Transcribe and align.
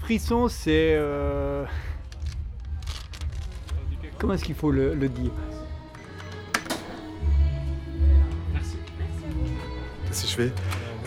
Frisson, 0.00 0.48
c'est... 0.48 0.94
Euh... 0.96 1.64
Comment 4.18 4.34
est-ce 4.34 4.44
qu'il 4.44 4.54
faut 4.54 4.70
le, 4.70 4.94
le 4.94 5.08
dire? 5.08 5.30
Das 10.08 10.24
ist 10.24 10.36
wie 10.38 10.50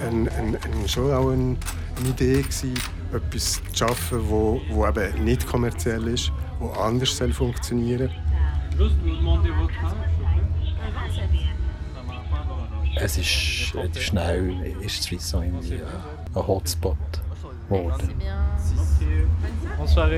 ein, 0.02 0.30
ein, 0.30 0.56
ein, 0.56 0.88
schon 0.88 1.12
auch 1.12 1.30
eine, 1.30 1.58
eine 1.98 2.10
Idee 2.10 2.42
gewesen, 2.42 2.74
etwas 3.14 3.62
zu 3.74 3.86
schaffen, 3.86 4.20
wo, 4.30 4.62
wo 4.70 4.88
eben 4.88 5.26
nicht 5.26 5.46
kommerziell 5.46 6.08
ist, 6.08 6.32
wo 6.60 6.70
anders 6.70 7.18
soll 7.18 7.34
funktionieren 7.34 8.10
Es 13.04 13.18
ist 13.18 13.28
schnell 13.28 14.76
ist 14.82 15.10
Frisson 15.10 15.44
irgendwie 15.44 15.74
ein 15.74 16.48
Hotspot 16.48 16.96
geworden. 17.68 18.10
Bonsoir. 19.78 20.10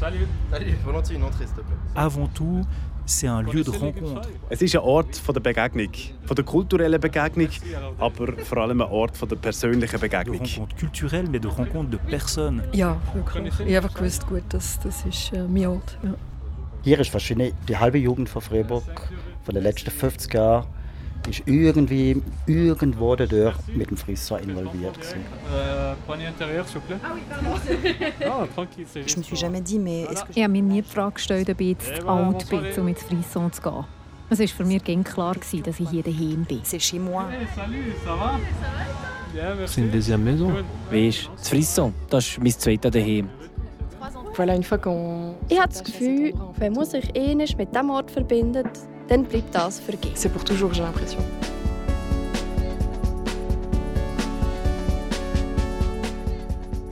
Salut. 0.00 0.26
Salut, 0.50 0.74
volontiers 0.84 1.16
une 1.16 1.22
entrée, 1.22 1.46
s'il 1.46 1.54
te 1.54 1.60
plaît. 1.60 1.76
Avant 1.94 2.26
tout, 2.26 2.62
c'est 3.06 3.28
un 3.28 3.42
lieu 3.42 3.62
de 3.62 3.70
rencontre. 3.70 4.28
Es 4.50 4.62
ist 4.62 4.74
ein 4.74 4.82
Ort 4.82 5.14
von 5.16 5.32
der 5.32 5.40
Begegnung, 5.42 5.92
von 6.24 6.34
der 6.34 6.44
kulturellen 6.44 7.00
Begegnung, 7.00 7.50
aber 7.98 8.32
vor 8.38 8.58
allem 8.58 8.80
ein 8.80 8.88
Ort 8.88 9.16
von 9.16 9.28
der 9.28 9.36
persönlichen 9.36 10.00
De 10.00 10.08
Begegnung. 10.08 10.40
rencontre 10.40 10.76
culturelle, 10.76 11.28
mais 11.30 11.40
de 11.40 11.48
rencontre 11.48 11.90
de 11.90 11.98
personnes. 11.98 12.64
Ja, 12.72 12.96
wirklich. 13.14 13.60
Ich 13.60 13.76
habe 13.76 13.88
gewusst, 13.88 14.26
gut, 14.26 14.42
das, 14.48 14.80
das 14.80 15.04
ist 15.04 15.32
äh, 15.32 15.46
mein 15.46 15.66
Ort. 15.68 15.98
Ja. 16.02 16.14
Hier 16.82 16.98
ist 16.98 17.12
wahrscheinlich 17.12 17.54
die 17.68 17.76
halbe 17.76 17.98
Jugend 17.98 18.28
von 18.28 18.42
Freiburg 18.42 18.82
von 19.48 19.54
den 19.54 19.64
letzten 19.64 19.90
50 19.90 20.34
Jahren 20.34 20.66
ist 21.26 21.42
irgendwie 21.46 22.22
irgendwo 22.46 23.16
dadurch 23.16 23.56
mit 23.74 23.88
dem 23.88 23.96
Frisson 23.96 24.40
involviert 24.40 24.98
Ich 30.34 30.42
habe 30.42 30.52
mir 30.52 30.62
nie 30.62 30.82
die 30.82 30.88
Frage 30.88 31.14
gestellt, 31.14 31.48
ob 31.48 31.60
ich 31.62 31.68
jetzt 31.68 31.96
zu 31.96 32.06
alt 32.06 32.50
bin, 32.50 32.60
um 32.76 32.88
ins 32.88 33.02
Frisson 33.02 33.50
zu 33.50 33.62
gehen. 33.62 33.84
Es 34.28 34.38
war 34.38 34.48
für 34.48 34.64
mich 34.66 34.84
ganz 34.84 35.08
klar, 35.10 35.34
gewesen, 35.34 35.62
dass 35.62 35.80
ich 35.80 35.88
hier 35.88 36.02
daheim 36.02 36.44
bin. 36.44 36.60
c'est 36.62 36.78
chez 36.78 36.98
moi. 36.98 37.24
C'est 39.64 39.80
une 39.80 39.90
deuxième 39.90 40.24
maison. 40.24 40.52
Weißt 40.90 41.24
du, 41.24 41.30
das 41.36 41.48
Frisson, 41.48 41.94
das 42.10 42.26
ist 42.28 42.38
mein 42.38 42.52
zweiter 42.52 42.90
daheim. 42.90 43.30
Ich 45.48 45.58
habe 45.58 45.68
das 45.68 45.82
Gefühl, 45.82 46.34
wenn 46.58 46.72
man 46.74 46.84
sich 46.84 47.16
eh 47.16 47.34
nicht 47.34 47.56
mit 47.58 47.74
diesem 47.74 47.90
Ort 47.90 48.10
verbindet, 48.10 48.68
dann 49.08 49.24
bleibt 49.24 49.54
das 49.54 49.80
vergeben. 49.80 50.14
C'est 50.14 50.28
pour 50.28 50.44
toujours, 50.44 50.72
j'ai 50.72 50.82
l'impression. 50.82 51.22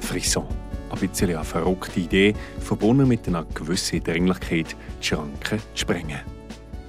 Frisson. 0.01 0.47
Ein 0.91 0.99
bisschen 0.99 1.29
eine 1.29 1.45
verrückte 1.45 2.01
Idee, 2.01 2.35
verbunden 2.59 3.07
mit 3.07 3.29
einer 3.29 3.45
gewissen 3.45 4.03
Dringlichkeit, 4.03 4.75
die 5.01 5.07
Schranken 5.07 5.59
zu 5.59 5.83
sprengen. 5.83 6.21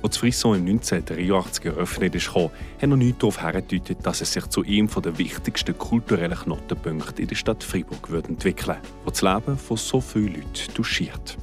Als 0.01 0.13
das 0.13 0.17
Frisson 0.17 0.55
im 0.55 0.65
1983 0.67 1.65
eröffnet 1.65 2.15
ist, 2.15 2.31
kam, 2.31 2.49
hat 2.81 2.89
noch 2.89 2.95
nichts 2.95 3.19
darauf 3.19 3.41
hingedeutet, 3.41 3.97
dass 4.03 4.21
es 4.21 4.31
sich 4.31 4.47
zu 4.47 4.63
einem 4.63 4.87
der 4.87 5.17
wichtigsten 5.17 5.77
kulturellen 5.77 6.37
Knotenpunkte 6.37 7.23
in 7.23 7.27
der 7.27 7.35
Stadt 7.35 7.63
Freiburg 7.63 8.07
entwickeln 8.09 8.77
würde, 8.77 8.87
das 9.05 9.19
das 9.19 9.21
Leben 9.23 9.57
von 9.57 9.75
so 9.75 9.99
vielen 9.99 10.35
Leuten 10.35 10.73
touchiert. 10.73 11.37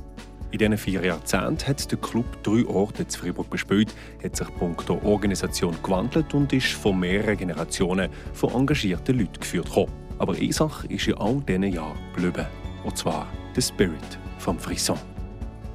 In 0.54 0.58
diesen 0.58 0.78
vier 0.78 1.04
Jahrzehnten 1.04 1.66
hat 1.66 1.90
der 1.90 1.98
Club 1.98 2.40
drei 2.44 2.64
Orte 2.66 3.08
zu 3.08 3.18
Freiburg 3.18 3.50
bespielt, 3.50 3.92
hat 4.22 4.36
sich 4.36 4.46
punkto 4.56 5.00
Organisation 5.02 5.76
gewandelt 5.82 6.32
und 6.32 6.52
ist 6.52 6.68
von 6.68 7.00
mehreren 7.00 7.36
Generationen 7.36 8.08
von 8.34 8.54
engagierten 8.54 9.18
Leuten 9.18 9.40
geführt. 9.40 9.74
worden. 9.74 9.90
Aber 10.20 10.34
eine 10.34 10.52
Sache 10.52 10.86
ist 10.86 11.08
in 11.08 11.14
all 11.14 11.40
diesen 11.40 11.64
Jahren 11.64 11.98
geblieben, 12.14 12.46
und 12.84 12.96
zwar 12.96 13.26
der 13.56 13.62
Spirit 13.62 14.18
vom 14.38 14.56
Frisson. 14.56 14.96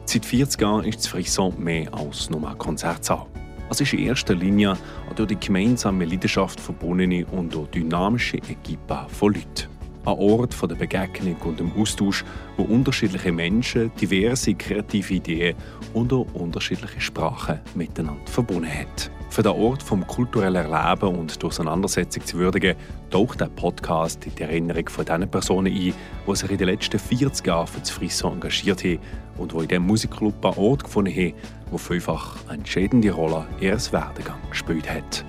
Seit 0.05 0.25
40 0.25 0.61
Jahren 0.61 0.85
ist 0.85 0.99
das 0.99 1.07
Frisson 1.07 1.61
mehr 1.61 1.93
als 1.93 2.29
nur 2.29 2.49
ein 2.49 2.57
Konzertsaal. 2.57 3.25
Es 3.69 3.81
ist 3.81 3.91
in 3.91 3.99
erster 3.99 4.33
Linie 4.33 4.77
durch 5.13 5.27
die 5.27 5.39
gemeinsame 5.41 6.05
Leidenschaft 6.05 6.57
verbundene 6.57 7.25
und 7.25 7.53
durch 7.53 7.67
dynamische 7.71 8.37
Equipe 8.37 9.07
von 9.09 9.33
Leuten. 9.33 9.78
Ein 10.09 10.17
Ort 10.17 10.55
der 10.59 10.75
Begegnung 10.75 11.35
und 11.43 11.59
dem 11.59 11.71
Austausch, 11.79 12.25
wo 12.57 12.63
unterschiedliche 12.63 13.31
Menschen 13.31 13.91
diverse 14.01 14.55
kreative 14.55 15.13
Ideen 15.13 15.55
und 15.93 16.11
auch 16.11 16.25
unterschiedliche 16.33 16.99
Sprachen 16.99 17.59
miteinander 17.75 18.25
verbunden 18.25 18.73
hat. 18.73 19.11
Für 19.29 19.43
den 19.43 19.51
Ort 19.51 19.83
vom 19.83 20.07
kulturellen 20.07 20.65
Erleben 20.65 21.15
und 21.15 21.39
die 21.39 21.45
Auseinandersetzung 21.45 22.25
zu 22.25 22.37
würdigen, 22.39 22.75
taucht 23.11 23.39
der 23.39 23.49
Podcast 23.49 24.25
in 24.25 24.33
die 24.33 24.41
Erinnerung 24.41 24.89
von 24.89 25.05
den 25.05 25.29
Personen 25.29 25.71
ein, 25.71 25.93
die 26.27 26.35
sich 26.35 26.49
in 26.49 26.57
den 26.57 26.69
letzten 26.69 26.97
40 26.97 27.45
Jahren 27.45 27.67
für 27.67 27.79
das 27.79 27.91
Frisson 27.91 28.33
engagiert 28.33 28.83
haben 28.83 28.97
und 29.37 29.51
die 29.51 29.57
in 29.57 29.67
diesem 29.67 29.85
Musikclub 29.85 30.43
einen 30.43 30.57
Ort 30.57 30.85
gefunden 30.85 31.13
haben, 31.13 31.35
wo 31.69 31.77
vielfach 31.77 32.35
eine 32.47 32.57
entscheidende 32.57 33.11
Rolle 33.11 33.45
in 33.59 33.67
ihrem 33.67 33.91
Werdegang 33.91 34.39
gespielt 34.49 34.89
hat. 34.89 35.23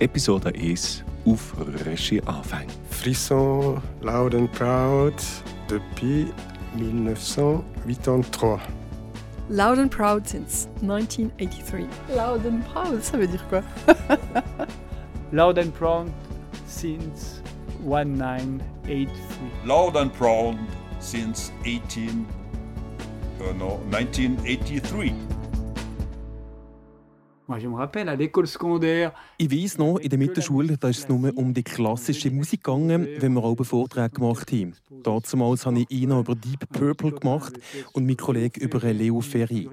Episode 0.00 0.52
1 0.54 1.02
Aufrührerische 1.24 2.20
Anfänge. 2.26 2.72
Frisson, 2.96 3.80
loud 4.00 4.34
and 4.34 4.50
proud, 4.52 5.14
depuis 5.68 6.32
1983. 6.74 8.58
Loud 9.48 9.78
and 9.78 9.90
proud 9.90 10.26
since 10.26 10.66
1983. 10.80 11.86
Loud 12.16 12.46
and 12.46 12.64
proud, 12.72 13.02
ça 13.02 13.16
veut 13.16 13.28
dire 13.28 13.44
quoi? 13.48 13.62
Loud 15.32 15.58
and 15.58 15.72
proud 15.72 16.10
since 16.66 17.42
1983. 17.84 19.08
Loud 19.64 19.96
and 19.96 20.12
proud 20.12 20.58
since 20.98 21.52
18, 21.64 22.26
uh, 23.40 23.52
no, 23.52 23.76
1983. 23.90 25.12
Ich 29.38 29.50
weiss 29.50 29.78
noch, 29.78 29.98
in 29.98 30.08
der 30.08 30.18
Mittelschule 30.18 30.76
da 30.78 30.88
ist 30.88 30.98
es 30.98 31.08
nur 31.08 31.36
um 31.36 31.54
die 31.54 31.62
klassische 31.62 32.30
Musik 32.30 32.64
gegangen, 32.64 33.08
wenn 33.18 33.34
wir 33.34 33.44
auch 33.44 33.56
Vorträge 33.64 34.10
gemacht 34.10 34.50
haben. 34.52 34.74
Damals 35.02 35.66
habe 35.66 35.84
ich 35.88 36.02
einen 36.02 36.18
über 36.18 36.34
Deep 36.34 36.68
Purple 36.72 37.12
gemacht 37.12 37.54
und 37.92 38.06
mein 38.06 38.16
Kollege 38.16 38.60
über 38.60 38.80
Leo 38.92 39.20
Ferry. 39.20 39.68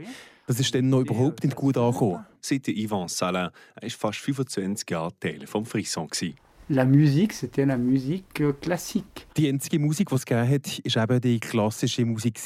Das 0.45 0.59
ist 0.59 0.75
dann 0.75 0.89
noch 0.89 1.01
überhaupt 1.01 1.43
nicht 1.43 1.55
gut 1.55 1.77
angekommen. 1.77 2.25
Seit 2.41 2.67
Ivan 2.67 3.07
Salin 3.07 3.49
war 3.81 3.89
fast 3.89 4.19
25 4.19 4.89
Jahre 4.89 5.17
Teil 5.19 5.47
vom 5.47 5.65
Frisson. 5.65 6.07
gewesen. 6.07 6.35
la 6.69 6.85
musique, 6.85 7.33
c'était 7.33 7.65
la 7.65 7.77
musique 7.77 8.41
euh, 8.41 8.53
classique. 8.53 9.27
Die 9.37 9.47
einzige 9.47 9.79
Musik, 9.79 10.09
die 10.09 10.15
es 10.15 10.25
gegeben 10.25 10.49
hat, 10.49 10.95
war 10.95 11.03
eben 11.03 11.21
die 11.21 11.39
klassische 11.39 12.05
Musik. 12.05 12.39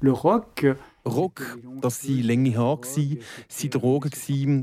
Le 0.00 0.12
rock, 0.12 0.64
euh, 0.64 0.74
Rock, 1.06 1.58
das 1.80 2.06
waren 2.06 2.22
lange 2.22 2.56
Haare, 2.56 2.80
das 2.80 2.96
waren 2.96 3.70
Drogen, 3.70 4.10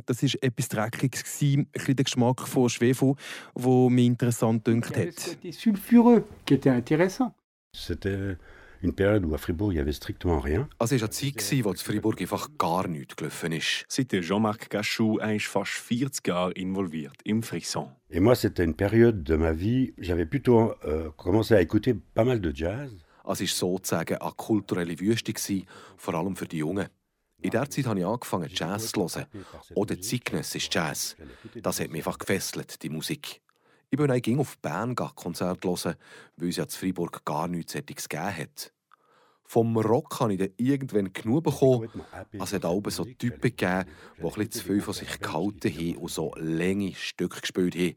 das 0.05 0.23
war 0.23 0.29
etwas 0.41 0.67
Dreckiges, 0.67 1.23
ein 1.41 1.65
bisschen 1.71 1.95
der 1.95 2.03
Geschmack 2.03 2.47
von 2.47 2.69
Schwefel, 2.69 3.15
der 3.55 3.89
mich 3.89 4.05
interessant 4.05 4.63
gedünkt 4.65 4.95
hat. 4.95 5.13
c'était 5.17 5.51
sulfureux, 5.51 6.23
qui 6.45 6.53
était 6.55 6.69
intéressant. 6.69 7.33
C'était 7.75 8.37
une 8.83 8.93
période 8.93 9.25
où 9.25 9.33
à 9.33 9.37
Fribourg, 9.37 9.71
il 9.71 9.77
y 9.77 9.79
avait 9.79 9.93
strictement 9.93 10.39
rien. 10.39 10.67
Es 10.79 10.91
war 10.91 10.99
eine 10.99 11.09
Zeit, 11.09 11.65
wo 11.65 11.71
in 11.71 11.77
Freiburg 11.77 12.21
einfach 12.21 12.49
gar 12.59 12.87
nichts 12.87 13.15
gelaufen 13.15 13.53
ist. 13.53 13.85
Seit 13.87 14.11
Jean-Marc 14.11 14.69
Gachou 14.69 15.17
er 15.19 15.35
ist 15.35 15.47
fast 15.47 15.71
40 15.71 16.27
Jahre 16.27 16.51
involviert 16.55 17.15
im 17.25 17.41
Frisson. 17.41 17.87
Et 18.09 18.19
moi, 18.19 18.35
c'était 18.35 18.65
une 18.65 18.75
période 18.75 19.23
de 19.23 19.35
ma 19.35 19.53
vie, 19.53 19.93
j'avais 19.97 20.25
plutôt 20.25 20.73
euh, 20.85 21.09
commencé 21.17 21.55
à 21.55 21.61
écouter 21.61 21.95
pas 22.13 22.25
mal 22.25 22.41
de 22.41 22.51
jazz. 22.53 22.91
Es 23.25 23.39
war 23.39 23.47
sozusagen 23.47 24.17
eine 24.17 24.31
kulturelle 24.31 24.99
Wüste, 24.99 25.33
vor 25.97 26.13
allem 26.13 26.35
für 26.35 26.47
die 26.47 26.57
Jungen. 26.57 26.89
In 27.41 27.51
dieser 27.51 27.69
Zeit 27.69 27.85
habe 27.87 27.99
ich 27.99 28.05
angefangen, 28.05 28.49
Jazz 28.53 28.91
zu 28.91 29.01
hören. 29.01 29.25
Oder 29.75 29.99
zeitgenössisch 29.99 30.69
Jazz. 30.71 31.15
Das 31.61 31.79
hat 31.79 31.89
mich 31.89 32.05
einfach 32.05 32.17
gefesselt, 32.17 32.81
die 32.81 32.89
Musik. 32.89 33.41
Ich 33.89 33.97
bin 33.97 34.09
eigentlich 34.09 34.39
auf 34.39 34.57
Bern 34.59 34.95
Konzert 34.95 35.63
hören, 35.65 35.95
weil 36.37 36.49
es 36.49 36.55
ja 36.55 36.63
in 36.63 36.69
Freiburg 36.69 37.23
gar 37.25 37.47
nichts 37.47 37.73
solches 37.73 38.09
gegeben 38.09 38.37
hat. 38.37 38.73
Vom 39.45 39.77
Rock 39.77 40.19
habe 40.19 40.33
ich 40.33 40.39
dann 40.39 40.53
irgendwann 40.57 41.13
genug 41.13 41.43
bekommen. 41.43 41.89
Es 42.31 42.53
hat 42.53 42.65
auch 42.65 42.81
so 42.87 43.03
Typen 43.03 43.41
gegeben, 43.41 43.85
die 44.17 44.23
ein 44.23 44.29
bisschen 44.29 44.51
zu 44.51 44.63
viel 44.63 44.81
von 44.81 44.93
sich 44.93 45.19
gehalten 45.19 45.71
haben 45.71 45.97
und 45.97 46.09
so 46.09 46.33
lange 46.37 46.95
Stücke 46.95 47.41
gespielt 47.41 47.75
haben, 47.75 47.95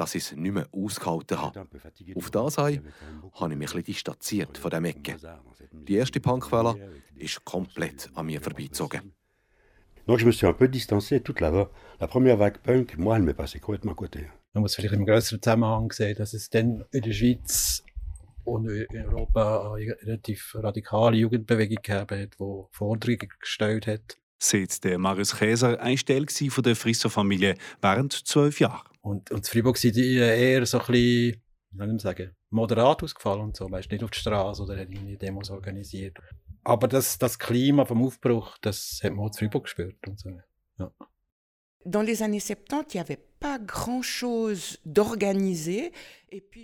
dass 0.00 0.14
ich 0.14 0.24
es 0.24 0.32
nicht 0.32 0.52
mehr 0.52 0.66
ausgehalten 0.72 1.40
habe. 1.42 1.68
Auf 2.16 2.30
das 2.30 2.56
habe 2.56 2.72
ich 2.72 2.80
mich 2.80 3.42
ein 3.42 3.58
bisschen 3.58 3.84
distanziert 3.84 4.56
von 4.56 4.70
diesem 4.70 4.84
Ecke. 4.86 5.16
Die 5.72 5.96
erste 5.96 6.20
Punkwelle 6.20 6.74
ist 7.16 7.44
komplett 7.44 8.08
an 8.14 8.24
mir 8.26 8.40
vorbeigezogen. 8.40 9.12
Donc 10.06 10.18
je 10.18 10.24
me 10.24 10.32
suis 10.32 10.46
un 10.46 10.54
peu 10.54 10.66
distancé. 10.66 11.20
Toute 11.20 11.40
la, 11.40 11.68
la 12.00 12.08
première 12.08 12.38
vague 12.38 12.58
punk, 12.62 12.96
moi, 12.96 13.16
elle 13.16 13.22
m'est 13.22 13.36
passée 13.36 13.60
complètement 13.60 13.92
à 13.92 13.94
côté. 13.94 14.26
Man 14.54 14.62
muss 14.62 14.74
vielleicht 14.74 14.94
im 14.94 15.04
größeren 15.04 15.40
Zusammenhang 15.40 15.92
sehen, 15.92 16.16
dass 16.16 16.32
es 16.32 16.48
dann 16.48 16.84
in 16.90 17.02
der 17.02 17.12
Schweiz 17.12 17.84
und 18.44 18.68
in 18.68 19.06
Europa 19.06 19.74
eine 19.74 19.96
relativ 20.02 20.56
radikale 20.58 21.16
Jugendbewegung 21.16 21.76
gegeben 21.82 22.22
hat, 22.22 22.34
die 22.40 22.64
Forderungen 22.70 23.28
gestellt 23.38 23.86
hat. 23.86 24.16
Seit 24.42 24.82
der 24.84 24.98
Marius 24.98 25.36
Käser 25.36 25.78
ein 25.80 25.96
Teil 25.96 26.26
von 26.28 26.64
der 26.64 26.74
Frisson-Familie 26.74 27.56
während 27.82 28.12
zwölf 28.12 28.58
Jahren. 28.58 28.88
Und, 29.02 29.30
und 29.30 29.38
in 29.38 29.44
Freiburg 29.44 29.76
sind 29.76 29.96
die 29.96 30.16
eher 30.16 30.64
so 30.64 30.78
ein 30.78 30.86
bisschen, 30.86 31.42
wie 31.72 31.76
soll 31.76 31.94
ich 31.94 32.02
sagen, 32.02 32.30
moderat 32.48 33.02
ausgefallen 33.02 33.42
und 33.42 33.56
so. 33.56 33.70
Weißt 33.70 33.90
nicht 33.90 34.02
auf 34.02 34.10
die 34.10 34.18
Straße 34.18 34.62
oder 34.62 34.78
hat 34.78 34.88
irgendwie 34.90 35.16
Demos 35.16 35.50
organisiert. 35.50 36.18
Aber 36.64 36.88
das, 36.88 37.18
das 37.18 37.38
Klima 37.38 37.84
vom 37.84 38.02
Aufbruch, 38.02 38.56
das 38.62 39.00
hat 39.02 39.12
man 39.12 39.26
auch 39.26 39.28
in 39.28 39.34
Freiburg 39.34 39.64
gespürt 39.64 40.08
und 40.08 40.18
so. 40.18 40.30
Ja. 40.78 40.90
Dans 41.84 42.04
les 42.04 42.20
années 42.22 42.40
70, 42.40 42.94
il 42.94 42.96
n'y 42.96 43.00
avait. 43.00 43.29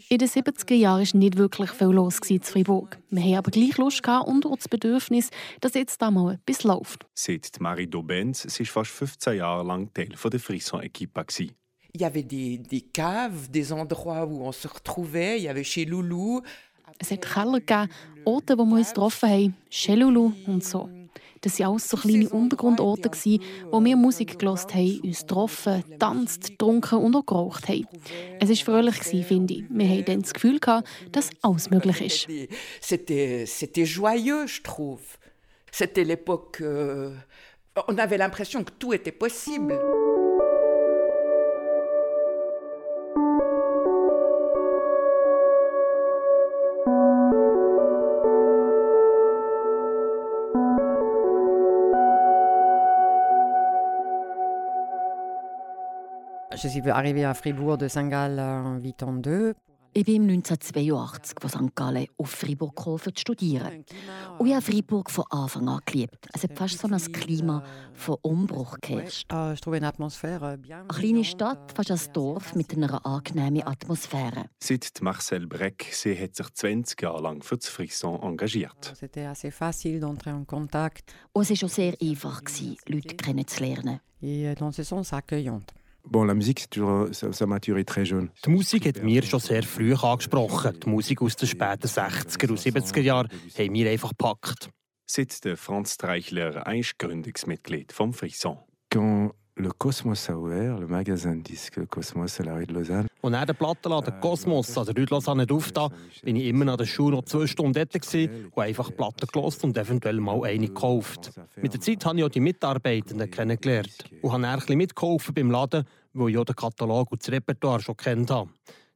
In 0.09 0.19
den 0.19 0.29
70er 0.29 0.75
Jahren 0.75 1.07
war 1.07 1.19
nicht 1.19 1.37
wirklich 1.37 1.71
viel 1.71 1.87
los 1.89 2.19
in 2.29 2.43
Freiburg. 2.43 2.99
Wir 3.11 3.23
haben 3.23 3.35
aber 3.37 3.51
gleich 3.51 3.79
Lust 3.79 4.07
und 4.07 4.47
auch 4.47 4.57
das 4.57 4.69
Bedürfnis, 4.69 5.31
dass 5.61 5.75
jetzt 5.75 6.03
da 6.03 6.11
mal 6.11 6.35
etwas 6.35 6.65
läuft. 6.65 7.07
Sagt 7.15 7.61
Marie 7.61 7.87
Dobenz, 7.87 8.43
sie 8.43 8.67
war 8.67 8.85
fast 8.85 8.91
15 8.91 9.37
Jahre 9.39 9.67
lang 9.67 9.93
Teil 9.95 10.09
der 10.09 10.41
Frisson-Equipe. 10.41 11.25
Il 11.93 12.03
y 12.03 12.05
avait 12.05 12.25
des, 12.25 12.59
des 12.59 12.85
caves, 12.93 13.51
des 13.51 13.73
endroits 13.73 14.27
où 14.27 14.47
on 14.47 14.53
se 14.53 14.69
retrouvait. 14.69 15.39
Il 15.39 15.45
y 15.45 15.49
avait 15.49 15.65
chez 15.65 15.87
Loulou. 15.87 16.43
Es 16.99 17.11
hat 17.11 17.23
Keller 17.23 17.61
gegeben, 17.61 17.89
Orte, 18.25 18.59
wo 18.59 18.67
wir 18.67 18.77
uns 18.77 18.89
getroffen 18.89 19.31
haben, 19.31 19.57
chez 19.71 19.97
Loulou 19.97 20.35
und 20.47 20.63
so. 20.63 20.91
Das 21.47 21.61
waren 21.61 21.69
alles 21.69 21.89
so 21.89 21.97
kleine 21.97 22.29
Untergrundorte, 22.29 23.09
wo 23.71 23.85
wir 23.85 23.97
Musik 23.97 24.37
gehört 24.37 24.75
haben, 24.75 25.01
uns 25.05 25.21
getroffen, 25.21 25.85
tanzt, 25.97 26.51
getrunken 26.51 26.97
und 26.97 27.15
auch 27.15 27.25
geraucht 27.25 27.69
haben. 27.69 27.87
Es 28.41 28.49
war 28.49 28.57
fröhlich, 28.57 28.97
finde 29.25 29.55
ich. 29.55 29.65
Wir 29.71 29.89
hatten 29.89 30.05
dann 30.07 30.23
das 30.23 30.35
Gefühl, 30.35 30.59
dass 31.13 31.31
alles 31.43 31.71
möglich 31.71 32.01
ist. 32.01 32.27
C'était 32.81 33.85
joyeux, 33.85 34.47
je 34.49 34.63
trouve. 34.65 35.19
C'était 35.71 36.03
l'époque... 36.03 36.61
Euh, 36.61 37.15
on 37.87 37.97
avait 37.97 38.19
l'impression 38.19 38.65
que 38.65 38.73
tout 38.77 38.93
était 38.93 39.13
possible. 39.13 39.79
Je 56.67 56.73
suis 56.73 56.91
arrivée 56.91 57.25
à 57.25 57.33
Fribourg 57.33 57.79
de 57.79 57.87
Saint-Gall 57.87 58.41
en 58.41 58.81
82. 58.81 59.55
Ich 59.95 60.05
bin 60.05 60.29
1982 60.29 61.37
von 61.41 61.49
St. 61.49 61.77
Gallen 61.77 62.09
auf 62.19 62.29
Fribourg 62.29 62.75
gekommen, 62.75 62.99
um 63.07 63.15
zu 63.15 63.21
studieren. 63.21 63.85
Und 64.37 64.49
ich 64.49 64.53
habe 64.53 64.63
Fribourg 64.63 65.09
von 65.09 65.27
Anfang 65.31 65.69
an 65.69 65.79
geliebt. 65.87 66.27
Es 66.35 66.43
hat 66.43 66.59
fast 66.59 66.81
so 66.81 66.89
ein 66.89 67.13
Klima 67.13 67.63
von 67.95 68.17
Umbruch 68.23 68.79
geherrscht. 68.81 69.33
Eine 69.33 69.55
kleine 70.89 71.25
Stadt, 71.25 71.73
fast 71.73 71.93
ein 71.93 72.01
Dorf 72.13 72.57
mit 72.57 72.73
einer 72.73 73.07
angenehmen 73.07 73.65
Atmosphäre. 73.65 74.47
Seit 74.59 74.91
Marcel 75.03 75.47
Breck, 75.47 75.87
sie 75.93 76.21
hat 76.21 76.35
sich 76.35 76.53
20 76.53 77.01
Jahre 77.01 77.23
lang 77.23 77.45
für 77.45 77.59
das 77.59 77.69
Frisson 77.69 78.21
engagiert. 78.21 78.93
Und 79.01 79.07
es 79.07 79.45
war 79.53 79.69
auch 79.69 79.73
sehr 81.73 81.95
einfach, 82.03 82.43
Leute 82.89 83.15
kennenzulernen. 83.15 84.01
Et 84.23 84.59
dans 84.59 84.73
ce 84.73 84.83
sens 84.83 85.13
accueillante. 85.13 85.75
Bon, 86.09 86.25
la 86.25 86.35
musique, 86.35 86.71
toujours, 86.71 87.09
ça, 87.13 87.33
ça 87.33 87.47
m'a 87.47 87.59
très 87.59 88.05
jeune. 88.05 88.31
Die 88.45 88.51
Musik 88.51 88.87
hat 88.87 89.03
mir 89.03 89.23
schon 89.25 89.41
sehr 89.41 89.65
früh 89.65 89.93
angesprochen. 89.95 90.79
Die 90.81 90.89
Musik 90.89 91.21
aus 91.21 91.35
den 91.35 91.49
späten 91.49 91.89
60er 91.89 92.51
und 92.51 92.61
70er 92.61 93.01
Jahren 93.01 93.29
haben 93.59 93.73
mir 93.73 93.91
einfach 93.91 94.11
gepackt. 94.11 94.71
Seit 95.07 95.45
der 95.45 95.57
Franz 95.57 95.97
Treichler 95.97 96.67
ein 96.67 96.85
Gründungsmitglied 96.99 97.93
vom 97.93 98.13
Frisson. 98.13 98.59
Quand 98.93 99.33
le 99.57 99.71
Cosmos 99.73 100.29
a 100.29 100.37
ouvert, 100.37 100.79
le 100.79 100.87
magasin 100.87 101.37
de 101.37 101.43
disques 101.43 101.85
Cosmos 101.87 102.41
à 102.41 102.45
la 102.45 102.55
rue 102.55 102.67
de 102.67 102.75
Lausanne. 102.75 103.07
Und 103.23 103.33
nach 103.33 103.47
der 103.47 103.55
Plattenladen 103.55 104.21
Cosmos 104.21 104.77
an 104.77 104.85
der 104.85 104.95
Rue 104.95 105.07
de 105.07 105.15
Lausanne 105.15 105.47
aufgetan, 105.51 105.91
bin 106.23 106.37
ich 106.37 106.47
immer 106.47 106.71
an 106.71 106.77
der 106.77 106.85
Schule 106.85 107.17
noch 107.17 107.25
zwei 107.25 107.47
Stunden 107.47 107.73
dort 107.73 107.95
und 107.95 108.63
einfach 108.63 108.95
Platten 108.95 109.27
gelesen 109.33 109.65
und 109.65 109.79
eventuell 109.79 110.21
mal 110.21 110.45
eine 110.45 110.69
gekauft. 110.69 111.33
Mit 111.57 111.73
der 111.73 111.81
Zeit 111.81 112.05
habe 112.05 112.19
ich 112.19 112.25
auch 112.25 112.29
die 112.29 112.41
Mitarbeitenden 112.41 113.31
kennengelernt 113.31 114.05
und 114.21 114.33
habe 114.33 114.47
ein 114.47 114.59
bisschen 114.59 114.77
mitgeholfen 114.77 115.35
beim 115.35 115.51
Laden, 115.51 115.85
weil 116.13 116.31
ich 116.31 116.39
auch 116.39 116.45
den 116.45 116.55
Katalog 116.57 117.11
und 117.13 117.23
das 117.23 117.33
Repertoire 117.33 117.81
schon 117.81 117.97
kennt 117.97 118.31
habe. 118.31 118.51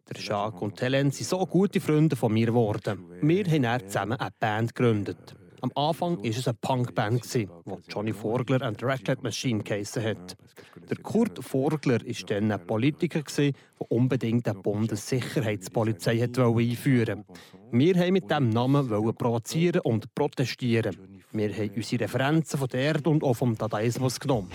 Der 0.08 0.20
Jacques 0.20 0.60
und 0.60 0.80
Helen 0.82 1.10
sind 1.10 1.26
so 1.26 1.44
gute 1.46 1.80
Freunde 1.80 2.16
von 2.16 2.32
mir 2.32 2.46
geworden. 2.46 3.04
Wir 3.22 3.44
haben 3.44 3.88
zusammen 3.88 4.18
eine 4.18 4.30
Band 4.38 4.74
gegründet. 4.74 5.36
Am 5.62 5.70
Anfang 5.74 6.18
war 6.18 6.24
es 6.24 6.48
eine 6.48 6.56
Punkband, 6.60 7.34
die 7.34 7.46
Johnny 7.88 8.14
Vorgler 8.14 8.66
und 8.66 8.82
Red 8.82 9.06
Red 9.08 9.22
Machine 9.22 9.62
geheissen 9.62 10.02
hat. 10.02 10.36
Der 10.88 10.96
Kurt 10.96 11.44
Vorgler 11.44 12.00
war 12.00 12.26
dann 12.26 12.50
ein 12.50 12.66
Politiker, 12.66 13.22
der 13.36 13.52
unbedingt 13.88 14.48
eine 14.48 14.58
Bundessicherheitspolizei 14.58 16.22
einführen 16.22 16.54
wollte. 16.56 17.24
Wir 17.72 17.96
wollten 17.96 18.12
mit 18.12 18.30
diesem 18.30 18.48
Namen 18.48 19.14
provozieren 19.14 19.82
und 19.82 20.14
protestieren. 20.14 20.96
Wir 21.32 21.52
haben 21.52 21.70
unsere 21.76 22.04
Referenzen 22.04 22.58
von 22.58 22.68
der 22.68 22.80
Erde 22.80 23.10
und 23.10 23.22
auch 23.22 23.34
vom 23.34 23.56
Dadaismus 23.56 24.18
genommen. 24.18 24.50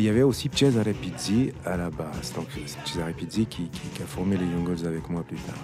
Il 0.00 0.06
y 0.06 0.08
avait 0.08 0.22
aussi 0.22 0.48
Cesare 0.48 0.94
Pizzi 0.94 1.52
à 1.66 1.76
la 1.76 1.90
basse. 1.90 2.32
Donc 2.32 2.48
Cesare 2.86 3.12
Pizzi 3.12 3.44
qui, 3.44 3.68
qui, 3.68 3.80
qui 3.94 4.02
a 4.02 4.06
formé 4.06 4.38
les 4.38 4.46
Young 4.46 4.66
Girls 4.66 4.86
avec 4.86 5.08
moi 5.10 5.22
plus 5.22 5.36
tard. 5.36 5.56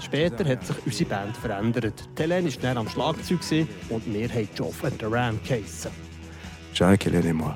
Später 0.00 0.48
hat 0.48 0.64
sich 0.64 0.76
unsere 0.86 1.10
Band 1.10 1.36
verändert. 1.36 2.08
Hélène 2.16 2.46
war 2.46 2.62
dann 2.62 2.78
am 2.78 2.88
Schlagzeug 2.88 3.66
und 3.90 4.02
wir 4.06 4.30
haben 4.30 4.48
Geoff 4.54 4.82
and 4.82 4.98
the 4.98 5.04
Ram 5.04 5.38
geheissen. 5.46 5.90
Jacques, 6.72 7.06
Hélène 7.06 7.26
et 7.26 7.32
moi. 7.34 7.54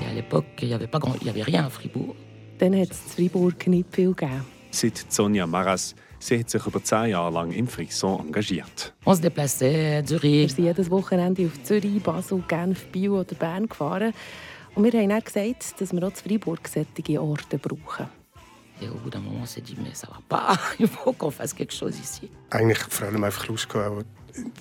Et 0.00 0.06
à 0.06 0.14
l'époque, 0.14 0.46
il 0.62 0.68
n'y 0.68 0.74
avait, 0.74 0.86
pas 0.86 0.98
grand... 0.98 1.14
il 1.20 1.26
y 1.26 1.30
avait 1.30 1.42
rien 1.42 1.66
à 1.66 1.68
Fribourg. 1.68 2.16
Dann 2.58 2.78
hat 2.78 2.90
es 2.90 3.00
in 3.00 3.28
Freiburg 3.30 3.66
nicht 3.66 3.94
viel 3.94 4.14
gegeben. 4.14 4.44
Seit 4.70 5.04
Sonja 5.08 5.46
Maras. 5.46 5.94
Sie 6.18 6.38
hat 6.38 6.48
sich 6.48 6.66
über 6.66 6.82
zehn 6.82 7.10
Jahre 7.10 7.32
lang 7.34 7.52
im 7.52 7.68
Frisson 7.68 8.18
engagiert. 8.20 8.94
On 9.04 9.14
se 9.14 9.20
déplaçait, 9.20 10.02
Zürich. 10.06 10.22
Wir 10.22 10.48
sind 10.48 10.64
jedes 10.64 10.90
Wochenende 10.90 11.44
auf 11.44 11.62
Zürich, 11.64 12.02
Basel, 12.02 12.42
Genf, 12.48 12.86
Biel 12.86 13.10
oder 13.10 13.34
Bern 13.34 13.68
gefahren. 13.68 14.14
Und 14.74 14.84
wir 14.84 14.92
haben 14.98 15.10
dann 15.10 15.22
gesagt, 15.22 15.80
dass 15.80 15.92
wir 15.92 16.02
auch 16.02 16.10
in 16.10 16.16
Freiburg 16.16 16.66
solche 16.66 17.20
Orte 17.20 17.58
brauchen. 17.58 18.08
Et 18.80 18.88
au 18.88 18.94
bout 18.94 19.10
d'un 19.10 19.20
moment, 19.20 19.42
on 19.42 19.46
s'est 19.46 19.60
dit, 19.60 19.76
mais 19.80 19.94
ça 19.94 20.08
va 20.08 20.20
pas, 20.28 20.58
il 20.80 20.88
faut 20.88 21.12
qu'on 21.12 21.30
fasse 21.30 21.54
quelque 21.54 21.74
chose 21.74 21.98
ici. 22.00 22.28
Eigentlich 22.50 22.78
vor 22.88 23.06
allem 23.06 23.22
einfach 23.22 23.46
Lust 23.46 23.68
gehabt, 23.68 24.04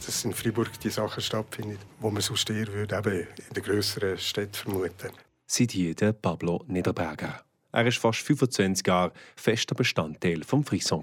dass 0.05 0.25
in 0.25 0.33
Freiburg 0.33 0.79
die 0.81 0.89
Sachen 0.89 1.21
stattfinden, 1.21 1.79
wo 1.99 2.11
man 2.11 2.21
sonst 2.21 2.49
eher 2.49 2.67
würde, 2.67 2.95
eben 2.97 3.27
in 3.47 3.53
den 3.55 3.63
grösseren 3.63 4.17
Städten 4.17 4.53
vermuten. 4.53 5.09
Seit 5.47 5.71
hier 5.71 5.95
Pablo 6.13 6.63
Niederberger. 6.67 7.43
Er 7.73 7.85
war 7.85 7.91
fast 7.91 8.19
25 8.19 8.85
Jahre 8.85 9.11
fester 9.35 9.73
Bestandteil 9.73 10.39
des 10.39 10.47
Frisson. 10.65 11.01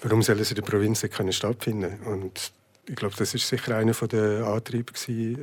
Warum 0.00 0.22
soll 0.22 0.38
es 0.40 0.50
in 0.50 0.54
der 0.54 0.62
Provinz 0.62 1.02
können 1.10 1.32
stattfinden? 1.32 1.98
Und 2.06 2.52
ich 2.86 2.94
glaube, 2.94 3.14
das 3.16 3.34
war 3.34 3.40
sicher 3.40 3.76
einer 3.76 3.92
der 3.92 4.46
Antriebe, 4.46 4.92
äh, 5.08 5.36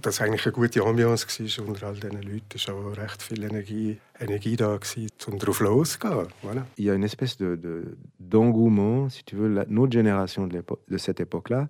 dass 0.00 0.14
es 0.14 0.20
eigentlich 0.20 0.46
eine 0.46 0.52
gute 0.52 0.82
Ambiance 0.82 1.26
war 1.28 1.66
unter 1.66 1.86
all 1.86 1.94
diesen 1.94 2.22
Leuten. 2.22 2.44
Es 2.54 2.66
war 2.66 2.74
auch 2.74 2.96
recht 2.96 3.22
viel 3.22 3.44
Energie, 3.44 3.98
Energie 4.18 4.56
da, 4.56 4.78
um 5.26 5.38
darauf 5.38 5.60
loszugehen. 5.60 6.26
Voilà. 6.42 6.64
Il 6.76 6.86
y 6.86 6.90
a 6.90 6.94
une 6.94 7.04
espèce 7.04 7.36
de, 7.36 7.56
de, 7.56 7.96
d'engouement, 8.18 9.10
si 9.10 9.22
tu 9.24 9.36
veux, 9.36 9.48
la, 9.48 9.64
notre 9.68 9.92
génération 9.92 10.46
de, 10.46 10.64
de 10.88 10.98
cette 10.98 11.20
époque-là, 11.20 11.68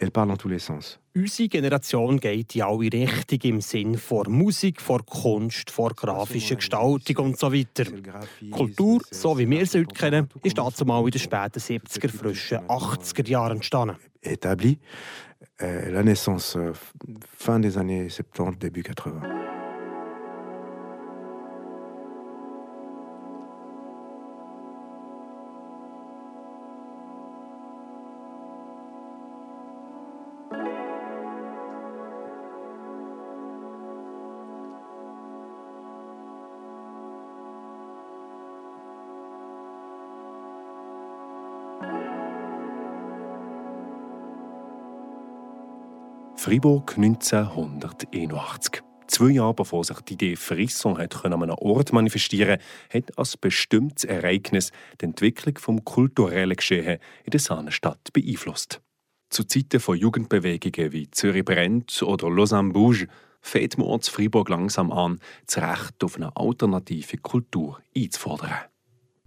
elle 0.00 0.10
parle 0.10 0.28
dans 0.28 0.36
tous 0.36 0.48
les 0.48 0.58
sens. 0.58 0.98
Unsere 1.14 1.48
Generation 1.48 2.16
geht 2.16 2.56
in 2.56 2.62
alle 2.62 2.90
Richtungen 2.90 3.56
im 3.56 3.60
Sinn 3.60 3.98
von 3.98 4.30
Musik, 4.30 4.80
von 4.80 5.04
Kunst, 5.04 5.70
von 5.70 5.92
grafischer 5.94 6.56
Gestaltung 6.56 7.26
und 7.26 7.38
so 7.38 7.52
weiter. 7.52 7.84
Kultur, 8.50 9.02
so 9.10 9.38
wie 9.38 9.48
wir 9.48 9.66
sie 9.66 9.80
heute 9.80 9.94
kennen, 9.94 10.28
ist 10.42 10.56
dazu 10.56 10.84
mal 10.84 11.04
in 11.04 11.10
den 11.10 11.20
späten 11.20 11.58
70er, 11.58 12.08
frischen 12.08 12.58
80er 12.60 13.28
Jahren 13.28 13.56
entstanden. 13.56 13.96
Établi, 14.22 14.78
euh, 15.60 15.90
la 15.90 16.02
naissance 16.02 16.56
euh, 16.56 16.72
fin 17.36 17.58
des 17.58 17.76
années 17.76 18.08
70, 18.08 18.58
début 18.58 18.82
80. 18.82 19.59
Fribourg 46.50 46.94
1981. 46.96 48.82
Zwei 49.06 49.30
Jahre 49.30 49.54
bevor 49.54 49.84
sich 49.84 50.00
die 50.00 50.14
Idee 50.14 50.34
Frisson 50.34 50.98
hat 50.98 51.24
an 51.24 51.32
einem 51.32 51.50
Ort 51.50 51.92
manifestieren 51.92 52.58
hat 52.92 53.16
als 53.16 53.36
bestimmtes 53.36 54.02
Ereignis 54.02 54.72
die 55.00 55.04
Entwicklung 55.04 55.58
vom 55.58 55.84
kulturellen 55.84 56.56
Geschehen 56.56 56.98
in 57.22 57.30
der 57.30 57.38
Sahnenstadt 57.38 58.12
beeinflusst. 58.12 58.80
Zu 59.28 59.44
Zeiten 59.44 59.78
von 59.78 59.96
Jugendbewegungen 59.96 60.90
wie 60.90 61.08
Zürich 61.12 61.44
brennt 61.44 62.02
oder 62.02 62.28
Lausanne 62.28 62.72
bouge 62.72 63.06
fängt 63.40 63.78
man 63.78 63.86
uns 63.86 64.08
Fribourg 64.08 64.48
langsam 64.48 64.90
an, 64.90 65.20
das 65.46 65.58
Recht 65.58 66.02
auf 66.02 66.16
eine 66.16 66.34
alternative 66.34 67.18
Kultur 67.18 67.80
einzufordern. 67.96 68.58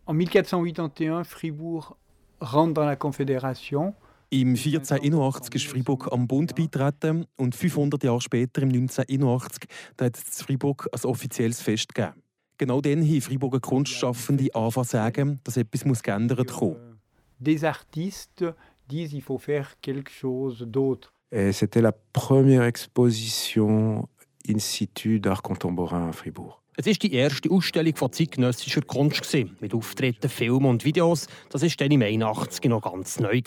En 0.07 0.19
1481, 0.19 1.25
Fribourg 1.25 1.95
rentre 2.41 2.73
dans 2.73 2.85
la 2.85 2.95
Confédération. 2.97 3.93
Im 4.33 4.55
1481 4.55 5.53
ist 5.53 5.67
Freiburg 5.67 6.11
am 6.11 6.27
Bund 6.27 6.55
beitreten 6.55 7.27
und 7.35 7.53
500 7.53 8.03
Jahre 8.03 8.19
später, 8.19 8.63
im 8.63 8.69
1981, 8.69 9.69
da 9.95 10.05
hat 10.05 10.17
es 10.17 10.41
Freiburg 10.41 10.89
als 10.91 11.05
offizielles 11.05 11.61
Fest 11.61 11.93
gegeben. 11.93 12.15
Genau 12.57 12.81
dann 12.81 13.03
haben 13.03 13.21
Freiburger 13.21 13.59
Kunstschaffende 13.59 14.49
anfangen 14.55 14.85
zu 14.87 14.91
sagen, 14.91 15.39
dass 15.43 15.57
etwas 15.57 15.85
muss 15.85 16.01
geändert 16.01 16.49
werden 16.49 16.99
Des 17.37 17.63
artistes 17.63 18.55
disent 18.89 19.13
il 19.13 19.21
faut 19.21 19.37
faire 19.39 19.67
quelque 19.83 20.09
chose 20.09 20.65
d'autre. 20.65 21.11
C'était 21.51 21.81
la 21.81 21.91
première 21.91 22.63
exposition 22.63 24.07
in 24.47 24.57
situ 24.57 25.19
d'art 25.19 25.43
contemporain 25.43 26.09
à 26.09 26.11
Fribourg. 26.11 26.63
Es 26.75 26.87
war 26.87 26.93
die 26.93 27.13
erste 27.13 27.51
Ausstellung 27.51 27.95
von 27.95 28.11
zeitgenössischer 28.11 28.81
Kunst, 28.81 29.31
mit 29.59 29.75
Auftritten, 29.75 30.27
Filmen 30.27 30.65
und 30.65 30.83
Videos. 30.83 31.27
Das 31.51 31.61
war 31.61 31.69
dann 31.77 31.91
im 31.91 32.01
81 32.01 32.63
noch 32.63 32.81
ganz 32.81 33.19
neu. 33.19 33.41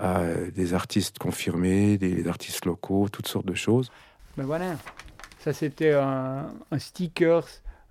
Euh, 0.00 0.50
des 0.50 0.74
artistes 0.74 1.18
confirmés, 1.18 1.98
des 1.98 2.26
artistes 2.28 2.64
locaux, 2.64 3.08
toutes 3.08 3.26
sortes 3.26 3.46
de 3.46 3.54
choses. 3.54 3.90
Ben 4.36 4.44
voilà, 4.44 4.76
ça 5.40 5.52
c'était 5.52 5.92
un, 5.92 6.52
un 6.70 6.78
sticker 6.78 7.42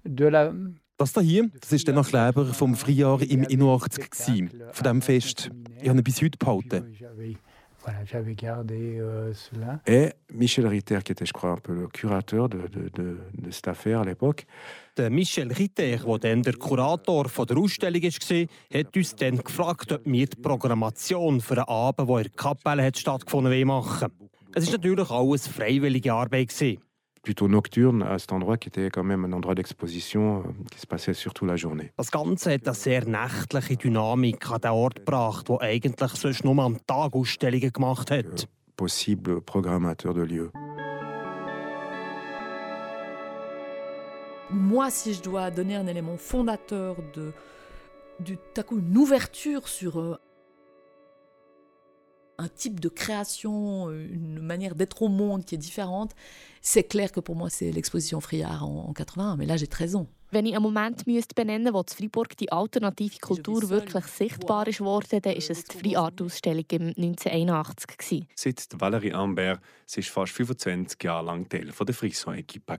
de 0.06 0.26
la... 0.26 0.54
Das 0.98 1.16
hier, 1.16 1.46
das 1.62 1.72
ist 1.72 1.88
der 1.88 2.02
Kleber 2.04 2.46
vom 2.48 2.76
Frühjahr 2.76 3.22
im 3.22 3.46
81 3.46 4.50
von 4.74 4.84
diesem 4.84 5.02
Fest. 5.02 5.50
Ich 5.82 5.88
habe 5.88 6.00
ihn 6.00 6.04
bis 6.04 6.22
heute 6.22 6.38
behalten. 6.38 6.94
Voilà, 7.82 8.04
j'avais 8.04 8.36
gardé 8.36 9.00
euh, 9.00 9.34
cela. 9.34 9.80
Et 9.88 10.12
Michel 10.34 10.68
Ritter, 10.68 11.00
qui 11.04 11.14
était, 11.14 11.26
je 11.26 11.32
crois, 11.32 11.52
un 11.52 11.58
peu 11.58 11.74
le 11.74 11.88
curateur 11.88 12.50
de, 12.50 12.68
de, 12.68 12.90
de, 12.90 13.18
de 13.34 13.52
cette 13.52 13.70
affaire 13.70 14.02
à 14.02 14.04
l'époque. 14.04 14.46
Der 15.00 15.10
Michel 15.10 15.50
Ritter, 15.54 15.96
der 15.96 16.18
dann 16.20 16.44
der 16.44 16.58
Kurator 16.58 17.24
der 17.24 17.58
Ausstellung 17.58 18.04
war, 18.04 18.48
hat 18.74 18.98
uns 18.98 19.16
dann 19.16 19.38
gefragt, 19.38 19.94
ob 19.94 20.02
wir 20.04 20.26
die 20.26 20.42
Programmation 20.42 21.40
für 21.40 21.54
einen 21.54 21.70
Abend, 21.70 22.10
der 22.10 22.18
in 22.18 22.24
der 22.24 22.32
Kapelle 22.34 22.84
hat 22.84 22.98
stattgefunden 22.98 23.66
machen 23.66 24.10
Es 24.54 24.66
war 24.66 24.74
natürlich 24.74 25.10
alles 25.10 25.48
freiwillige 25.48 26.12
Arbeit. 26.12 26.54
Plutôt 27.24 27.48
nocturne 27.48 28.04
à 28.04 28.20
cet 28.20 28.34
endroit 28.34 28.58
qui 28.58 28.68
était 28.68 28.90
quand 28.90 29.06
même 29.06 29.24
un 29.24 29.32
endroit 29.32 29.56
d'exposition 29.56 30.40
euh, 30.40 30.52
qui 30.70 30.82
se 30.82 30.88
passait 30.88 31.14
surtout 31.14 31.46
la 31.46 31.56
journée. 31.56 31.92
Das 31.96 32.12
Ganze 32.12 32.52
hat 32.54 32.66
eine 32.66 32.76
sehr 32.76 33.06
nächtliche 33.06 33.78
Dynamik 33.78 34.52
an 34.52 34.60
den 34.60 34.72
Ort 34.72 34.98
gebracht, 34.98 35.48
wo 35.48 35.60
eigentlich 35.60 36.12
sonst 36.12 36.44
nur 36.44 36.62
am 36.62 36.78
Tag 36.88 37.14
Ausstellungen 37.14 37.72
gemacht 37.72 38.12
hat. 38.12 38.26
Euh, 38.26 38.48
possible 38.76 39.42
programmateur 39.42 40.14
de 40.14 40.24
lieux. 40.24 40.52
Moi, 44.52 44.90
si 44.90 45.14
je 45.14 45.22
dois 45.22 45.52
donner 45.52 45.76
un 45.76 45.86
élément 45.86 46.18
fondateur 46.18 46.98
de, 47.14 47.34
du, 48.20 48.38
coup, 48.66 48.80
une 48.80 48.98
ouverture 48.98 49.68
sur 49.68 50.00
euh, 50.00 50.20
un 52.40 52.48
type 52.48 52.80
de 52.80 52.90
création, 52.90 53.92
une 53.92 54.40
manière 54.40 54.74
d'être 54.74 55.04
au 55.04 55.08
monde 55.08 55.46
qui 55.46 55.56
est 55.56 55.60
différente, 55.60 56.16
c'est 56.62 56.84
clair 56.84 57.12
que 57.12 57.20
pour 57.20 57.36
moi, 57.36 57.50
c'est 57.50 57.72
l'exposition 57.72 58.20
Friard 58.22 58.64
en, 58.64 58.90
en 58.90 58.94
81. 58.94 59.38
Mais 59.38 59.46
là, 59.46 59.56
j'ai 59.56 59.68
13 59.68 59.96
ans. 59.96 60.08
Wenn 60.32 60.46
ich 60.46 60.54
einen 60.54 60.62
Moment 60.62 61.08
müsste 61.08 61.34
benennen 61.34 61.74
wo 61.74 61.80
in 61.80 61.88
Freiburg 61.88 62.38
die 62.38 62.52
alternative 62.52 63.18
Kultur 63.20 63.68
wirklich 63.70 64.06
sichtbar 64.06 64.68
ist 64.68 64.80
worden, 64.80 65.22
dann 65.24 65.34
ist 65.34 65.50
es 65.50 65.64
die 65.64 65.78
Free 65.78 65.96
Art 65.96 66.22
Ausstellung 66.22 66.66
im 66.72 66.88
1981 66.90 67.98
gewesen. 67.98 68.28
Seit 68.36 68.60
Valérie 68.80 69.12
Ambert, 69.12 69.60
sie 69.88 70.02
ist 70.02 70.10
fast 70.10 70.34
25 70.34 71.04
Jahre 71.04 71.26
lang 71.26 71.50
Teil 71.50 71.72
der 71.72 71.96
Frisson-Equipe. 71.96 72.78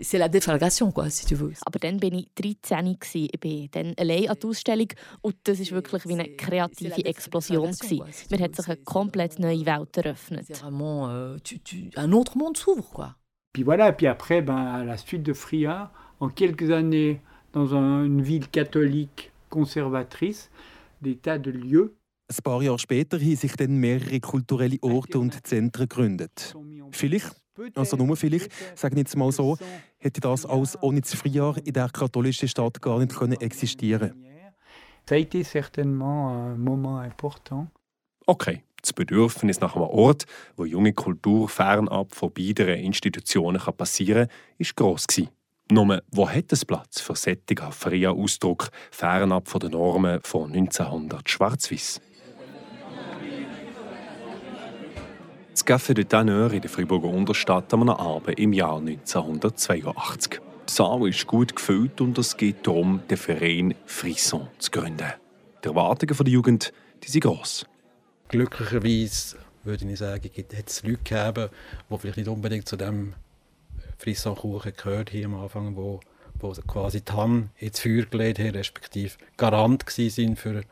C'est 0.00 0.18
la 0.18 0.28
déflagration, 0.28 0.90
quoi, 0.92 1.10
si 1.10 1.26
tu 1.26 1.36
veux. 1.36 1.52
Aber 1.66 1.78
dann 1.78 1.98
bin 1.98 2.14
ich 2.14 2.28
13 2.34 2.98
gewesen. 2.98 3.28
Ich 3.30 3.40
bin 3.40 3.68
dann 3.72 3.92
allein 3.98 4.30
an 4.30 4.38
der 4.40 4.48
Ausstellung 4.50 4.88
und 5.20 5.36
das 5.44 5.60
ist 5.60 5.72
wirklich 5.72 6.06
wie 6.06 6.14
eine 6.14 6.36
kreative 6.36 7.04
Explosion 7.04 7.72
gewesen. 7.72 8.02
Mir 8.30 8.40
hat 8.40 8.56
sich 8.56 8.66
eine 8.66 8.78
komplett 8.78 9.38
neue 9.38 9.66
Welt 9.66 9.94
eröffnet. 9.98 10.48
Vraiment, 10.48 11.10
euh, 11.10 11.36
tu, 11.44 11.58
tu, 11.58 11.90
un 11.96 12.12
autre 12.12 12.38
monde 12.38 12.56
s'ouvre, 12.56 12.90
quoi. 12.90 13.16
Puis 13.52 13.62
voilà, 13.62 13.92
puis 13.92 14.06
après, 14.06 14.40
ben, 14.40 14.56
à 14.56 14.84
la 14.84 14.96
suite 14.96 15.22
de 15.22 15.34
Friard, 15.34 15.92
en 16.22 16.28
quelques 16.28 16.70
années 16.70 17.20
dans 17.52 17.74
un, 17.74 18.04
une 18.04 18.22
ville 18.22 18.48
catholique 18.48 19.32
conservatrice, 19.48 20.50
des 21.02 21.16
tas 21.16 21.38
de 21.38 21.50
lieux. 21.50 21.96
Ein 22.30 22.42
paar 22.44 22.62
Jahre 22.62 22.78
später 22.78 23.18
haben 23.18 23.36
sich 23.36 23.56
dann 23.56 23.76
mehrere 23.76 24.20
kulturelle 24.20 24.78
Orte 24.80 25.18
und 25.18 25.44
Zentren 25.44 25.88
gegründet. 25.88 26.54
Vielleicht, 26.92 27.34
also 27.74 27.96
nur 27.96 28.16
vielleicht, 28.16 28.50
sagen 28.78 28.96
jetzt 28.96 29.16
mal 29.16 29.32
so, 29.32 29.58
hätte 29.98 30.20
das 30.20 30.46
alles 30.46 30.80
ohne 30.80 31.00
das 31.00 31.12
Frühjahr 31.14 31.56
in 31.64 31.72
der 31.72 31.88
katholischen 31.88 32.48
Stadt 32.48 32.80
gar 32.80 32.98
nicht 33.00 33.14
können 33.14 33.40
existieren 33.40 34.12
Ça 35.04 35.16
a 35.16 35.18
été 35.18 35.42
certainement 35.42 36.30
un 36.30 36.56
moment 36.56 37.04
important. 37.04 37.66
Okay, 38.28 38.62
das 38.80 38.92
Bedürfnis 38.92 39.60
nach 39.60 39.74
einem 39.74 39.86
Ort, 39.86 40.26
wo 40.56 40.64
junge 40.64 40.92
Kultur 40.92 41.48
fernab 41.48 42.14
von 42.14 42.32
beiden 42.32 42.68
Institutionen 42.68 43.60
passieren 43.76 44.28
kann, 44.28 44.60
war 44.60 44.72
gross. 44.76 45.06
Nur, 45.72 46.02
wo 46.10 46.28
hat 46.28 46.52
es 46.52 46.66
Platz 46.66 47.00
für 47.00 47.16
sättigen, 47.16 47.72
freien 47.72 48.10
Ausdruck 48.10 48.68
fernab 48.90 49.48
von 49.48 49.58
den 49.58 49.70
Normen 49.70 50.20
von 50.22 50.52
1900 50.52 51.26
Schwarz-Weiß? 51.26 51.98
Das 55.52 55.66
Café 55.66 55.94
de 55.94 56.04
Tanneur 56.04 56.52
in 56.52 56.60
der 56.60 56.68
Friburger 56.68 57.08
Unterstadt 57.08 57.72
am 57.72 57.88
Abend 57.88 58.38
im 58.38 58.52
Jahr 58.52 58.76
1982. 58.76 60.40
Die 60.68 60.72
Saal 60.72 61.08
ist 61.08 61.26
gut 61.26 61.56
gefüllt 61.56 62.02
und 62.02 62.18
es 62.18 62.36
geht 62.36 62.66
darum, 62.66 63.00
den 63.08 63.16
Verein 63.16 63.74
Frisson 63.86 64.48
zu 64.58 64.70
gründen. 64.70 65.14
Die 65.64 65.68
Erwartungen 65.68 66.14
der 66.14 66.28
Jugend 66.28 66.70
die 67.02 67.08
sind 67.08 67.22
gross. 67.22 67.64
Glücklicherweise 68.28 69.38
würde 69.64 69.90
ich 69.90 69.98
sagen, 69.98 70.30
hat 70.36 70.68
es 70.68 70.82
Leute 70.82 70.98
gegeben, 70.98 71.48
die 71.88 71.98
vielleicht 71.98 72.18
nicht 72.18 72.28
unbedingt 72.28 72.68
zu 72.68 72.76
dem 72.76 73.14
Frissonkuchen 74.02 74.72
gehört 74.76 75.10
hier 75.10 75.26
am 75.26 75.36
Anfang, 75.36 75.76
wo, 75.76 76.00
wo 76.34 76.50
quasi 76.66 77.02
die 77.02 77.12
Hand 77.12 77.50
ins 77.58 77.78
Feuer 77.78 78.04
gelegt 78.04 78.40
haben, 78.40 78.50
respektive 78.50 79.16
Garant 79.36 79.88
sind 79.88 80.38
für, 80.38 80.62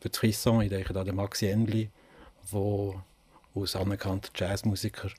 für 0.00 0.08
das 0.08 0.18
Frisson. 0.18 0.62
Ich 0.62 0.70
denke 0.70 0.98
an 0.98 1.14
Maxi 1.14 1.46
Endli, 1.46 1.88
der 2.52 3.04
als 3.54 3.76
anerkannter 3.76 4.30
Jazzmusiker 4.34 5.10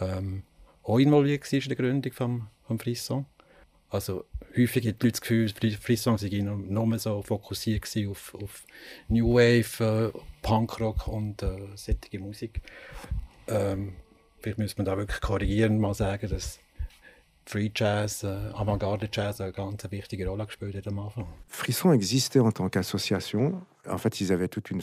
ähm, 0.00 0.44
auch 0.82 0.98
involviert 0.98 1.44
war 1.52 1.58
in 1.60 1.68
der 1.68 1.76
Gründung 1.76 2.12
vom, 2.12 2.46
vom 2.66 2.78
Frisson. 2.78 3.26
Also 3.90 4.24
häufig 4.56 4.86
haben 4.86 4.98
die 4.98 5.06
Leute 5.06 5.10
das 5.10 5.20
Gefühl, 5.20 5.48
Frisson 5.78 6.16
sei 6.16 6.28
nur 6.38 6.98
so 6.98 7.20
fokussiert 7.22 7.84
auf, 8.08 8.34
auf 8.34 8.64
New 9.08 9.34
Wave, 9.34 10.12
äh, 10.14 10.18
Punkrock 10.40 11.06
und 11.06 11.42
äh, 11.42 11.68
solche 11.74 12.18
Musik. 12.18 12.62
Ähm, 13.46 13.96
vielleicht 14.38 14.58
müsste 14.58 14.78
man 14.78 14.86
da 14.86 14.96
wirklich 14.96 15.20
korrigieren, 15.20 15.78
mal 15.80 15.92
sagen, 15.92 16.30
dass 16.30 16.60
Free 17.46 17.70
Jazz, 17.74 18.22
äh, 18.22 18.28
Avantgarde 18.54 19.08
Jazz 19.12 19.40
eine 19.40 19.52
ganz 19.52 19.82
wichtige 19.90 20.28
Rolle 20.28 20.46
gespielt 20.46 20.76
hat 20.76 20.86
am 20.86 20.98
Anfang. 20.98 21.26
Frisson 21.48 21.92
existait 21.92 22.40
en 22.40 22.52
tant 22.52 22.68
qu'association. 22.68 23.62
En 23.86 23.98
fait, 23.98 24.20
ils 24.20 24.32
avaient 24.32 24.48
toute 24.48 24.70
une, 24.70 24.82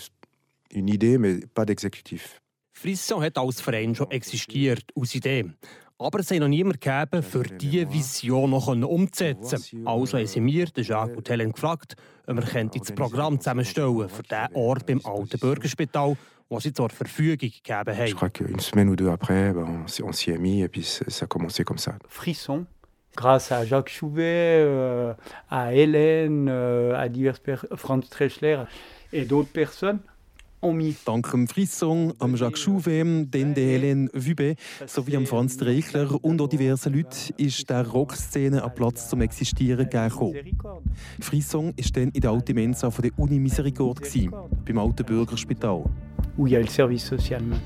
une 0.72 0.90
idée, 0.90 1.18
mais 1.18 1.40
pas 1.54 1.66
d'exécutif. 1.66 2.42
Frisson 2.74 3.22
hat 3.22 3.38
als 3.38 3.62
Verein 3.62 3.96
schon 3.96 4.12
existiert, 4.12 4.84
aus 4.96 5.16
Idee. 5.16 5.46
Aber 6.00 6.20
es 6.20 6.30
hat 6.30 6.40
noch 6.40 6.48
niemand 6.48 6.80
gegeben, 6.80 7.24
für 7.24 7.42
diese 7.42 7.92
Vision 7.92 8.52
noch 8.52 8.68
umzusetzen. 8.68 9.88
Also 9.88 10.18
haben 10.18 10.28
sie 10.28 10.42
mir, 10.42 10.68
Jacques 10.76 11.18
und 11.18 11.28
Helen, 11.28 11.54
gefragt, 11.54 11.96
ob 12.28 12.38
wir 12.38 12.66
das 12.66 12.92
Programm 12.92 13.40
zusammenstellen 13.40 14.08
für 14.08 14.22
diesen 14.22 14.54
Ort 14.54 14.86
beim 14.86 15.02
alten 15.04 15.40
Bürgerspital, 15.40 16.16
was 16.50 16.64
sie 16.64 16.74
zur 16.74 16.90
Verfügung 16.90 17.38
gegeben 17.38 17.98
haben. 17.98 18.08
Je 18.08 18.16
crois 18.16 18.30
qu'une 18.30 18.60
semaine 18.60 18.90
ou 18.90 18.96
deux 18.96 19.10
après, 19.10 19.54
ben, 19.54 19.86
on 20.04 20.12
s'y 20.12 20.32
est 20.32 20.38
mis 20.38 20.62
et 20.62 20.68
puis 20.68 20.84
ça 20.84 21.26
a 21.26 21.28
commencé 21.28 21.64
comme 21.64 21.78
ça. 21.78 21.96
Frisson, 22.08 22.66
grâce 23.16 23.52
à 23.52 23.66
Jacques 23.66 23.90
Chouvet, 23.90 24.64
euh, 24.66 25.14
à 25.50 25.74
Hélène, 25.74 26.48
euh, 26.50 26.98
à 26.98 27.10
diverses 27.10 27.40
personnes, 27.40 27.78
Franz 27.78 28.08
Treschler 28.10 28.64
et 29.12 29.26
d'autres 29.26 29.52
personnes, 29.52 30.00
Dank 31.06 31.32
dem 31.32 31.48
Frisson, 31.48 32.14
am 32.20 32.36
Jacques 32.36 32.58
Chouvet, 32.58 33.04
den 33.04 33.54
der 33.54 33.78
Hélène 33.78 34.10
Vubé 34.14 34.56
sowie 34.88 35.16
am 35.16 35.26
Franz 35.28 35.56
Dreichler 35.56 36.24
und 36.24 36.42
auch 36.42 36.50
diversen 36.50 36.94
Leuten 36.94 37.34
ist 37.38 37.70
der 37.70 37.88
Rockszene 37.88 38.64
einen 38.64 38.76
Platz 38.76 39.08
zum 39.08 39.22
Existieren 39.22 39.88
gegeben. 39.88 40.58
Frisson 41.22 41.68
war 41.68 41.92
dann 41.94 42.10
in 42.10 42.22
der 42.22 42.32
alten 42.32 42.56
Mensa 42.56 42.90
von 42.90 43.04
der 43.04 43.12
Uni 43.18 43.40
Misericorde, 43.40 44.02
beim 44.66 44.80
alten 44.80 45.06
Bürgerspital. 45.06 45.86
Où 46.38 46.48
il 46.48 46.54
y 46.54 46.56
a 46.56 46.60
le 46.60 46.68
service 46.68 47.06
social 47.06 47.42
maintenant. 47.44 47.64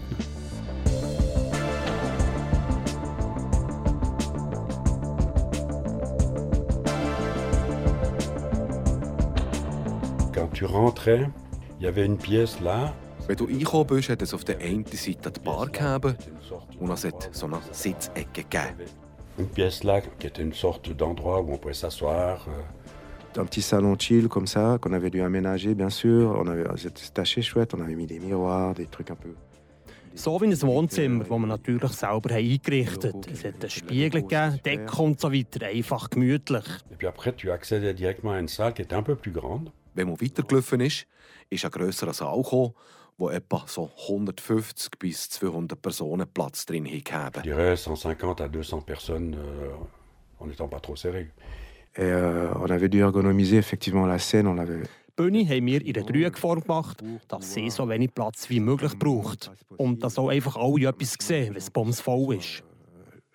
Quand 10.34 10.48
tu 10.54 10.66
rentrais, 10.66 11.30
il 11.80 11.86
y 11.86 11.88
avait 11.88 12.06
une 12.06 12.18
pièce 12.18 12.60
là. 12.62 12.94
Wenn 13.28 13.38
du 13.38 13.44
reingekommen 13.46 13.88
bist, 13.88 14.10
hat 14.10 14.22
es 14.22 14.34
auf 14.34 14.44
der 14.44 14.60
einen 14.60 14.86
Seite 14.86 15.32
die 15.32 15.40
Bar 15.40 15.68
gegeben 15.68 16.16
und 16.80 16.92
es 16.92 17.06
hat 17.06 17.30
so 17.32 17.46
eine 17.46 17.60
Sitzecke 17.72 18.44
gegeben. 18.44 18.90
Une 19.38 19.48
pièce 19.48 19.84
là 19.84 20.02
qui 20.02 20.28
était 20.28 20.42
une 20.42 20.54
sorte 20.54 20.90
d'endroit 20.90 21.42
où 21.42 21.54
on 21.54 21.58
pouvait 21.58 21.74
s'asseoir. 21.74 22.46
euh. 22.48 22.81
Un 23.38 23.46
petit 23.46 23.62
salon 23.62 23.98
chill 23.98 24.28
comme 24.28 24.48
ça, 24.48 24.78
qu'on 24.82 24.92
avait 24.92 25.10
dû 25.10 25.22
aménager, 25.22 25.74
bien 25.74 25.90
sûr. 25.90 26.38
On 26.38 26.48
avait, 26.48 26.66
c'était 26.76 27.22
assez 27.22 27.42
chouette, 27.42 27.74
on 27.74 27.80
avait 27.82 27.96
mis 27.96 28.06
des 28.06 28.20
miroirs, 28.20 28.74
des 28.74 28.88
trucs 28.88 29.10
un 29.10 29.16
peu. 29.16 29.30
So 30.14 30.42
wie 30.42 30.48
ein 30.48 30.62
Wohnzimmer, 30.62 31.24
das 31.24 31.30
wir 31.30 31.48
natürlich 31.48 31.94
selber 31.94 32.32
haben 32.32 32.46
eingerichtet 32.46 33.14
haben. 33.14 33.32
Es 33.32 33.46
hat 33.46 33.62
einen 33.62 33.70
Spiegel 33.70 34.22
gegeben, 34.22 34.60
Decke 34.66 35.02
und 35.02 35.22
so 35.22 35.32
weiter. 35.32 35.68
Einfach 35.68 36.10
gemütlich. 36.10 36.66
Et 36.92 36.98
puis 36.98 37.08
après, 37.08 37.34
tu 37.34 37.50
accédais 37.50 37.94
directement 37.94 38.34
à 38.34 38.40
une 38.40 38.50
salle 38.50 38.74
qui 38.74 38.82
était 38.82 38.96
un 38.96 39.04
peu 39.04 39.16
plus 39.16 39.32
grande. 39.32 39.72
Wenn 39.96 40.08
man 40.08 40.20
weitergelaufen 40.20 40.82
ist, 40.82 41.08
ist 41.50 41.64
ein 41.64 41.72
grösserer 41.72 42.14
Saal 42.14 42.42
gekommen, 42.42 42.74
wo 43.18 43.30
etwa 43.30 43.64
so 43.68 43.90
150 44.10 45.00
bis 45.00 45.30
200 45.30 45.82
Personen 45.82 46.28
Platz 46.28 46.66
drin 46.66 46.86
haben. 46.86 47.44
dirais 47.44 47.78
150 47.78 48.42
à 48.42 48.50
200 48.50 48.82
personnes 48.82 49.36
euh, 49.36 49.72
en 50.40 50.48
n'étant 50.48 50.68
pas 50.68 50.82
trop 50.82 50.98
serré. 50.98 51.30
Et 51.96 52.02
euh, 52.04 52.54
on 52.56 52.70
avait 52.70 52.90
dû 52.90 53.00
ergonomiser 53.02 53.58
effectivement 53.58 54.06
la 54.06 54.18
scène, 54.20 54.48
on 54.48 54.54
l'avait 54.54 54.84
Die 54.84 55.24
Bühne 55.24 55.46
haben 55.48 55.66
wir 55.68 55.86
in 55.86 55.96
einer 55.96 56.06
Dreieckform 56.06 56.62
gemacht, 56.62 57.04
dass 57.28 57.54
sie 57.54 57.70
so 57.70 57.88
wenig 57.90 58.14
Platz 58.16 58.50
wie 58.50 58.60
möglich 58.62 58.98
braucht. 58.98 59.52
Und 59.78 60.02
dass 60.04 60.18
auch 60.18 60.30
einfach 60.30 60.56
alle 60.56 60.88
etwas 60.88 61.16
sehen, 61.20 61.50
wenn 61.50 61.58
es 61.58 61.70
bumsvoll 61.70 62.36
ist. 62.38 62.64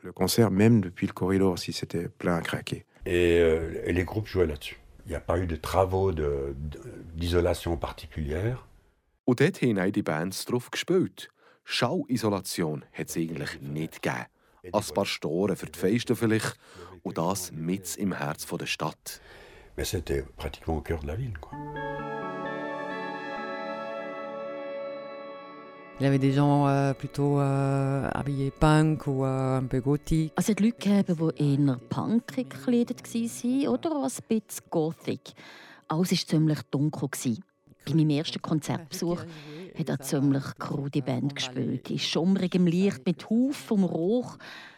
le 0.03 0.13
concert, 0.13 0.51
même 0.51 0.81
depuis 0.83 1.07
le 1.09 1.13
corridor, 1.13 1.59
si 1.59 1.73
c'était 1.73 2.09
plein 2.09 2.37
à 2.37 2.41
craquer. 2.41 2.85
Et, 3.05 3.41
euh, 3.41 3.83
et 3.85 3.93
les 3.93 4.05
groupes 4.05 4.27
jouaient 4.29 4.47
là-dessus. 4.47 4.79
Il 5.05 5.11
n'y 5.11 5.17
a 5.17 5.21
pas 5.21 5.37
eu 5.39 5.47
de 5.47 5.57
travaux 5.57 6.13
de- 6.13 6.55
de- 6.57 6.81
d'isolation 7.15 7.77
particulière. 7.77 8.65
Und 9.27 9.41
dort 9.41 9.61
haben 9.63 9.93
die 9.93 10.03
Bands 10.03 10.45
drauf 10.47 10.71
gespielt. 10.71 11.29
Schauisolation 11.65 12.85
hat 12.93 13.09
es 13.09 13.17
eigentlich 13.17 13.61
nicht 13.61 14.01
gegeben. 14.03 14.27
Ein 14.73 14.95
paar 14.95 15.07
Storen 15.07 15.57
für 15.57 15.67
die 15.67 15.79
Feisten 15.79 16.17
vielleicht 16.17 16.57
und 17.03 17.19
das 17.19 17.53
mit 17.53 17.97
im 17.97 18.13
Herz 18.13 18.47
der 18.47 18.67
Stadt. 18.67 19.21
Mais 19.77 19.91
c'était 19.91 20.25
pratiquement 20.37 20.79
au 20.79 20.81
cœur 20.81 21.01
de 21.01 21.07
la 21.07 21.17
ville. 21.17 21.39
Quoi. 21.39 21.59
Il 25.99 26.03
y 26.03 26.07
avait 26.07 26.19
des 26.19 26.33
gens 26.33 26.67
euh, 26.67 26.93
plutôt 26.93 27.41
euh, 27.41 28.11
habillés 28.13 28.51
punk 28.51 29.07
ou 29.07 29.25
euh, 29.25 29.59
un 29.59 29.65
peu 29.65 29.81
gothique. 29.81 30.33
Also 30.37 30.53
Leute 30.59 30.77
gegeben, 30.79 31.33
die 31.35 31.43
eher 31.43 31.79
punkig 31.89 32.51
gekleidet 32.51 33.03
waren 33.03 33.69
oder 33.69 34.03
ein 34.03 34.11
bisschen 34.29 34.65
gothic. 34.71 35.33
Alles 35.89 36.11
war 36.11 36.19
ziemlich 36.19 36.63
dunkel. 36.71 37.09
gewesen. 37.09 37.43
Bei 37.87 37.95
meinem 37.95 38.11
ersten 38.11 38.43
Konzertbesuch 38.43 39.23
hat 39.79 39.91
eine 39.91 39.99
ziemlich 40.01 40.45
krude 40.59 41.03
Band 41.03 41.35
gespielt. 41.37 41.91
In 41.91 41.99
schummrigem 41.99 42.67
Licht 42.67 43.05
mit 43.07 43.29
Haufen 43.29 43.85
Rauch. 43.85 44.37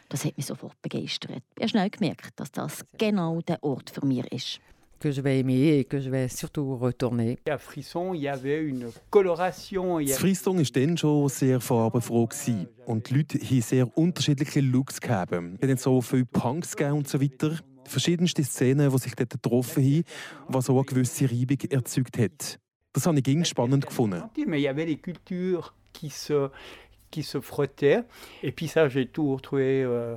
Das 0.08 0.24
hat 0.24 0.36
mich 0.36 0.46
sofort 0.46 0.80
begeistert. 0.80 1.42
Ich 1.56 1.62
habe 1.62 1.68
schnell 1.68 1.90
gemerkt, 1.90 2.30
dass 2.36 2.50
das 2.50 2.84
genau 2.96 3.40
der 3.42 3.62
Ort 3.62 3.90
für 3.90 4.04
mich 4.06 4.24
ist. 4.32 4.60
que 5.00 5.10
je 5.10 5.22
vais 5.22 5.38
aimer 5.38 5.52
et 5.78 5.84
que 5.88 5.98
je 6.00 6.10
vais 6.10 6.26
surtout 6.28 6.74
retourner. 6.74 7.36
À 7.48 7.56
Frisson, 7.56 8.14
il 8.14 8.22
y 8.22 8.28
avait 8.28 8.60
une 8.68 8.90
coloration. 9.10 10.00
Das 10.00 10.10
avait- 10.10 10.18
Frisson 10.18 10.56
war 10.58 10.64
dann 10.64 10.96
schon 10.96 11.28
sehr 11.28 11.60
farbenfroh 11.60 12.26
gewesen. 12.26 12.66
und 12.84 13.08
die 13.08 13.14
Leute 13.14 13.38
haben 13.38 13.60
sehr 13.62 13.96
unterschiedliche 13.96 14.60
Looks 14.60 15.00
gehabt. 15.00 15.32
Es 15.60 15.70
hat 15.70 15.78
so 15.78 16.00
viele 16.00 16.24
Punks 16.24 16.74
gegeben 16.76 16.96
und 16.96 17.08
so 17.08 17.20
weiter. 17.20 17.60
Verschiedenste 17.84 18.42
Szenen, 18.42 18.90
die 18.90 18.98
sich 18.98 19.14
dort 19.14 19.30
getroffen 19.30 19.84
haben, 19.84 20.02
was 20.48 20.68
auch 20.68 20.74
eine 20.78 20.84
gewisse 20.84 21.30
Reibung 21.30 21.58
erzeugt 21.70 22.18
hat. 22.18 22.58
Das 22.98 23.06
habe 23.06 23.20
ich 23.20 23.48
spannend 23.48 23.86
gefunden. 23.86 24.24
Mais 24.46 24.58
il 24.58 24.64
y 24.64 24.68
avait 24.68 24.84
les 24.84 24.96
cultures 24.96 25.72
qui 25.92 26.10
se, 26.10 26.50
qui 27.12 27.22
se 27.22 27.40
frottaient. 27.40 28.02
Et 28.42 28.50
puis 28.50 28.66
ça, 28.66 28.88
j'ai 28.88 29.06
tout 29.06 29.34
retrouvé 29.34 29.84
euh, 29.84 30.16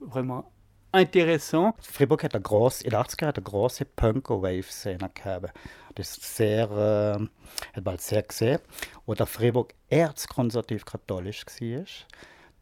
vraiment 0.00 0.52
intéressant. 0.92 1.74
Fribourg 1.80 2.22
hat 2.22 2.34
eine 2.34 2.42
grosse, 2.42 2.82
in 2.82 2.90
den 2.90 3.00
80er 3.00 3.26
hat 3.26 3.36
eine 3.38 3.42
grosse 3.42 3.84
Punko-Wave-Szene 3.84 5.10
gehabt. 5.12 5.52
Das 5.96 6.12
ist 6.12 6.36
sehr, 6.36 6.70
äh, 6.70 7.76
hat 7.76 7.84
man 7.84 7.98
sehr 7.98 8.22
gesehen. 8.22 8.60
Oder 9.06 9.26
Fribourg 9.26 9.74
erzkonservativ-katholisch 9.90 11.44
war. 11.44 11.84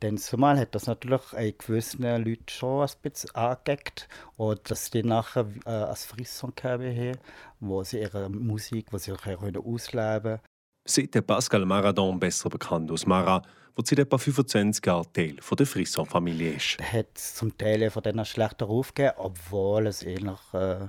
Denn 0.02 0.16
zumal 0.16 0.58
hat 0.58 0.74
das 0.74 0.86
natürlich 0.86 1.32
einen 1.34 1.58
gewissen 1.58 2.02
Leuten 2.02 2.48
schon 2.48 2.82
ein 2.82 2.94
bisschen 3.02 3.34
angeeckt. 3.34 4.08
Und 4.36 4.70
dass 4.70 4.90
die 4.90 5.02
nachher 5.02 5.46
äh, 5.66 5.70
ein 5.70 5.96
Frisson 5.96 6.52
gehabt 6.54 6.82
haben, 6.82 7.18
wo 7.60 7.84
sie 7.84 8.00
ihre 8.00 8.28
Musik, 8.30 8.86
wo 8.92 8.98
sie 8.98 9.12
auch 9.12 9.26
ausleben 9.26 10.22
können. 10.22 10.40
Seit 10.86 11.14
der 11.14 11.22
Pascal 11.22 11.66
Maradon, 11.66 12.18
besser 12.18 12.48
bekannt 12.48 12.90
als 12.90 13.06
Mara, 13.06 13.42
der 13.76 13.84
seit 13.84 13.98
etwa 13.98 14.18
25 14.18 14.84
Jahren 14.84 15.12
Teil 15.12 15.36
von 15.40 15.56
der 15.56 15.66
Frisson-Familie 15.66 16.54
ist. 16.54 16.78
Da 16.78 16.84
hat 16.84 17.18
zum 17.18 17.56
Teil 17.56 17.90
von 17.90 18.02
denen 18.02 18.24
schlechter 18.24 18.64
Ruf 18.64 18.94
gegeben, 18.94 19.14
obwohl 19.18 19.86
es 19.86 20.04
eigentlich, 20.04 20.54
äh, 20.54 20.88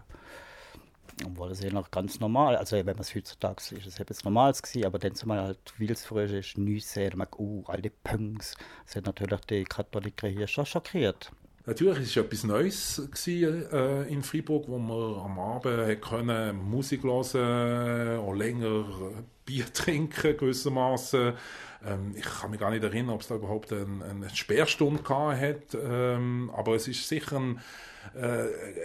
obwohl 1.25 1.51
es 1.51 1.63
eigentlich 1.63 1.91
ganz 1.91 2.19
normal, 2.19 2.55
also 2.55 2.75
wenn 2.75 2.85
man 2.85 2.99
es 2.99 3.15
heutzutage 3.15 3.75
ist, 3.75 3.85
es 3.85 3.99
etwas 3.99 4.23
Normales 4.23 4.61
gewesen, 4.61 4.85
aber 4.85 4.99
dann 4.99 5.15
zumal 5.15 5.41
halt, 5.41 5.73
weil 5.77 5.91
es 5.91 6.05
früher 6.05 6.29
ist, 6.31 6.57
nichts 6.57 6.93
sehen, 6.93 7.13
man 7.17 7.27
uh, 7.37 7.63
all 7.67 7.81
die 7.81 7.89
Punks, 7.89 8.55
das 8.85 8.95
hat 8.97 9.05
natürlich 9.05 9.41
die 9.41 9.63
Katholiker 9.63 10.27
hier 10.27 10.47
schon 10.47 10.65
schockiert. 10.65 11.31
Natürlich 11.65 11.95
war 11.95 12.03
es 12.03 12.17
etwas 12.17 12.43
Neues 12.43 13.01
gewesen, 13.11 13.71
äh, 13.71 14.03
in 14.03 14.23
Freiburg, 14.23 14.67
wo 14.67 14.79
man 14.79 15.23
am 15.23 15.39
Abend 15.39 16.01
können 16.01 16.57
Musik 16.57 17.03
hören 17.03 18.19
auch 18.19 18.33
länger 18.33 18.85
Bier 19.45 19.65
trinken 19.73 20.37
gewissermaßen. 20.37 21.33
Ähm, 21.85 22.13
ich 22.15 22.25
kann 22.25 22.51
mich 22.51 22.59
gar 22.59 22.71
nicht 22.71 22.83
erinnern, 22.83 23.15
ob 23.15 23.21
es 23.21 23.27
da 23.27 23.35
überhaupt 23.35 23.71
eine, 23.71 24.05
eine 24.05 24.29
Sperrstunde 24.31 25.03
gehabt 25.03 25.39
hat, 25.39 25.77
ähm, 25.83 26.51
aber 26.55 26.75
es 26.75 26.87
ist 26.87 27.07
sicher 27.07 27.37
ein, 27.37 27.59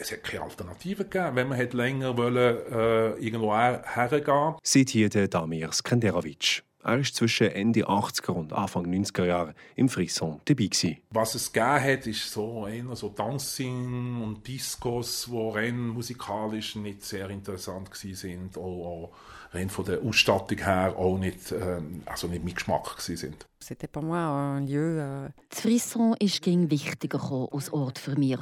es 0.01 0.13
hat 0.13 0.25
keine 0.25 0.43
Alternative 0.45 1.05
gegeben, 1.05 1.37
wenn 1.37 1.49
man 1.49 1.59
hat 1.59 1.73
länger 1.75 2.17
wollen, 2.17 2.57
äh, 2.73 3.11
irgendwo 3.25 3.53
her- 3.55 3.83
hergehen 3.87 4.55
Seit 4.63 4.91
hier 4.91 5.09
der 5.09 5.29
Damir 5.29 5.73
Skenderovic. 5.73 6.63
Er 6.85 6.99
war 6.99 7.03
zwischen 7.03 7.49
Ende 7.49 7.81
80er 7.89 8.31
und 8.33 8.53
Anfang 8.53 8.87
90er 8.87 9.25
Jahre 9.25 9.55
im 9.75 9.89
Frisson 9.89 10.41
dabei. 10.45 10.67
Gewesen. 10.67 10.99
Was 11.11 11.35
es 11.35 11.53
gegeben 11.53 11.83
hat, 11.83 12.07
ist 12.07 12.31
so 12.31 12.65
eher 12.69 12.95
so 12.95 13.09
Dancing 13.09 14.23
und 14.23 14.47
Discos, 14.47 15.27
die 15.29 15.51
rein 15.53 15.89
musikalisch 15.89 16.77
nicht 16.77 17.03
sehr 17.03 17.29
interessant 17.31 17.91
sind, 17.93 18.57
auch, 18.57 18.61
auch 18.63 19.13
rein 19.53 19.69
von 19.69 19.85
der 19.85 20.01
Ausstattung 20.01 20.59
her 20.59 20.95
auch 20.97 21.19
nicht, 21.19 21.51
ähm, 21.51 22.03
also 22.07 22.29
nicht 22.29 22.45
mein 22.45 22.55
Geschmack 22.55 23.01
sind. 23.01 23.47
C'était 23.61 23.89
pour 23.89 24.03
moi 24.05 24.19
un 24.57 24.67
lieu. 24.69 25.29
Das 25.51 25.61
Frisson 25.63 26.15
ist 26.21 26.41
ging 26.43 26.71
wichtiger 26.71 27.49
als 27.51 27.73
Ort 27.73 27.99
für 27.99 28.17
mich. 28.17 28.39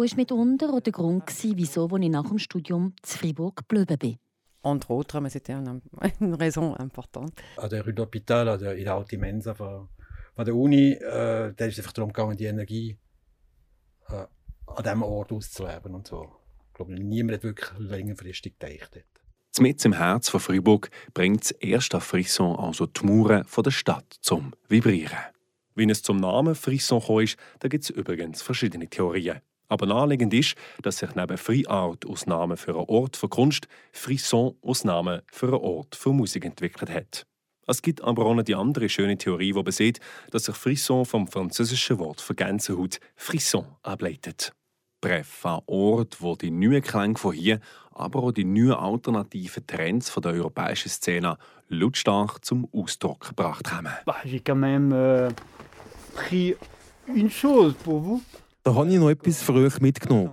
Und 0.00 0.10
war 0.10 0.16
mitunter 0.16 0.72
auch 0.74 0.80
der 0.80 0.92
Grund, 0.92 1.26
gewesen, 1.26 1.52
wieso 1.56 1.88
ich 1.96 2.08
nach 2.08 2.28
dem 2.28 2.38
Studium 2.38 2.94
zu 3.02 3.18
Fribourg 3.18 3.56
geblieben 3.56 3.98
bin. 3.98 4.18
entre 4.62 4.92
autres, 4.92 5.20
mais 5.22 5.32
c'était 5.34 5.54
un- 5.54 5.80
une 6.20 6.34
raison 6.34 6.74
importante. 6.76 7.32
An 7.56 7.70
der 7.70 7.82
Rue 7.84 7.92
d'Hôpital, 7.92 8.46
an 8.48 8.58
der, 8.58 8.76
in 8.76 8.84
der 8.84 8.94
alten 8.94 9.18
Mensa 9.18 9.54
von, 9.54 9.88
von 10.34 10.44
der 10.44 10.54
Uni, 10.54 10.92
äh, 10.92 11.54
da 11.56 11.64
ist 11.64 11.72
es 11.74 11.78
einfach 11.78 11.92
darum 11.94 12.12
gegangen, 12.12 12.36
die 12.36 12.44
Energie 12.44 12.98
äh, 14.08 14.26
an 14.66 14.82
diesem 14.84 15.02
Ort 15.02 15.32
auszuleben 15.32 15.94
und 15.94 16.06
so. 16.06 16.28
Ich 16.68 16.74
glaube, 16.74 16.92
niemand 16.92 17.36
hat 17.38 17.42
wirklich 17.42 17.70
längerfristig 17.78 18.58
gedacht. 18.58 18.90
dort. 18.94 19.04
Mitten 19.60 19.88
im 19.88 19.92
Herz 19.94 20.28
von 20.28 20.40
Freiburg 20.40 20.90
bringt 21.14 21.42
das 21.44 21.50
erste 21.52 22.00
Frisson 22.00 22.54
also 22.56 22.86
die 22.86 23.04
Mauern 23.04 23.44
von 23.44 23.64
der 23.64 23.70
Stadt 23.70 24.16
zum 24.20 24.52
Vibrieren. 24.68 25.18
Wie 25.74 25.90
es 25.90 26.02
zum 26.02 26.18
Namen 26.18 26.54
Frisson 26.54 27.00
gekommen 27.00 27.24
ist, 27.24 27.36
da 27.60 27.68
gibt 27.68 27.84
es 27.84 27.90
übrigens 27.90 28.42
verschiedene 28.42 28.88
Theorien. 28.88 29.40
Aber 29.70 29.86
naheliegend 29.86 30.34
ist, 30.34 30.56
dass 30.82 30.98
sich 30.98 31.14
neben 31.14 31.38
Free 31.38 31.64
Art 31.66 32.04
als 32.06 32.26
Name 32.26 32.56
für 32.56 32.72
einen 32.72 32.88
Ort 32.88 33.16
für 33.16 33.28
Kunst 33.28 33.68
Frisson 33.92 34.56
als 34.62 34.84
Name 34.84 35.22
für 35.30 35.46
einen 35.46 35.54
Ort 35.54 35.94
für 35.94 36.12
Musik 36.12 36.44
entwickelt 36.44 36.90
hat. 36.90 37.24
Es 37.68 37.80
gibt 37.80 38.02
aber 38.02 38.26
auch 38.26 38.34
noch 38.34 38.42
die 38.42 38.56
andere 38.56 38.88
schöne 38.88 39.16
Theorie, 39.16 39.52
die 39.52 39.62
besagt, 39.62 40.00
dass 40.32 40.46
sich 40.46 40.56
Frisson 40.56 41.06
vom 41.06 41.28
französischen 41.28 42.00
Wort 42.00 42.20
für 42.20 42.34
Gänsehaut 42.34 42.98
Frisson 43.14 43.64
ableitet. 43.82 44.52
Bref, 45.00 45.46
ein 45.46 45.60
Ort, 45.66 46.20
wo 46.20 46.34
die 46.34 46.50
neuen 46.50 46.82
Klänge 46.82 47.16
von 47.16 47.32
hier, 47.32 47.60
aber 47.92 48.24
auch 48.24 48.32
die 48.32 48.44
neuen 48.44 48.72
alternativen 48.72 49.66
Trends 49.68 50.10
von 50.10 50.22
der 50.22 50.32
europäischen 50.32 50.88
Szene 50.88 51.38
lautstark 51.68 52.44
zum 52.44 52.68
Ausdruck 52.72 53.28
gebracht 53.28 53.72
haben. 53.72 53.88
Bah, 54.04 54.16
J'ai 54.24 54.40
quand 54.40 54.58
même 54.58 54.92
euh, 54.92 55.30
pris 56.14 56.56
une 57.06 57.30
chose 57.30 57.74
pour 57.84 58.00
vous. 58.00 58.22
Da 58.70 58.76
habe 58.76 58.88
ich 58.88 59.00
noch 59.00 59.10
etwas 59.10 59.42
für 59.42 59.68
mitgenommen. 59.80 60.30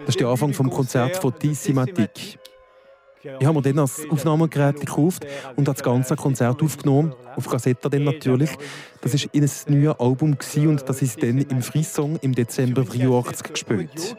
Das 0.00 0.08
ist 0.08 0.20
der 0.20 0.28
Anfang 0.28 0.52
vom 0.52 0.68
Konzert 0.68 1.16
von 1.16 1.32
Dissimatic. 1.42 2.38
Ich 3.22 3.46
habe 3.46 3.54
mir 3.54 3.62
dann 3.62 3.76
das 3.76 4.02
Aufnahmegerät 4.10 4.78
gekauft 4.78 5.24
und 5.56 5.66
das 5.66 5.82
ganze 5.82 6.16
Konzert 6.16 6.62
aufgenommen, 6.62 7.14
auf 7.34 7.48
Kassette 7.48 7.88
dann 7.88 8.04
natürlich. 8.04 8.50
Das 9.00 9.14
war 9.14 9.30
in 9.32 9.44
ein 9.44 9.50
neues 9.68 9.98
Album 9.98 10.36
und 10.66 10.86
das 10.86 11.00
ist 11.00 11.22
dann 11.22 11.38
im 11.38 11.62
Frisson 11.62 12.18
im 12.20 12.34
Dezember 12.34 12.82
1983 12.82 13.52
gespielt. 13.54 14.16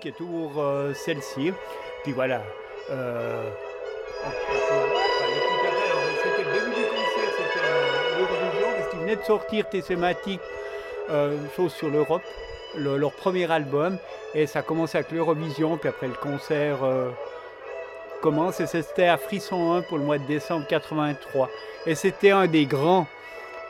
De 9.16 9.24
sortir 9.24 9.70
tes 9.70 9.82
thématiques, 9.82 10.42
euh, 11.10 11.38
chose 11.56 11.74
sur 11.74 11.90
l'Europe, 11.90 12.24
le, 12.76 12.98
leur 12.98 13.12
premier 13.12 13.52
album, 13.52 13.98
et 14.34 14.48
ça 14.48 14.62
commence 14.62 14.96
avec 14.96 15.12
l'Eurovision, 15.12 15.78
puis 15.78 15.90
après 15.90 16.08
le 16.08 16.14
concert 16.14 16.84
euh, 16.84 17.10
commence, 18.22 18.60
et 18.60 18.68
c'était 18.68 19.08
à 19.08 19.18
Frisson 19.18 19.74
1 19.74 19.82
pour 19.84 19.98
le 19.98 20.04
mois 20.06 20.18
de 20.18 20.26
décembre 20.26 20.66
83. 20.68 21.50
Et 21.86 21.96
c'était 21.96 22.32
un 22.32 22.48
des 22.48 22.66
grands, 22.66 23.08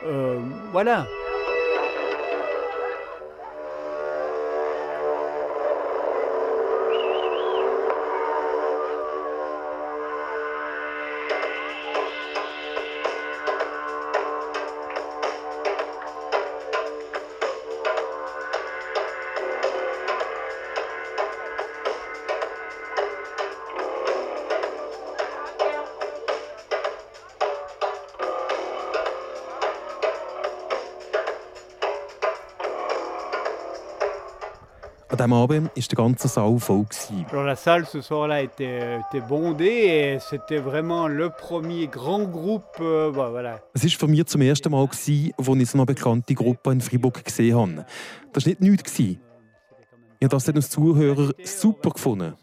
euh, 0.06 0.38
voilà, 0.72 1.06
diesem 35.24 35.32
Abend 35.32 35.70
war 35.74 35.82
der 35.88 35.96
ganze 35.96 36.28
Saal 36.28 36.58
voll. 36.58 36.86
Alors 37.30 37.44
la 37.44 37.56
salle 37.56 37.86
ce 37.86 38.00
soir-là 38.00 38.42
était, 38.42 38.98
était 38.98 39.20
bondée 39.20 39.64
et 39.64 40.18
c'était 40.18 40.58
vraiment 40.58 41.08
le 41.08 41.30
premier 41.30 41.86
grand 41.86 42.24
groupe. 42.24 42.64
Euh, 42.80 43.10
bah, 43.10 43.30
voilà. 43.30 43.60
Es 43.74 43.84
war 43.84 43.90
für 43.90 44.08
mich 44.08 44.26
zum 44.26 44.42
ersten 44.42 44.70
Mal, 44.70 44.86
gewesen, 44.86 45.32
als 45.36 45.48
ich 45.48 45.70
so 45.70 45.78
eine 45.78 45.86
bekannte 45.86 46.34
Gruppe 46.34 46.72
in 46.72 46.80
Freiburg 46.80 47.24
gesehen 47.24 47.56
habe. 47.56 47.86
Das 48.32 48.44
war 48.44 48.50
nicht 48.50 48.60
nichts. 48.60 48.94
Gewesen. 48.94 49.20
Ich 50.20 50.24
habe 50.24 50.36
das 50.36 50.48
als 50.48 50.70
Zuhörer 50.70 51.32
super 51.42 51.90
gefunden. 51.90 52.34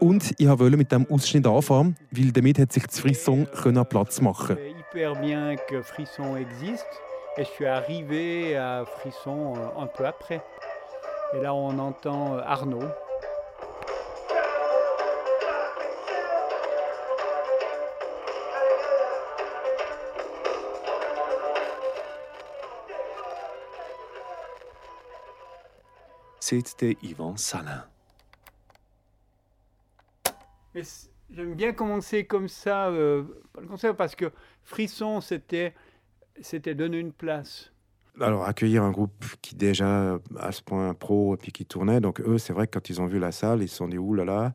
Und 0.00 0.34
ich 0.38 0.48
wollte 0.48 0.76
mit 0.76 0.90
diesem 0.90 1.06
Ausschnitt 1.10 1.46
anfangen, 1.46 1.96
weil 2.10 2.32
damit 2.32 2.58
hat 2.58 2.72
sich 2.72 2.84
das 2.84 2.98
Frisson 2.98 3.46
Platz 3.88 4.20
machen 4.20 4.56
hyper 4.92 5.14
bien 5.14 5.56
que 5.68 5.82
Frisson 5.82 6.36
existe 6.36 7.00
et 7.36 7.44
je 7.44 7.50
suis 7.50 7.66
arrivé 7.66 8.56
à 8.56 8.84
Frisson 8.84 9.54
euh, 9.56 9.82
un 9.82 9.86
peu 9.86 10.04
après. 10.04 10.42
Et 11.34 11.40
là, 11.40 11.54
on 11.54 11.78
entend 11.78 12.34
euh, 12.34 12.42
Arnaud. 12.44 12.88
C'était 26.40 26.98
Yvan 27.02 27.38
Salin. 27.38 27.86
Mais 30.74 30.82
j'aime 31.30 31.54
bien 31.54 31.72
commencer 31.72 32.26
comme 32.26 32.48
ça, 32.48 32.88
euh, 32.88 33.24
le 33.58 33.66
concert, 33.66 33.96
parce 33.96 34.14
que 34.14 34.30
Frisson, 34.62 35.22
c'était, 35.22 35.74
c'était 36.42 36.74
donner 36.74 36.98
une 36.98 37.14
place. 37.14 37.71
Alors, 38.20 38.44
accueillir 38.44 38.82
un 38.82 38.90
groupe 38.90 39.24
qui 39.40 39.54
déjà 39.54 40.18
à 40.38 40.52
ce 40.52 40.62
point 40.62 40.92
pro 40.94 41.34
et 41.34 41.38
puis 41.38 41.50
qui 41.50 41.64
tournait, 41.64 42.00
donc 42.00 42.20
eux, 42.20 42.38
c'est 42.38 42.52
vrai 42.52 42.66
que 42.66 42.78
quand 42.78 42.90
ils 42.90 43.00
ont 43.00 43.06
vu 43.06 43.18
la 43.18 43.32
salle, 43.32 43.62
ils 43.62 43.68
se 43.68 43.76
sont 43.76 43.88
dit, 43.88 43.98
ouh 43.98 44.14
là 44.14 44.24
là. 44.24 44.54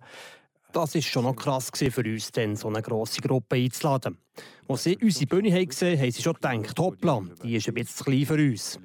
Das 0.74 0.94
war 0.94 1.02
schon 1.02 1.24
noch 1.24 1.36
krass 1.36 1.72
für 1.74 2.04
uns, 2.06 2.32
dann 2.34 2.56
so 2.56 2.68
eine 2.68 2.82
grosse 2.82 3.22
Gruppe 3.22 3.56
einzuladen. 3.56 4.18
Als 4.68 4.84
sie 4.84 4.98
unsere 5.02 5.26
Bühne 5.26 5.52
haben 5.52 5.68
gesehen 5.68 6.00
haben 6.00 6.12
sie 6.12 6.22
schon 6.22 6.34
gedacht, 6.34 6.78
hoppla, 6.78 7.22
die 7.42 7.56
ist 7.56 7.68
ein 7.68 7.74
bisschen 7.74 8.06
klein 8.06 8.26
für 8.26 8.36
uns. 8.36 8.80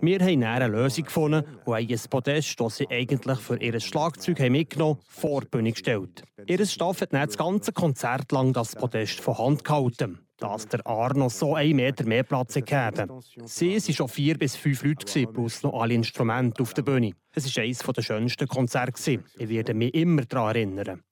Wir 0.00 0.20
haben 0.20 0.42
eine 0.42 0.68
Lösung 0.68 1.04
gefunden 1.04 1.44
und 1.64 1.74
haben 1.74 1.86
ein 1.88 2.00
Podest, 2.10 2.58
das 2.58 2.76
sie 2.78 2.88
eigentlich 2.88 3.38
für 3.38 3.60
ihr 3.60 3.78
Schlagzeug 3.78 4.40
haben 4.40 4.52
mitgenommen 4.52 4.98
vor 5.06 5.42
die 5.42 5.48
Bühne 5.48 5.72
gestellt. 5.72 6.22
Ihr 6.46 6.64
Staff 6.64 7.02
hat 7.02 7.12
dann 7.12 7.26
das 7.26 7.36
ganze 7.36 7.72
Konzert 7.72 8.32
lang 8.32 8.52
das 8.52 8.74
Podest 8.74 9.20
von 9.20 9.38
Hand 9.38 9.64
gehalten, 9.64 10.18
dass 10.38 10.66
der 10.68 10.86
Arno 10.86 11.28
so 11.28 11.54
einen 11.54 11.76
Meter 11.76 12.04
mehr 12.06 12.22
Platz 12.22 12.54
gegeben 12.54 13.20
Sie 13.44 13.72
waren 13.76 13.94
schon 13.94 14.08
vier 14.08 14.38
bis 14.38 14.56
fünf 14.56 14.82
Leute, 14.84 15.04
gewesen, 15.06 15.32
plus 15.32 15.62
noch 15.62 15.80
alle 15.80 15.94
Instrumente 15.94 16.62
auf 16.62 16.74
der 16.74 16.82
Bühne. 16.82 17.12
Es 17.34 17.54
war 17.56 17.62
eines 17.64 17.78
der 17.78 18.02
schönsten 18.02 18.46
Konzerte. 18.48 18.92
gewesen. 18.92 19.24
Ich 19.36 19.48
werde 19.48 19.74
mich 19.74 19.94
immer 19.94 20.24
daran 20.24 20.54
erinnern. 20.56 21.02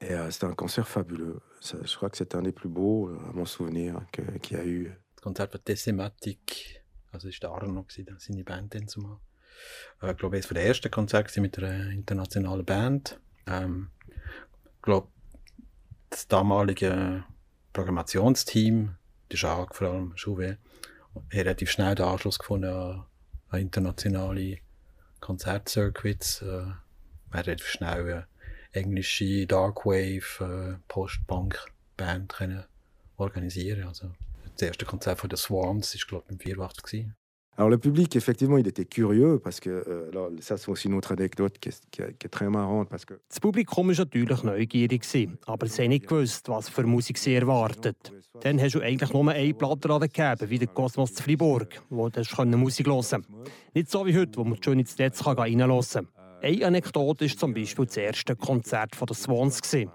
Et 0.00 0.10
euh, 0.10 0.30
c'était 0.30 0.46
un 0.46 0.54
concert 0.54 0.88
fabuleux. 0.88 1.40
Je 1.60 1.96
crois 1.96 2.10
que 2.10 2.16
c'était 2.16 2.34
un 2.36 2.42
des 2.42 2.50
plus 2.52 2.68
beaux, 2.68 3.08
euh, 3.08 3.18
à 3.28 3.32
mon 3.32 3.44
souvenir, 3.44 4.04
que- 4.12 4.38
qu'il 4.40 4.56
y 4.56 4.60
a 4.60 4.64
eu. 4.64 4.92
Das 5.14 5.22
Konzert 5.22 5.52
von 5.52 5.60
Decimatic, 5.64 6.82
also 7.12 7.28
das 7.28 7.40
war 7.40 7.50
der 7.60 7.68
Arno, 7.68 7.86
seine 8.18 8.42
Band 8.42 8.74
dann 8.74 8.88
zumal. 8.88 9.18
Äh, 10.02 10.10
Ich 10.10 10.16
glaube, 10.16 10.34
eines 10.36 10.48
der 10.48 10.64
ersten 10.66 10.90
Konzerte 10.90 11.28
gewesen 11.28 11.42
mit 11.42 11.56
einer 11.58 11.90
internationalen 11.90 12.64
Band. 12.64 13.20
Ähm, 13.46 13.90
ich 14.76 14.82
glaube, 14.82 15.06
das 16.12 16.28
damalige 16.28 17.24
Programmationsteam, 17.72 18.96
der 19.30 19.38
Jacques 19.38 19.76
vor 19.76 19.88
allem, 19.88 20.14
Jouvet, 20.16 20.58
relativ 21.32 21.70
schnell 21.70 21.94
den 21.94 22.06
Anschluss 22.06 22.38
gefunden 22.38 23.04
an, 23.50 23.60
internationale 23.60 24.58
Konzertcircuits. 25.20 26.42
Äh, 26.42 26.46
man 26.46 27.38
hat 27.38 27.46
relativ 27.46 27.66
schnell 27.66 28.02
eine 28.02 28.26
englische 28.72 29.46
Darkwave, 29.46 30.22
äh, 30.40 30.82
Post-Punk-Band 30.88 32.34
organisieren. 33.16 33.88
Also 33.88 34.10
das 34.52 34.62
erste 34.62 34.84
Konzert 34.84 35.18
von 35.18 35.30
den 35.30 35.38
Swans 35.38 35.94
war, 35.94 36.06
glaube 36.08 36.24
ich, 36.26 36.32
im 36.32 36.38
84 36.40 36.82
gewesen. 36.82 37.16
Alors 37.58 37.68
le 37.68 37.76
public, 37.76 38.16
effectivement, 38.16 38.56
il 38.56 38.66
était 38.66 38.86
curieux 38.86 39.38
parce 39.38 39.60
que 39.60 39.68
euh, 39.70 40.08
alors, 40.10 40.30
ça 40.40 40.56
c'est 40.56 40.70
aussi 40.70 40.88
une 40.88 40.94
autre 40.94 41.12
anecdote 41.12 41.58
qui 41.58 41.68
est, 41.68 41.80
qui 41.90 42.00
est- 42.00 42.28
très 42.30 42.48
marrante 42.48 42.88
parce 42.88 43.04
que 43.04 43.14
Das 43.28 43.40
Publikum 43.40 43.88
war 43.88 43.94
natürlich 43.98 44.42
neugierig, 44.42 45.02
aber 45.46 45.66
sie 45.68 45.86
nicht 45.86 46.06
gewusst, 46.08 46.48
was 46.48 46.70
für 46.70 46.84
Musik 46.84 47.18
sie 47.18 47.34
erwartet. 47.34 47.96
Dann 48.40 48.58
hast 48.58 48.74
du 48.74 48.80
eigentlich 48.80 49.12
nur 49.12 49.30
einen 49.30 49.54
Plattenladen 49.54 50.08
gegeben, 50.08 50.50
wie 50.50 50.58
der 50.58 50.68
Kosmos 50.68 51.12
zu 51.12 51.22
Fribourg, 51.22 51.68
wo 51.90 52.08
du 52.08 52.20
hast 52.20 52.36
Musik 52.46 52.86
hören. 52.86 53.26
Nicht 53.74 53.90
so 53.90 54.06
wie 54.06 54.16
heute, 54.16 54.38
wo 54.38 54.44
man 54.44 54.58
schön 54.62 54.78
ins 54.78 54.96
Netz 54.96 55.24
reinhören 55.26 55.82
kann. 55.92 56.08
Eine 56.40 56.66
Anekdote 56.66 57.26
war 57.28 57.36
zum 57.36 57.54
Beispiel 57.54 57.84
das 57.86 57.96
erste 57.98 58.34
Konzert 58.34 58.92
der 58.98 59.14
Swans. 59.14 59.60
gewesen. 59.62 59.90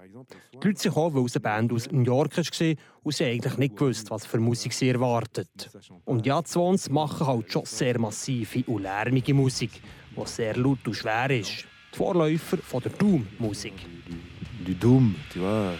Die 0.54 0.68
Leute 0.68 0.80
sind 0.80 0.94
gekommen, 0.94 1.16
weil 1.16 1.26
es 1.26 1.36
eine 1.36 1.42
Band 1.42 1.74
aus 1.74 1.92
New 1.92 2.04
York 2.04 2.38
war 2.38 2.76
und 3.04 3.14
sie 3.14 3.26
eigentlich 3.26 3.58
nicht 3.58 3.78
gewusst, 3.78 4.10
was 4.10 4.26
für 4.26 4.40
Musik 4.40 4.74
sie 4.74 4.90
erwartet. 4.90 5.70
Und 6.06 6.26
ja, 6.26 6.42
die 6.42 6.50
Swans 6.50 6.90
machen 6.90 7.28
halt 7.28 7.52
schon 7.52 7.66
sehr 7.66 8.00
massive 8.00 8.64
und 8.66 8.82
lärmige 8.82 9.34
Musik, 9.34 9.82
die 10.16 10.28
sehr 10.28 10.58
laut 10.58 10.86
und 10.86 10.96
schwer 10.96 11.30
ist. 11.30 11.66
Die 11.94 11.98
Vorläufer 11.98 12.58
von 12.58 12.82
der 12.82 12.92
Doom-Musik. 12.94 13.74
du 14.68 14.74
Doom, 14.76 15.16
tu 15.32 15.40
vois. 15.40 15.74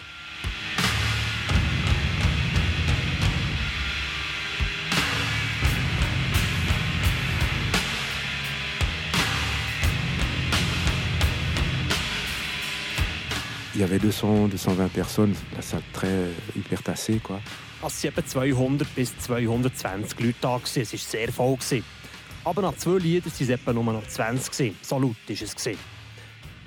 Il 13.78 13.82
y 13.82 13.84
avait 13.84 14.00
200, 14.00 14.48
220 14.48 14.88
personnes, 14.88 15.34
la 15.54 15.62
salle 15.62 15.82
très 15.92 16.30
hyper 16.56 16.82
tassée, 16.82 17.20
quoi. 17.22 17.38
Es 17.86 18.02
waren 18.02 18.10
etwa 18.10 18.22
200 18.26 18.88
bis 18.96 19.16
220 19.18 20.18
Leute 20.18 20.34
da. 20.40 20.60
Es 20.64 20.76
war 20.76 20.84
sehr 20.84 21.32
voll. 21.32 21.56
gewesen. 21.56 21.84
Aber 22.44 22.62
nach 22.62 22.74
zwei 22.76 22.98
Liedern 22.98 23.30
waren 23.30 23.40
es 23.40 23.48
etwa 23.48 23.72
nur 23.72 23.84
noch 23.84 24.04
20. 24.04 24.50
gewesen. 24.50 24.76
So 24.82 24.98
laut 24.98 25.14
war 25.28 25.30
es. 25.30 25.54
gewesen. 25.54 25.78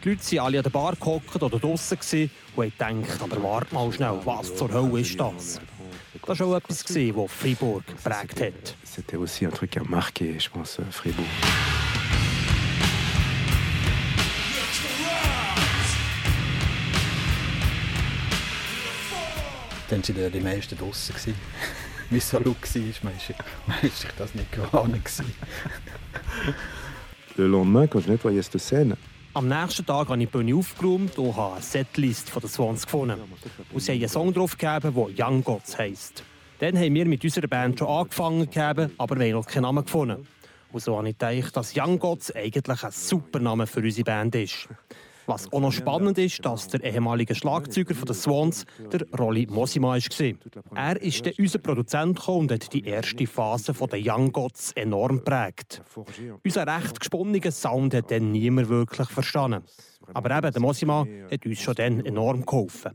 Die 0.01 0.09
Leute 0.09 0.23
sind 0.23 0.39
alle 0.39 0.59
an 0.59 0.63
der 0.63 0.69
Bar 0.69 0.95
gehockt 0.95 1.35
oder 1.43 1.59
draußen 1.59 1.97
und 2.55 2.73
haben 2.79 3.01
gedacht, 3.01 3.21
aber 3.21 3.43
warte 3.43 3.75
mal 3.75 3.91
schnell, 3.91 4.17
was 4.23 4.55
zur 4.55 4.71
Hölle 4.71 5.01
ist 5.01 5.19
das? 5.19 5.59
Das 6.25 6.39
war 6.39 6.47
auch 6.47 6.55
etwas, 6.55 6.81
das 6.81 6.93
Freiburg 6.93 7.87
geprägt 7.87 8.39
hat. 8.39 8.75
C'était 8.85 9.17
aussi 9.17 9.45
un 9.45 9.51
truc 9.51 9.71
qui 9.71 9.79
a 9.79 9.83
marqué, 9.83 10.37
je 10.39 10.49
pense, 10.49 10.81
Fribourg. 10.91 11.27
Dann 19.91 20.01
waren 20.07 20.31
die 20.31 20.39
meisten 20.39 20.77
draußen. 20.77 21.15
Wie 22.09 22.17
es 22.17 22.29
so 22.29 22.37
laut 22.37 22.47
war, 22.47 23.05
man 23.67 23.81
sich 23.81 24.07
das 24.17 24.33
nicht 24.33 24.51
gewohnt. 24.51 25.23
Le 27.37 27.47
lendemain, 27.47 27.87
quand 27.89 28.05
je 28.05 28.11
nettoyais 28.11 28.43
cette 28.43 28.59
scène, 28.59 28.97
Am 29.33 29.47
nächsten 29.47 29.85
Tag 29.85 30.09
habe 30.09 30.21
ich 30.21 30.29
die 30.29 30.37
Bühne 30.37 30.55
aufgeräumt 30.55 31.17
und 31.17 31.37
habe 31.37 31.53
eine 31.53 31.61
Setlist 31.61 32.29
von 32.29 32.41
den 32.41 32.49
Swans 32.49 32.85
gefunden. 32.85 33.17
Und 33.71 33.79
sie 33.79 33.93
haben 33.93 33.99
einen 33.99 34.09
Song 34.09 34.33
drauf 34.33 34.57
gegeben, 34.57 34.93
der 34.93 35.25
Young 35.25 35.41
Gods 35.41 35.77
heisst. 35.77 36.23
Dann 36.59 36.77
haben 36.77 36.93
wir 36.93 37.05
mit 37.05 37.23
unserer 37.23 37.47
Band 37.47 37.79
schon 37.79 37.87
angefangen, 37.87 38.41
gegeben, 38.41 38.91
aber 38.97 39.17
wir 39.17 39.27
haben 39.27 39.39
noch 39.39 39.47
keinen 39.47 39.63
Namen 39.63 39.85
gefunden. 39.85 40.27
Und 40.73 40.83
so 40.83 40.97
habe 40.97 41.09
ich 41.09 41.17
gedacht, 41.17 41.55
dass 41.55 41.73
Young 41.77 41.97
Gods 41.97 42.35
eigentlich 42.35 42.83
ein 42.83 42.91
super 42.91 43.39
Name 43.39 43.67
für 43.67 43.79
unsere 43.79 44.03
Band 44.03 44.35
ist. 44.35 44.67
Was 45.27 45.51
auch 45.51 45.59
noch 45.59 45.71
spannend 45.71 46.17
ist, 46.17 46.43
dass 46.45 46.67
der 46.67 46.83
ehemalige 46.83 47.35
Schlagzeuger 47.35 47.93
von 47.95 48.05
den 48.05 48.15
Swans, 48.15 48.65
der 48.91 49.05
Rolli 49.17 49.47
Mosima, 49.47 49.89
war. 49.89 50.35
Er 50.75 51.01
ist 51.01 51.25
dann 51.25 51.33
unser 51.37 51.59
Produzent 51.59 52.27
und 52.27 52.51
hat 52.51 52.73
die 52.73 52.83
erste 52.83 53.27
Phase 53.27 53.73
der 53.73 53.99
Young 54.01 54.31
Gods 54.31 54.71
enorm 54.73 55.17
geprägt. 55.17 55.81
Unser 56.43 56.67
recht 56.67 56.99
gesponnener 56.99 57.51
Sound 57.51 57.93
hat 57.93 58.11
dann 58.11 58.31
niemand 58.31 58.69
wirklich 58.69 59.09
verstanden. 59.09 59.63
Aber 60.13 60.35
eben, 60.35 60.51
der 60.51 60.61
Mosima 60.61 61.05
hat 61.31 61.45
uns 61.45 61.59
schon 61.59 61.75
dann 61.75 62.05
enorm 62.05 62.45
geholfen. 62.45 62.91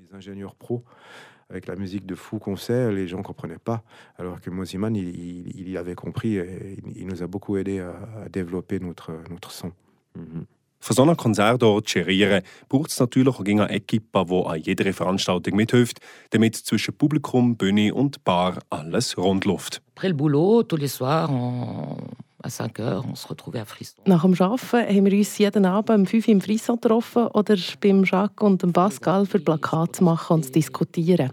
avec 1.49 1.67
la 1.67 1.77
musique 1.77 2.07
de 2.07 2.17
fou 2.17 2.39
qu'on 2.39 2.57
sait, 2.57 2.91
les 2.93 3.07
gens 3.07 3.19
ne 3.19 3.23
comprenaient 3.23 3.59
pas. 3.59 3.85
Alors 4.19 4.41
que 4.41 4.51
Mosiman, 4.51 4.95
il, 4.97 5.09
il, 5.09 5.69
il 5.69 5.77
avait 5.77 5.95
compris 5.95 6.37
et 6.39 6.77
il, 6.85 6.97
il 6.99 7.07
nous 7.07 7.23
a 7.23 7.27
beaucoup 7.27 7.57
aidé 7.57 7.81
à, 7.81 7.95
à 8.25 8.29
développer 8.29 8.81
notre, 8.81 9.13
notre 9.31 9.53
son. 9.53 9.73
Für 10.87 10.93
so 10.93 11.03
ein 11.03 11.17
Konzert 11.17 11.61
zu 11.63 11.81
gerieren, 11.83 12.43
braucht 12.69 12.93
es 12.93 13.01
natürlich 13.01 13.35
auch 13.35 13.41
eine 13.45 13.69
Equipe, 13.71 14.25
die 14.25 14.45
an 14.47 14.61
jeder 14.61 14.93
Veranstaltung 14.93 15.57
mithilft, 15.57 15.99
damit 16.31 16.55
zwischen 16.55 16.97
Publikum, 16.97 17.57
Bühne 17.57 17.93
und 17.93 18.23
Bar 18.23 18.61
alles 18.71 19.19
rund 19.19 19.45
läuft. 19.47 19.83
Après 19.97 20.07
le 20.11 20.15
boulot, 20.15 20.63
tous 20.63 20.79
les 20.79 20.87
soirs, 20.97 21.29
on- 21.29 21.97
à 22.41 22.49
5 22.51 22.79
heures, 22.79 23.05
on 23.05 23.17
se 23.17 23.27
retrouvait 23.27 23.59
à 23.63 23.65
Friston. 23.65 24.03
Nach 24.07 24.23
dem 24.23 24.35
Arbeiten 24.41 24.97
haben 24.97 25.07
wir 25.07 25.19
uns 25.19 25.37
jeden 25.39 25.65
Abend 25.67 25.99
um 25.99 26.07
5 26.07 26.29
Uhr 26.29 26.35
im 26.35 26.41
Frisson 26.41 26.77
getroffen 26.81 27.27
oder 27.35 27.57
beim 27.81 28.05
Jacques 28.05 28.47
und 28.47 28.63
dem 28.63 28.73
Pascal 28.73 29.27
für 29.27 29.41
Plakate 29.41 29.91
zu 29.91 30.05
machen 30.05 30.35
und 30.35 30.45
zu 30.45 30.53
diskutieren. 30.53 31.33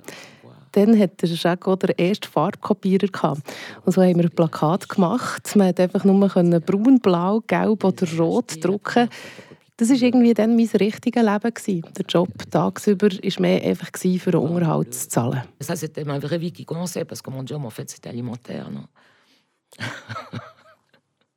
Dann 0.74 1.00
hat 1.00 1.22
der 1.22 1.30
Jacques 1.30 1.68
auch 1.68 1.78
den 1.78 1.98
ersten 1.98 2.28
Farbkopierer 2.28 3.08
gehabt. 3.08 3.42
Und 3.86 3.94
so 3.94 4.02
haben 4.02 4.18
wir 4.18 4.26
ein 4.26 4.30
Plakat 4.30 4.90
gemacht. 4.90 5.56
Man 5.56 5.68
konnte 5.68 5.84
einfach 5.84 6.04
nur 6.04 6.30
können 6.30 6.62
braun, 6.62 7.00
blau, 7.00 7.42
gelb 7.48 7.84
oder 7.84 8.08
rot 8.18 8.64
drucken. 8.64 9.10
Das 9.78 9.90
war 9.90 9.98
irgendwie 9.98 10.34
dann 10.34 10.56
mein 10.56 10.68
richtiges 10.68 11.24
Leben. 11.24 11.54
gewesen. 11.54 11.94
Der 11.98 12.06
Job 12.06 12.30
tagsüber 12.52 13.10
war 13.10 13.42
mehr 13.42 13.64
einfach 13.64 13.92
gewesen, 13.92 14.20
für 14.20 14.32
den 14.32 14.42
Unterhalt 14.42 14.94
zu 14.94 15.10
zahlen. 15.10 15.44
Ça, 15.60 15.76
c'était 15.76 16.06
ma 16.06 16.20
vraie 16.20 16.40
vie 16.40 16.52
qui 16.52 16.66
commençait, 16.66 17.06
parce 17.06 17.22
que 17.22 17.32
mon 17.32 17.46
job, 17.46 17.66
en 17.66 17.72
fait, 17.72 17.90
c'était 17.90 18.10
alimentaire. 18.10 18.70
Non 18.70 18.88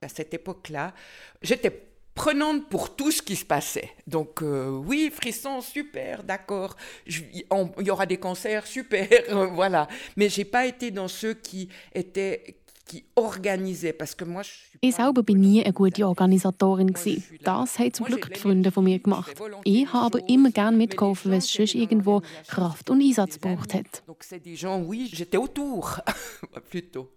À 0.02 0.08
cette 0.08 0.34
époque-là, 0.34 0.92
j'étais 1.40 1.95
prenante 2.16 2.68
pour 2.68 2.96
tout 2.96 3.12
ce 3.12 3.22
qui 3.22 3.36
se 3.36 3.44
passait. 3.44 3.90
Donc 4.06 4.42
euh, 4.42 4.70
oui, 4.70 5.12
frisson, 5.14 5.60
super, 5.60 6.24
d'accord. 6.24 6.74
Il 7.06 7.44
y 7.84 7.90
aura 7.90 8.06
des 8.06 8.16
concerts, 8.16 8.66
super, 8.66 9.06
euh, 9.30 9.46
voilà. 9.46 9.86
Mais 10.16 10.28
j'ai 10.28 10.44
pas 10.46 10.66
été 10.66 10.90
dans 10.90 11.06
ceux 11.08 11.34
qui 11.34 11.68
étaient 11.94 12.56
qui 12.88 13.04
organisaient, 13.16 13.92
parce 13.92 14.14
que 14.14 14.24
moi, 14.24 14.42
je 14.42 14.50
Ich 14.80 14.94
selber 14.94 15.22
war 15.26 15.34
nie 15.34 15.60
eine 15.64 15.72
gute 15.72 16.06
Organisatorin. 16.06 16.92
gewesen. 16.92 17.24
Das 17.42 17.80
haben 17.80 17.92
zum 17.92 18.06
Glück 18.06 18.32
die 18.32 18.38
Freunde 18.38 18.70
von 18.70 18.84
mir 18.84 19.00
gemacht. 19.00 19.34
Ich 19.64 19.92
habe 19.92 20.06
aber 20.06 20.28
immer 20.28 20.52
gerne 20.52 20.76
mitgeholfen, 20.76 21.32
wenn 21.32 21.38
es 21.38 21.52
sonst 21.52 21.74
irgendwo 21.74 22.22
Kraft 22.46 22.88
und 22.88 23.00
Einsatz 23.02 23.40
gebraucht 23.40 23.74
hat. 23.74 24.04
Donc 24.06 24.22
c'est 24.22 24.38
des 24.38 24.56
gens, 24.56 24.80
oui, 24.86 25.10
j'étais 25.12 25.36
autour, 25.36 25.98
plutôt. 26.70 27.08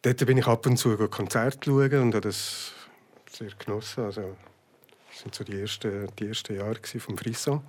Dort 0.00 0.24
bin 0.24 0.38
ich 0.38 0.46
ab 0.46 0.64
und 0.64 0.78
zu 0.78 0.96
ein 0.98 1.10
Konzert 1.10 1.62
schauen 1.66 2.00
und 2.00 2.14
habe 2.14 2.22
das 2.22 2.72
sehr 3.38 3.50
genossen. 3.58 4.04
Also, 4.04 4.36
das 5.10 5.20
sind 5.20 5.34
so 5.34 5.44
die 5.44 5.60
ersten, 5.60 6.08
die 6.18 6.28
ersten 6.28 6.56
Jahre 6.56 6.76
vom 6.98 7.16
Frisson. 7.16 7.62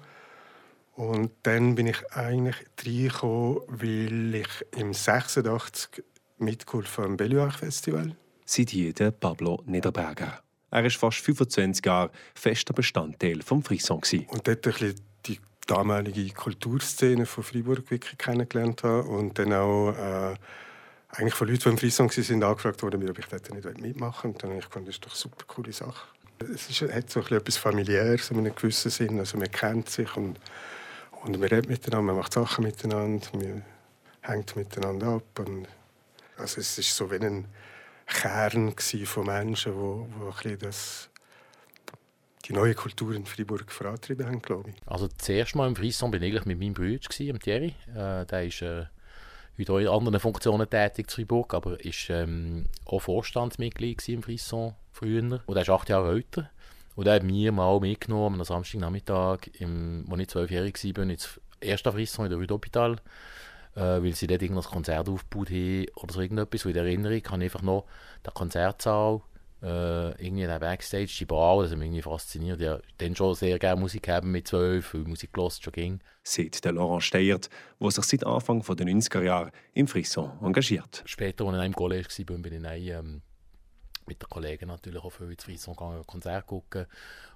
Und 0.95 1.32
dann 1.43 1.75
bin 1.75 1.88
ich 1.88 2.12
eigentlich 2.12 2.58
reingekommen, 2.86 3.62
weil 3.67 4.36
ich 4.36 4.65
im 4.77 4.93
86 4.93 6.03
mitgeholfen 6.39 7.05
am 7.05 7.17
Belluach 7.17 7.60
Festival. 7.60 8.15
Seit 8.45 8.71
hier 8.71 8.93
der 8.93 9.12
Pablo 9.12 9.62
Niederberger. 9.65 10.41
Er 10.71 10.84
war 10.84 10.89
fast 10.89 11.19
25 11.19 11.86
Jahre 11.86 12.12
fester 12.34 12.73
Bestandteil 12.73 13.39
des 13.39 13.47
Frisson. 13.63 14.01
Und 14.27 14.47
dort 14.47 14.67
ein 14.67 14.73
bisschen 14.73 14.95
die 15.25 15.39
damalige 15.67 16.34
Kulturszene 16.34 17.25
von 17.25 17.43
Freiburg 17.43 17.89
wirklich 17.89 18.17
kennengelernt 18.17 18.84
habe 18.84 19.08
und 19.08 19.39
dann 19.39 19.53
auch 19.53 19.91
äh, 19.91 20.36
eigentlich 21.11 21.33
von 21.33 21.47
Leuten, 21.47 21.63
die 21.63 21.69
im 21.69 21.77
Frisson 21.77 22.09
waren, 22.09 22.43
angefragt 22.43 22.83
worden, 22.83 23.09
ob 23.09 23.19
ich 23.19 23.25
dort 23.25 23.53
nicht 23.53 23.81
mitmachen 23.81 24.23
will. 24.23 24.31
Und 24.31 24.43
dann 24.43 24.57
ich 24.57 24.65
gefunden, 24.65 24.85
das 24.87 24.95
ist 24.95 25.05
doch 25.05 25.11
eine 25.11 25.17
super 25.17 25.45
coole 25.47 25.73
Sache. 25.73 26.07
Es 26.53 26.69
ist, 26.69 26.81
hat 26.81 27.09
so 27.09 27.19
etwas 27.19 27.57
familiäres 27.57 28.31
in 28.31 28.37
einem 28.37 28.55
gewissen 28.55 28.91
Sinn. 28.91 29.19
Also 29.19 29.37
man 29.37 29.51
kennt 29.51 29.89
sich 29.89 30.15
und, 30.15 30.39
und 31.23 31.31
man 31.31 31.49
redet 31.49 31.67
miteinander, 31.67 32.13
man 32.13 32.15
macht 32.17 32.33
Sachen 32.33 32.63
miteinander, 32.63 33.27
man 33.33 33.63
hängt 34.21 34.55
miteinander 34.55 35.07
ab. 35.07 35.39
Und 35.39 35.67
also 36.37 36.61
es 36.61 36.77
ist 36.77 36.95
so 36.95 37.11
wie 37.11 37.15
ein 37.15 37.45
Kern 38.05 38.73
von 39.05 39.25
Menschen, 39.25 39.75
wo, 39.75 40.07
wo 40.17 40.33
ein 40.43 40.59
das, 40.59 41.09
die 42.45 42.53
neue 42.53 42.73
Kultur 42.75 43.13
in 43.13 43.25
Freiburg 43.25 43.71
vorantrieben 43.71 44.25
haben, 44.25 44.41
glaube 44.41 44.69
ich. 44.69 44.75
Also 44.85 45.07
zuerst 45.17 45.55
mal 45.55 45.67
im 45.67 45.75
Frisson 45.75 46.11
bin 46.11 46.23
ich 46.23 46.45
mit 46.45 46.59
meinem 46.59 46.73
Bruder, 46.73 46.99
Thierry. 47.39 47.75
Äh, 47.93 48.25
der 48.25 48.45
ist 48.45 48.61
äh, 48.61 48.85
heute 49.67 49.73
auch 49.73 49.79
in 49.79 49.87
anderen 49.87 50.19
Funktionen 50.19 50.69
tätig 50.69 51.07
in 51.07 51.09
Freiburg, 51.09 51.53
aber 51.53 51.83
ist 51.83 52.09
ähm, 52.09 52.67
auch 52.85 52.99
Vorstandsmitglied 52.99 54.07
im 54.09 54.23
Frisson 54.23 54.75
früher. 54.91 55.41
Und 55.45 55.55
er 55.55 55.61
ist 55.61 55.69
acht 55.69 55.89
Jahre 55.89 56.11
älter. 56.13 56.49
Und 56.95 57.07
er 57.07 57.15
hat 57.15 57.23
mich 57.23 57.51
mal 57.51 57.79
mitgenommen 57.79 58.39
am 58.39 58.45
Samstagnachmittag, 58.45 59.39
als 59.59 60.19
ich 60.19 60.27
zwölfjährig 60.27 60.97
war, 60.97 61.03
ins 61.03 61.39
erste 61.59 61.91
Frisson 61.91 62.25
in 62.25 62.29
der 62.31 62.39
Rue 62.39 62.47
äh, 63.75 64.03
weil 64.03 64.13
sie 64.13 64.27
dort 64.27 64.41
irgendein 64.41 64.65
Konzert 64.65 65.09
aufgebaut 65.09 65.49
haben 65.49 65.85
oder 65.95 66.13
so 66.13 66.21
irgendetwas. 66.21 66.65
Und 66.65 66.71
in 66.71 66.77
Erinnerung 66.77 67.23
habe 67.25 67.37
ich 67.37 67.43
einfach 67.43 67.61
noch 67.61 67.85
den 68.25 68.33
Konzertsaal, 68.33 69.21
äh, 69.61 70.11
irgendwie 70.23 70.43
in 70.43 70.49
der 70.49 70.59
Backstage, 70.59 71.13
die 71.19 71.25
Bar, 71.25 71.61
das 71.61 71.71
hat 71.71 71.77
mich 71.77 71.87
irgendwie 71.87 72.01
fasziniert. 72.01 72.61
Ja, 72.61 72.79
dann 72.97 73.15
schon 73.15 73.35
sehr 73.35 73.59
gerne 73.59 73.79
Musik 73.79 74.07
haben 74.07 74.31
mit 74.31 74.47
zwölf, 74.47 74.93
weil 74.93 75.01
Musik 75.01 75.33
gehört 75.33 75.59
schon 75.61 75.73
ging. 75.73 75.99
Sagt 76.23 76.63
der 76.63 76.73
Laurent 76.73 77.03
Steyert, 77.03 77.49
der 77.79 77.91
sich 77.91 78.05
seit 78.05 78.25
Anfang 78.25 78.61
der 78.61 78.87
90er 78.87 79.21
Jahre 79.21 79.51
im 79.73 79.87
Frisson 79.87 80.31
engagiert. 80.41 81.03
Später, 81.05 81.45
als 81.45 81.59
ich 81.59 81.65
im 81.65 81.73
College 81.73 82.07
war, 82.07 82.37
bin 82.37 82.53
ich 82.53 82.61
dann, 82.61 83.05
ähm, 83.05 83.21
mit 84.05 84.21
den 84.21 84.29
Kollegen 84.29 84.67
natürlich 84.67 85.03
auch 85.03 85.11
viel 85.11 85.31
ins 85.31 85.43
Frisson 85.43 85.75
gegangen, 85.75 86.05
Konzert 86.05 86.47
gucken. 86.47 86.85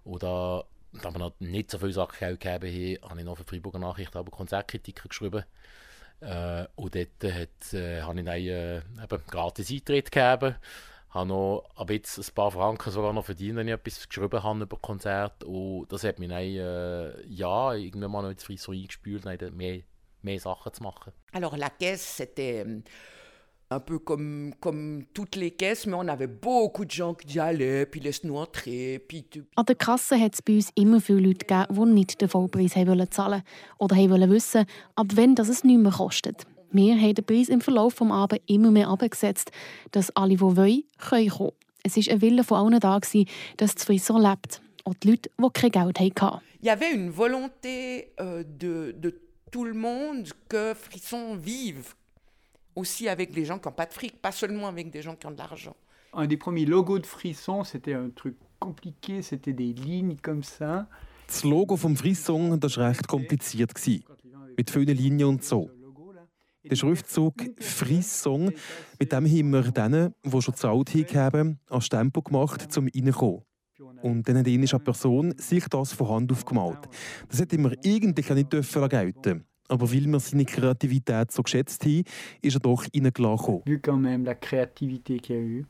Oder 0.04 0.66
da 1.02 1.12
wir 1.12 1.20
noch 1.20 1.34
nicht 1.40 1.72
so 1.72 1.80
viele 1.80 1.94
Sachen 1.94 2.38
gegeben 2.38 3.00
haben, 3.02 3.10
habe 3.10 3.20
ich 3.20 3.26
noch 3.26 3.38
für 3.38 3.44
Freiburger 3.44 3.80
Nachrichten 3.80 4.18
aber 4.18 4.32
Konzertkritiken 4.32 5.10
geschrieben. 5.10 5.44
Äh, 6.20 6.66
und 6.76 6.96
dort 6.96 7.34
hat, 7.34 7.74
äh, 7.74 8.02
habe 8.02 8.20
ich 8.20 8.26
dann 8.26 8.36
äh, 8.36 8.78
eben 8.78 9.24
gratis 9.30 9.72
Eintritt 9.72 10.12
gegeben. 10.12 10.56
Habe 11.14 11.28
noch 11.28 11.70
ab 11.76 11.92
jetzt 11.92 12.18
ein 12.18 12.34
paar 12.34 12.50
Franken 12.50 12.90
sogar 12.92 13.14
noch 13.14 13.26
verdient, 13.26 13.56
wenn 13.58 13.68
ich 13.68 13.74
etwas 13.74 14.08
geschrieben 14.08 14.42
habe 14.42 14.64
über 14.64 14.78
Konzert. 14.78 15.44
Und 15.44 15.86
das 15.92 16.04
hat 16.04 16.18
mich 16.18 16.30
dann, 16.30 16.40
äh, 16.40 17.26
ja, 17.28 17.74
irgendwann 17.74 18.12
mal 18.12 18.32
noch 18.32 18.42
Frisson 18.42 18.74
eingespült, 18.74 19.24
dann 19.26 19.56
mehr, 19.56 19.82
mehr 20.24 20.40
Sachen 20.40 20.74
zu 20.74 20.82
machen. 20.82 21.14
Alors 21.32 21.56
la 21.56 21.70
caisse, 21.70 22.18
c'était 22.18 22.66
euh, 22.66 22.82
un 23.70 23.80
peu 23.80 24.00
comme, 24.00 24.54
comme 24.60 25.06
toutes 25.14 25.36
les 25.36 25.52
caisses, 25.52 25.86
mais 25.86 25.96
on 25.96 26.08
avait 26.08 26.28
beaucoup 26.28 26.86
de 26.86 26.92
gens 26.92 27.14
qui 27.14 27.36
y 27.36 27.40
allaient, 27.40 27.86
puis 27.86 28.00
laisse-nous 28.00 28.38
entrer, 28.38 29.00
puis 29.00 29.24
tu... 29.24 29.46
An 29.56 29.66
der 29.66 29.76
Kasse 29.76 30.20
hat 30.20 30.34
es 30.34 30.42
bei 30.42 30.56
uns 30.56 30.70
immer 30.76 31.00
viele 31.00 31.20
Leute 31.20 31.46
gegeben, 31.46 31.74
die 31.74 31.94
nicht 31.94 32.22
den 32.22 32.30
Vollpreis 32.30 32.76
haben 32.76 32.88
wollen 32.88 33.12
zahlen 33.12 33.44
oder 33.78 33.96
haben 33.96 34.10
wollen 34.10 34.32
wissen, 34.32 34.66
ab 34.96 35.08
wann 35.14 35.36
das 35.36 35.50
es 35.50 35.64
nicht 35.64 35.80
mehr 35.80 35.92
kostet. 35.92 36.46
Wir 36.74 36.96
haben 37.00 37.14
den 37.14 37.24
Preis 37.24 37.50
im 37.50 37.62
Verlauf 37.62 37.94
des 37.94 38.10
Abends 38.10 38.44
immer 38.48 38.72
mehr 38.72 38.90
abgesetzt, 38.90 39.52
dass 39.92 40.10
alle, 40.16 40.30
die 40.30 40.42
wollen, 40.42 40.84
können 40.98 41.30
kommen. 41.30 41.52
Es 41.84 41.96
war 41.96 42.14
ein 42.14 42.22
Wille 42.22 42.44
von 42.44 42.58
allen 42.58 42.80
da, 42.80 42.98
gewesen, 42.98 43.30
dass 43.58 43.76
das 43.76 43.84
Frisson 43.84 44.22
lebt. 44.22 44.60
Auch 44.84 44.96
die 44.96 45.12
Leute, 45.12 45.30
die 45.40 45.50
kein 45.54 45.72
Geld 45.72 46.00
hatten. 46.00 46.42
Il 46.62 46.68
y 46.68 46.70
avait 46.70 46.94
une 46.94 47.12
volonté 47.12 48.14
euh, 48.20 48.44
de, 48.44 48.94
de 48.98 49.14
tout 49.52 49.66
le 49.66 49.74
monde 49.74 50.30
que 50.48 50.74
Frisson 50.74 51.36
vive 51.36 51.94
aussi 52.74 53.08
avec 53.08 53.36
les 53.36 53.46
gens 53.46 53.60
qui 53.60 53.68
n'ont 53.68 53.76
pas 53.76 53.86
de 53.86 53.94
fric, 53.94 54.20
pas 54.22 54.32
seulement 54.32 54.68
avec 54.68 54.90
des 54.90 55.02
gens 55.02 55.16
qui 55.16 55.28
ont 55.28 55.32
de 55.32 55.38
l'argent. 55.38 55.76
Un 56.14 56.26
des 56.26 56.38
premiers 56.38 56.66
logos 56.66 57.00
de 57.00 57.06
Frisson, 57.06 57.64
c'était 57.64 57.94
un 57.94 58.10
truc 58.10 58.36
compliqué, 58.60 59.22
c'était 59.22 59.54
des 59.54 59.74
lignes 59.74 60.16
comme 60.22 60.42
ça. 60.42 60.88
Das 61.28 61.44
Logo 61.44 61.76
vom 61.76 61.96
Frisson 61.96 62.58
das 62.58 62.78
war 62.78 62.90
recht 62.90 63.08
kompliziert. 63.08 63.72
Mit 64.58 64.70
vielen 64.72 64.98
Linien 64.98 65.28
und 65.28 65.44
so. 65.44 65.70
Der 66.70 66.76
Schriftzug 66.76 67.34
Frisson, 67.60 68.54
mit 69.00 69.12
dem 69.12 69.26
haben 69.26 69.50
wir 69.52 69.72
denen, 69.72 70.14
die 70.24 70.42
schon 70.42 70.56
zahlt 70.56 71.16
haben, 71.16 71.60
als 71.70 71.86
Stempel 71.86 72.24
gemacht, 72.24 72.78
um 72.78 72.88
reinzukommen. 72.88 73.42
Und 74.02 74.28
dann 74.28 74.38
hat 74.38 74.48
eine 74.48 74.66
Person 74.66 75.34
sich 75.38 75.66
das 75.66 75.94
von 75.94 76.10
Hand 76.10 76.32
aufgemalt. 76.32 76.80
Das 77.28 77.40
hätte 77.40 77.58
wir 77.58 77.76
eigentlich 77.86 78.32
auch 78.32 78.36
nicht 78.36 78.54
dürfen 78.54 78.90
gelten 78.90 79.46
Aber 79.68 79.92
weil 79.92 80.06
wir 80.06 80.20
seine 80.20 80.46
Kreativität 80.46 81.32
so 81.32 81.42
geschätzt 81.42 81.84
haben, 81.84 82.04
ist 82.42 82.56
er 82.56 82.60
doch 82.60 82.86
reingelassen. 82.94 83.62
Vu 83.66 83.80
quand 83.82 84.02
même 84.02 84.24
la 84.24 84.36
créativité 84.36 85.20
qu'il 85.20 85.60
y. 85.60 85.66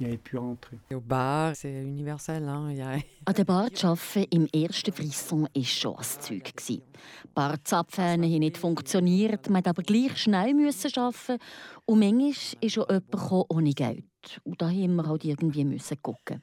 Au 0.00 1.00
bar, 1.00 1.56
c'est 1.56 1.82
universel. 1.82 2.48
Hein? 2.48 3.02
An 3.24 3.34
der 3.34 3.44
Bar 3.44 3.72
zu 3.72 3.88
arbeiten 3.88 4.26
im 4.30 4.46
ersten 4.46 4.92
Frisson 4.92 5.48
war 5.52 5.64
schon 5.64 5.96
ein 5.96 6.04
Zeug. 6.04 6.52
Die 6.68 6.82
Barzapfen 7.34 8.04
haben 8.04 8.20
nicht 8.20 8.58
funktioniert, 8.58 9.50
man 9.50 9.54
musste 9.54 9.70
aber 9.70 9.82
gleich 9.82 10.16
schnell 10.16 10.54
arbeiten. 10.54 11.42
Und 11.84 11.98
manchmal 11.98 12.30
ist 12.60 12.72
schon 12.72 12.86
jemand 12.88 13.46
ohne 13.50 13.72
Geld. 13.72 14.04
Und 14.44 14.62
da 14.62 14.68
mussten 14.68 14.94
wir 14.96 15.06
halt 15.06 15.24
irgendwie 15.24 15.64
müssen 15.64 16.02
gucken. 16.02 16.42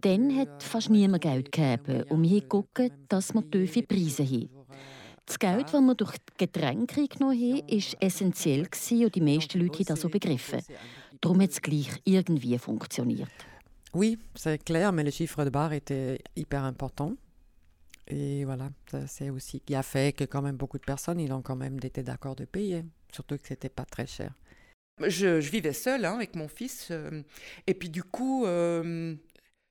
Dann 0.00 0.36
hat 0.36 0.62
fast 0.62 0.90
niemand 0.90 1.22
Geld 1.22 1.50
gegeben 1.50 2.04
und 2.10 2.22
wir 2.22 2.30
haben 2.30 2.40
geguckt, 2.40 2.92
dass 3.08 3.34
wir 3.34 3.50
tiefe 3.50 3.82
Preise 3.82 4.24
haben. 4.24 4.50
Das 5.26 5.38
Geld, 5.38 5.72
das 5.72 5.80
wir 5.80 5.94
durch 5.94 6.18
die 6.18 6.46
Getränke 6.46 7.06
genommen 7.06 7.40
haben, 7.40 7.68
war 7.68 8.02
essentiell 8.02 8.68
und 9.04 9.14
die 9.14 9.20
meisten 9.20 9.60
Leute 9.60 9.78
haben 9.78 9.84
das 9.84 10.00
so 10.00 10.08
begriffen. 10.08 10.60
Darum 11.20 11.40
hat 11.40 11.50
es 11.50 11.60
gleich 11.60 11.90
irgendwie 12.04 12.58
funktioniert. 12.58 13.28
Oui, 13.92 14.18
c'est 14.34 14.62
clair, 14.64 14.92
mais 14.92 15.04
le 15.04 15.10
chiffre 15.10 15.44
de 15.44 15.50
bar 15.50 15.72
était 15.72 16.18
hyper 16.36 16.64
important. 16.64 17.16
Et 18.06 18.44
voilà, 18.44 18.70
c'est 19.06 19.30
aussi 19.30 19.60
qui 19.60 19.74
a 19.74 19.82
fait 19.82 20.12
que 20.16 20.24
quand 20.24 20.42
même 20.42 20.56
beaucoup 20.56 20.78
de 20.78 20.84
personnes, 20.84 21.20
ils 21.20 21.32
ont 21.32 21.42
quand 21.42 21.56
même 21.56 21.78
été 21.82 22.02
d'accord 22.02 22.36
de 22.36 22.44
payer, 22.44 22.84
surtout 23.12 23.36
que 23.36 23.46
c'était 23.46 23.68
pas 23.68 23.84
très 23.84 24.06
cher. 24.06 24.32
Je, 25.00 25.40
je 25.40 25.50
vivais 25.50 25.72
seule 25.72 26.04
hein, 26.04 26.14
avec 26.14 26.34
mon 26.34 26.48
fils, 26.48 26.88
euh, 26.90 27.22
et 27.66 27.74
puis 27.74 27.88
du 27.88 28.02
coup, 28.02 28.44
euh, 28.44 29.14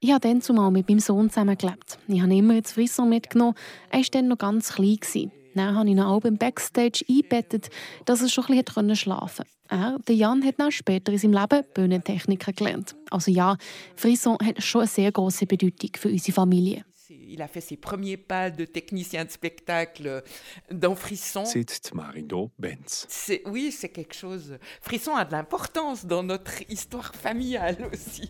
Ich 0.02 0.12
habe 0.12 0.22
dann 0.22 0.42
zumal 0.42 0.72
mit 0.72 0.88
meinem 0.88 1.02
Sohn 1.02 1.30
zusammengelebt. 1.30 2.00
Ich 2.08 2.22
habe 2.22 2.32
ihn 2.32 2.40
immer 2.40 2.56
ins 2.56 2.72
Frisson 2.72 3.10
mitgenommen. 3.10 3.56
Er 3.92 4.00
war 4.00 4.06
dann 4.12 4.30
noch 4.30 4.38
ganz 4.38 4.74
klein. 4.74 5.32
Dann 5.56 5.76
habe 5.76 5.88
ich 5.88 5.94
ihn 5.94 6.00
auch 6.00 6.24
im 6.26 6.38
Backstage 6.38 7.04
eingebettet, 7.10 7.70
dass 8.06 8.22
er 8.22 8.30
schon 8.30 8.46
ein 8.50 8.64
bisschen 8.64 8.96
schlafen 8.96 9.46
konnte. 9.46 9.60
Er, 9.70 10.00
der 10.08 10.16
Jan, 10.16 10.44
hat 10.44 10.56
dann 10.58 10.72
später 10.72 11.12
in 11.12 11.20
seinem 11.20 11.34
Leben 11.34 11.64
Bühnentechniker 11.76 12.54
gelernt. 12.54 12.96
Also 13.12 13.30
ja, 13.30 13.56
Frisson 13.96 14.38
hat 14.44 14.64
schon 14.64 14.82
eine 14.82 14.88
sehr 14.88 15.12
große 15.12 15.46
Bedeutung 15.46 15.92
für 15.96 16.10
unsere 16.10 16.34
Familie. 16.34 16.84
Il 17.12 17.42
a 17.42 17.48
fait 17.48 17.62
ses 17.62 17.78
premiers 17.78 18.18
pas 18.18 18.52
de 18.52 18.66
technicien 18.66 19.26
de 19.26 19.32
spectacle 19.32 20.24
dans 20.72 20.96
Frisson. 20.96 21.44
C'est 21.46 21.94
Marido 21.94 22.52
Benz. 22.60 23.08
Oui, 23.46 23.72
c'est 23.72 23.90
quelque 23.90 24.14
chose. 24.14 24.58
Frisson 24.82 25.16
a 25.16 25.26
de 25.26 25.32
l'importance 25.32 26.06
dans 26.06 26.24
notre 26.24 26.62
histoire 26.70 27.16
familiale 27.16 27.90
aussi. 27.92 28.30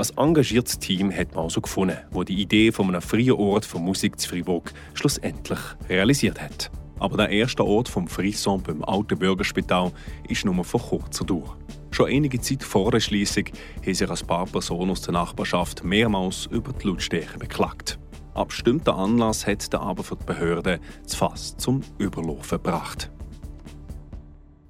Ein 0.00 0.16
engagiertes 0.16 0.78
Team 0.78 1.14
hat 1.14 1.34
man 1.34 1.44
also 1.44 1.60
gefunden, 1.60 1.98
das 2.10 2.24
die 2.24 2.40
Idee 2.40 2.72
von 2.72 2.88
einem 2.88 3.02
freien 3.02 3.32
Ort 3.32 3.66
für 3.66 3.78
Musik 3.78 4.18
zu 4.18 4.30
Fribourg 4.30 4.72
schlussendlich 4.94 5.58
realisiert 5.90 6.40
hat. 6.40 6.70
Aber 6.98 7.18
der 7.18 7.28
erste 7.28 7.66
Ort 7.66 7.86
vom 7.86 8.08
Frisson 8.08 8.62
beim 8.62 8.82
Alten 8.82 9.18
Bürgerspital 9.18 9.92
ist 10.26 10.46
nur 10.46 10.64
von 10.64 10.80
kurzer 10.80 11.26
Dauer. 11.26 11.54
Schon 11.90 12.08
einige 12.08 12.40
Zeit 12.40 12.62
vor 12.62 12.90
der 12.90 13.00
Schließung 13.00 13.44
haben 13.84 13.92
sich 13.92 14.10
ein 14.10 14.26
paar 14.26 14.46
Personen 14.46 14.92
aus 14.92 15.02
der 15.02 15.12
Nachbarschaft 15.12 15.84
mehrmals 15.84 16.46
über 16.46 16.72
die 16.72 16.88
Lautstärke 16.88 17.38
beklagt. 17.38 17.98
Ab 18.32 18.48
bestimmten 18.48 18.88
Anlass 18.88 19.46
hat 19.46 19.70
der 19.70 19.82
aber 19.82 20.02
für 20.02 20.16
die 20.16 20.24
Behörden 20.24 20.80
das 21.02 21.14
Fass 21.14 21.58
zum 21.58 21.82
Überlaufen 21.98 22.56
gebracht. 22.56 23.10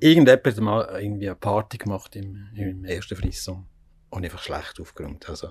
Irgendjemand 0.00 0.44
hat 0.44 0.60
mal 0.60 0.98
irgendwie 1.00 1.28
eine 1.28 1.36
Party 1.36 1.78
gemacht 1.78 2.16
im, 2.16 2.48
im 2.56 2.84
ersten 2.84 3.14
Frisson 3.14 3.69
und 4.10 4.24
einfach 4.24 4.42
schlecht 4.42 4.80
aufgeräumt. 4.80 5.28
Also, 5.28 5.48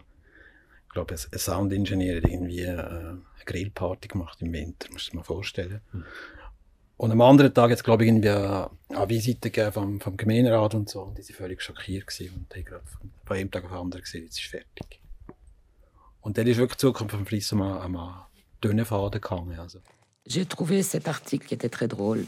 ich 0.88 0.93
glaube, 0.93 1.15
ein 1.15 1.39
Soundingenieur 1.39 2.17
hat 2.17 2.30
irgendwie 2.30 2.62
äh, 2.62 2.78
eine 2.78 3.22
Grillparty 3.45 4.08
gemacht 4.08 4.41
im 4.41 4.54
Winter, 4.54 4.88
musst 4.91 5.08
du 5.08 5.12
dir 5.12 5.17
mal 5.17 5.24
vorstellen. 5.24 5.82
Mhm. 5.91 6.06
Und 6.98 7.12
am 7.12 7.22
anderen 7.22 7.54
Tag 7.54 7.69
jetzt 7.69 7.86
glaube 7.86 8.04
ich 8.04 8.10
irgendwie 8.10 8.30
eine, 8.30 8.69
Visite 9.08 9.52
gegeben 9.52 9.72
vom, 9.72 10.02
vom 10.02 10.17
Gemeinderat 10.17 10.76
und 10.76 10.89
so 10.89 11.04
und 11.04 11.17
die 11.17 11.22
waren 11.30 11.36
völlig 11.36 11.62
schockiert 11.62 12.08
gewesen 12.08 12.36
und 12.36 12.54
haben 12.54 12.65
gerade 12.65 12.86
von, 12.86 13.12
von 13.24 13.38
einem 13.38 13.50
Tag 13.50 13.63
auf 13.63 13.72
den 13.72 13.80
anderen 13.80 14.04
gesehen, 14.04 14.26
jetzt 14.26 14.38
ist 14.38 14.48
fertig. 14.48 15.00
Und 16.19 16.38
dann 16.38 16.45
ist 16.45 16.58
wirklich 16.58 16.76
die 16.76 16.82
Zukunft 16.82 17.15
vom 17.15 17.26
Flissen 17.26 17.60
mal 17.60 17.80
an 17.80 17.95
einen 17.95 18.15
dünnen 18.62 18.84
Faden 18.84 19.22
gegangen. 19.22 19.58
Also. 19.58 19.80
J'ai 20.28 20.45
trouvé 20.45 20.84
cet 20.84 21.08
article 21.08 21.48
qui 21.48 21.54
était 21.54 21.69
très 21.69 21.88
drôle. 21.88 22.26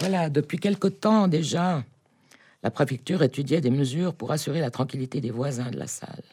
Voilà, 0.00 0.28
depuis 0.28 0.58
quelque 0.58 0.88
temps 0.88 1.28
déjà, 1.28 1.84
La 2.62 2.70
préfecture 2.70 3.22
étudiait 3.22 3.60
des 3.60 3.70
mesures 3.70 4.14
pour 4.14 4.30
assurer 4.32 4.60
la 4.60 4.70
tranquillité 4.70 5.20
des 5.20 5.30
voisins 5.30 5.70
de 5.70 5.78
la 5.78 5.86
salle. 5.86 6.24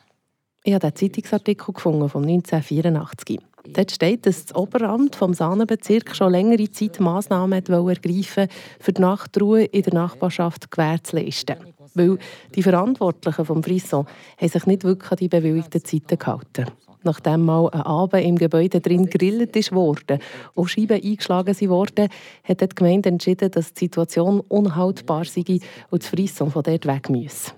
Ich 0.66 0.74
habe 0.74 0.82
den 0.82 0.96
Zeitungsartikel 0.96 1.74
gefunden 1.74 2.10
von 2.10 2.24
1984. 2.24 3.40
Dort 3.74 3.92
steht, 3.92 4.26
dass 4.26 4.46
das 4.46 4.56
Oberamt 4.56 5.16
vom 5.16 5.34
Sahnenbezirk 5.34 6.14
schon 6.14 6.32
längere 6.32 6.70
Zeit 6.70 7.00
Massnahmen 7.00 7.64
ergreifen 7.66 8.48
für 8.80 8.92
die 8.92 9.02
Nachtruhe 9.02 9.64
in 9.64 9.84
der 9.84 9.94
Nachbarschaft 9.94 10.70
gewährleisten. 10.70 11.56
Weil 11.94 12.18
die 12.54 12.64
Verantwortlichen 12.64 13.46
vom 13.46 13.64
Frisson 13.64 14.06
haben 14.38 14.50
sich 14.50 14.66
nicht 14.66 14.84
wirklich 14.84 15.12
an 15.12 15.18
die 15.18 15.30
bewilligten 15.30 15.84
Zeiten 15.84 16.18
gehalten 16.18 16.66
nachdem 17.08 17.46
mal 17.46 17.70
ein 17.70 17.82
Abend 17.82 18.24
im 18.24 18.38
Gebäude 18.38 18.80
drin 18.80 19.10
gegrillt 19.10 19.72
wurde 19.72 20.20
und 20.54 20.70
Scheiben 20.70 21.02
eingeschlagen 21.02 21.56
wurden, 21.70 22.10
hat 22.44 22.62
die 22.62 22.68
Gemeinde 22.68 23.10
entschieden, 23.10 23.50
dass 23.50 23.74
die 23.74 23.86
Situation 23.86 24.42
unhaltbar 24.42 25.26
sei 25.26 25.60
und 25.90 26.04
das 26.04 26.10
Frisson 26.10 26.52
von 26.52 26.64
dort 26.64 26.86
weg 26.86 27.10
müsse. 27.10 27.52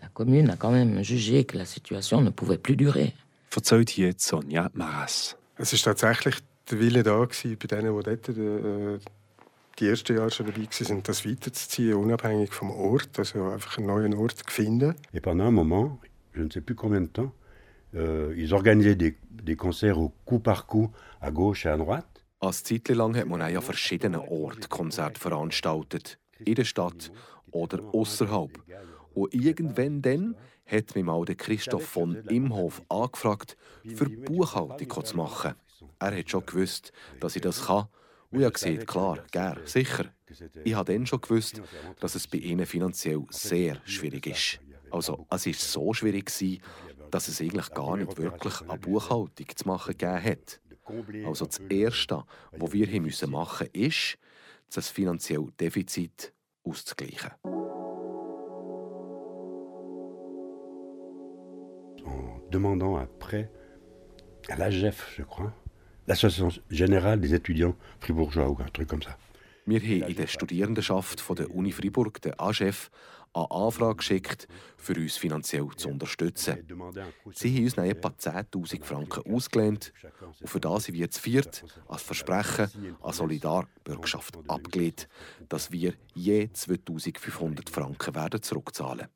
La 0.00 0.08
commune 0.14 0.50
a 0.50 0.56
quand 0.56 0.72
même 0.72 1.02
jugé 1.02 1.44
que 1.44 1.58
la 1.58 1.64
situation 1.64 2.22
ne 2.22 2.30
pouvait 2.30 2.58
plus 2.58 2.76
durer. 2.76 3.12
Verzeiht 3.50 3.96
jetzt 3.96 4.26
Sonja 4.26 4.70
Maras. 4.74 5.36
Es 5.58 5.72
war 5.72 5.94
tatsächlich 5.94 6.36
der 6.70 6.80
Wille 6.80 7.02
da 7.02 7.24
gewesen, 7.24 7.56
bei 7.58 7.66
denen, 7.66 7.96
die 7.96 8.04
dort 8.04 8.28
äh, 8.28 8.98
die 9.78 9.88
ersten 9.88 10.16
Jahre 10.16 10.30
schon 10.30 10.46
dabei 10.46 10.62
waren, 10.62 11.02
das 11.02 11.26
weiterzuziehen, 11.26 11.94
unabhängig 11.94 12.52
vom 12.52 12.70
Ort, 12.70 13.18
also 13.18 13.44
einfach 13.44 13.78
einen 13.78 13.86
neuen 13.86 14.14
Ort 14.14 14.38
zu 14.38 14.44
finden. 14.48 14.94
Et 15.12 15.22
pendant 15.22 15.48
un 15.48 15.54
moment, 15.54 15.98
je 16.34 16.42
ne 16.42 16.50
sais 16.50 16.60
plus 16.60 16.74
combien 16.74 17.02
de 17.02 17.08
temps, 17.08 17.32
Euh, 17.96 18.34
ils 18.36 18.52
organisaient 18.52 18.94
des, 18.94 19.16
des 19.30 19.56
concerts 19.56 19.98
au 19.98 20.10
coup 20.24 20.38
par 20.38 20.66
coup, 20.66 20.90
à 21.20 21.30
gauche 21.30 21.66
et 21.66 21.70
à 21.70 21.76
droite. 21.76 22.06
Als 22.40 22.62
Zeit 22.62 22.88
lang 22.90 23.16
hat 23.16 23.26
man 23.26 23.40
auch 23.40 23.56
an 23.56 23.62
verschiedenen 23.62 24.20
Orten 24.20 24.68
Konzerte 24.68 25.18
veranstaltet. 25.18 26.18
In 26.44 26.54
der 26.54 26.64
Stadt 26.64 27.10
oder 27.50 27.82
außerhalb. 27.94 28.50
Und 29.14 29.32
irgendwann 29.32 30.02
dann 30.02 30.36
hat 30.66 30.94
mich 30.94 31.04
mal 31.04 31.24
Christoph 31.24 31.86
von 31.86 32.16
Imhof 32.28 32.82
angefragt, 32.90 33.56
für 33.86 34.10
Buchhaltung 34.10 35.04
zu 35.04 35.16
machen. 35.16 35.54
Er 35.98 36.18
hat 36.18 36.30
schon 36.30 36.44
gewusst, 36.44 36.92
dass 37.20 37.36
ich 37.36 37.42
das 37.42 37.66
kann. 37.66 37.86
Und 38.30 38.40
ich 38.40 38.46
habe 38.46 38.84
klar, 38.84 39.18
gern, 39.30 39.58
sicher. 39.64 40.06
Ich 40.64 40.74
habe 40.74 40.92
dann 40.92 41.06
schon 41.06 41.20
gewusst, 41.20 41.62
dass 42.00 42.14
es 42.14 42.26
bei 42.26 42.38
ihnen 42.38 42.66
finanziell 42.66 43.22
sehr 43.30 43.80
schwierig 43.84 44.26
ist. 44.26 44.60
Also, 44.90 45.26
es 45.30 45.46
war 45.46 45.52
so 45.54 45.94
schwierig, 45.94 46.30
dass 47.10 47.28
es 47.28 47.40
eigentlich 47.40 47.70
gar 47.70 47.96
nicht 47.96 48.16
wirklich 48.18 48.60
eine 48.62 48.78
Buchhaltung 48.78 49.46
zu 49.54 49.68
machen 49.68 49.96
gegeben 49.96 50.22
hat. 50.22 50.60
Also 51.26 51.46
das 51.46 51.58
Erste, 51.68 52.24
was 52.52 52.72
wir 52.72 52.86
hier 52.86 53.00
machen 53.28 53.68
müssen, 53.72 53.74
ist, 53.74 54.18
das 54.74 54.88
finanzielle 54.88 55.48
Defizit 55.58 56.32
auszugleichen. 56.64 57.30
En 62.04 62.40
demandant 62.50 63.06
prêt 63.18 63.50
à 64.48 64.56
l'AGEF, 64.56 65.14
je 65.16 65.22
crois, 65.22 65.52
l'Association 66.06 66.50
Générale 66.70 67.20
des 67.20 67.34
Étudiants 67.34 67.74
Fribourgeois 68.00 68.48
ou 68.48 68.58
un 68.60 68.68
truc 68.72 68.88
comme 68.88 69.02
ça. 69.02 69.16
Wir 69.68 69.80
haben 69.80 70.08
in 70.08 70.14
der 70.14 70.28
Studierendenschaft 70.28 71.20
von 71.20 71.34
der 71.34 71.50
Uni 71.50 71.72
Fribourg, 71.72 72.22
der 72.22 72.40
AGEF, 72.40 72.88
eine 73.36 73.50
Anfrage 73.50 73.96
geschickt, 73.96 74.48
für 74.76 74.94
uns 74.94 75.16
finanziell 75.16 75.68
zu 75.76 75.88
unterstützen. 75.88 76.58
Sie 77.34 77.54
haben 77.54 77.64
uns 77.64 77.74
dann 77.74 77.86
etwa 77.86 78.08
10'000 78.08 78.84
Franken 78.84 79.32
ausgelehnt 79.32 79.92
und 80.40 80.48
für 80.48 80.60
das 80.60 80.84
sind 80.84 80.94
wir 80.94 81.02
jetzt 81.02 81.18
viert 81.18 81.64
als 81.88 82.02
Versprechen 82.02 82.68
an 83.02 83.12
Solidarbürgschaft 83.12 84.38
abgelehnt, 84.48 85.08
dass 85.48 85.70
wir 85.70 85.94
je 86.14 86.46
2'500 86.46 87.70
Franken 87.70 88.14
werden 88.14 88.42
zurückzahlen 88.42 89.08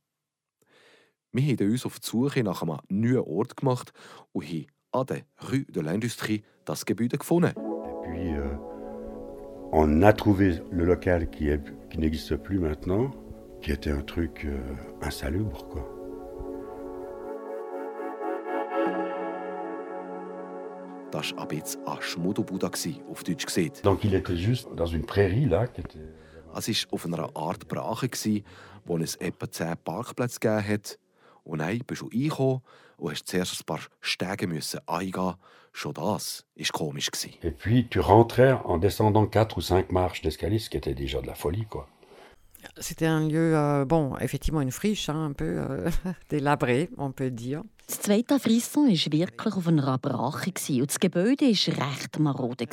Wir 1.32 1.42
haben 1.42 1.70
uns 1.70 1.86
auf 1.86 2.00
die 2.00 2.08
Suche 2.08 2.42
nach 2.42 2.62
einem 2.62 2.78
neuen 2.88 3.24
Ort 3.24 3.56
gemacht 3.56 3.92
und 4.32 4.44
haben 4.44 4.66
an 4.92 5.06
der 5.06 5.22
Rue 5.50 5.64
de 5.64 5.82
l'Industrie 5.82 6.42
das 6.64 6.84
Gebäude 6.84 7.18
gefunden. 7.18 7.54
puis, 8.10 8.34
euh, 8.34 8.56
on 9.72 10.02
a 10.02 10.12
trouvé 10.12 10.60
le 10.70 10.84
local 10.84 11.28
n'existe 11.96 12.36
plus 12.36 12.58
maintenant. 12.58 13.10
Qui 13.60 13.72
était 13.72 13.90
un 13.90 14.02
truc 14.02 14.44
euh, 14.44 14.58
insalubre, 15.02 15.66
quoi. 15.68 15.86
Donc 23.82 24.04
il 24.04 24.14
était 24.14 24.36
juste 24.36 24.72
dans 24.74 24.86
une 24.86 25.04
prairie 25.04 25.46
là. 25.46 25.66
Qui 25.66 25.80
était... 25.80 25.98
Es 26.56 26.68
war 26.68 26.94
auf 26.94 27.04
einer 27.04 27.28
Art 27.34 27.68
Brache, 27.68 28.08
wo 28.84 28.96
es 28.98 29.16
etwa 29.16 29.50
zehn 29.50 29.76
Parkplätze 29.84 30.38
gegeben 30.40 30.68
hat. 30.68 30.98
Und 31.44 31.58
dann 31.58 31.78
bist 31.86 32.02
du 32.02 32.06
reingekommen 32.06 32.60
und 32.96 33.10
hast 33.10 33.28
zuerst 33.28 33.60
ein 33.60 33.64
paar 33.66 33.80
Stege 34.00 34.46
müssen 34.46 34.80
eingehen. 34.86 35.34
Schon 35.72 35.94
das 35.94 36.44
war 36.56 36.66
komisch. 36.72 37.10
Et 37.42 37.56
puis 37.56 37.88
tu 37.88 38.00
rentrais 38.00 38.52
en 38.64 38.78
descendant 38.78 39.26
quatre 39.26 39.56
ou 39.56 39.60
cinq 39.60 39.90
marches 39.92 40.22
d'escalier, 40.22 40.58
ce 40.58 40.68
qui 40.70 40.76
était 40.76 40.94
déjà 40.94 41.20
de 41.20 41.26
la 41.26 41.34
folie, 41.34 41.66
quoi. 41.66 41.88
C'était 42.78 43.06
un 43.06 43.28
lieu, 43.28 43.56
euh, 43.56 43.84
bon, 43.84 44.16
effectivement 44.18 44.60
une 44.60 44.70
friche, 44.70 45.08
hein, 45.08 45.26
un 45.26 45.32
peu 45.32 45.58
euh, 45.58 45.90
délabré, 46.30 46.90
on 46.96 47.12
peut 47.12 47.30
dire. 47.30 47.62
Das 47.86 48.00
zweite 48.00 48.38
Frisson 48.38 48.86
war 48.86 49.12
wirklich 49.12 49.56
auf 49.56 49.66
einer 49.66 49.98
Brache 49.98 50.52
und 50.80 50.90
das 50.90 51.00
Gebäude 51.00 51.46
war 51.46 51.90
recht 51.90 52.18
marode. 52.18 52.66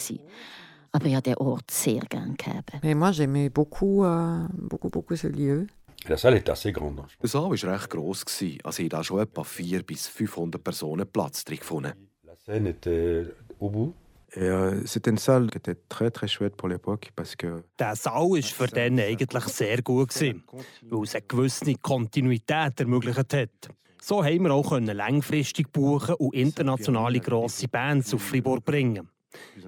Aber 0.91 1.05
ich 1.05 1.15
habe 1.15 1.23
den 1.23 1.35
Ort 1.35 1.71
sehr 1.71 2.01
gerne 2.01 2.35
gehabt. 2.35 2.71
Mais 2.83 2.95
moi, 2.95 3.11
j'aimais 3.11 3.49
beaucoup, 3.49 4.03
euh, 4.03 4.47
beaucoup, 4.53 4.89
beaucoup 4.89 5.15
ce 5.15 5.27
lieu. 5.27 5.67
La 6.07 6.17
salle 6.17 6.35
est 6.35 6.49
assez 6.49 6.71
grande. 6.71 7.03
Der 7.21 7.29
Saal 7.29 7.49
war 7.49 7.73
recht 7.73 7.89
gross, 7.89 8.23
also 8.63 8.83
ich 8.83 8.89
da 8.89 9.03
schon 9.03 9.19
etwa 9.19 9.43
400 9.43 9.85
bis 9.85 10.07
500 10.07 10.63
Personen 10.63 11.05
Platz 11.05 11.43
drin 11.43 11.57
gefunden. 11.57 11.93
La 12.23 12.35
scène 12.35 12.67
était 12.67 13.25
au 13.59 13.69
bout. 13.69 13.93
Et 14.35 14.41
euh, 14.41 14.85
c'était 14.85 15.09
une 15.09 15.17
salle 15.17 15.49
qui 15.49 15.57
était 15.57 15.77
très 15.87 16.11
très 16.11 16.27
chouette 16.27 16.55
pour 16.57 16.67
l'époque 16.67 17.11
parce 17.15 17.35
que 17.35 17.63
Der 17.79 17.95
Saal 17.95 18.29
war 18.29 18.43
für 18.43 18.67
den 18.67 18.99
eigentlich 18.99 19.43
sehr 19.45 19.81
gut, 19.81 20.09
gewesen, 20.09 20.43
weil 20.89 21.03
es 21.03 21.15
eine 21.15 21.25
gewisse 21.25 21.75
Kontinuität 21.75 22.79
ermöglicht 22.79 23.33
hat. 23.33 23.69
So 24.01 24.23
haben 24.23 24.43
wir 24.43 24.53
auch 24.53 24.77
langfristig 24.79 25.71
buchen 25.71 26.15
und 26.15 26.35
internationale 26.35 27.19
grosse 27.19 27.67
Bands 27.67 28.13
auf 28.13 28.21
Fribourg 28.21 28.63
bringen. 28.63 29.09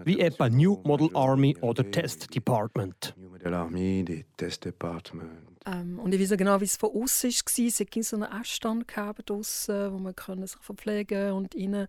Wie 0.04 0.20
etwa 0.20 0.50
New 0.50 0.82
Model 0.84 1.10
Army 1.14 1.56
oder 1.62 1.90
Test 1.90 2.34
Department. 2.36 3.16
de 3.44 3.50
l'armée, 3.50 4.04
des 4.04 4.26
test 4.38 4.66
departments. 4.66 5.30
Ähm, 5.66 6.00
und 6.00 6.14
ich 6.14 6.22
weiß 6.22 6.38
genau, 6.38 6.62
wie 6.62 6.66
es 6.66 6.78
von 6.78 6.90
außen 6.90 7.30
war. 7.30 7.68
Es 7.68 7.80
hatte 7.80 8.04
so 8.04 8.16
einen 8.16 8.42
Essstand 8.42 8.86
draussen, 8.96 9.94
wo 9.94 9.98
man 9.98 10.16
können 10.16 10.48
sich 10.48 10.60
verpflegen 10.62 11.34
und 11.34 11.54
innen 11.54 11.88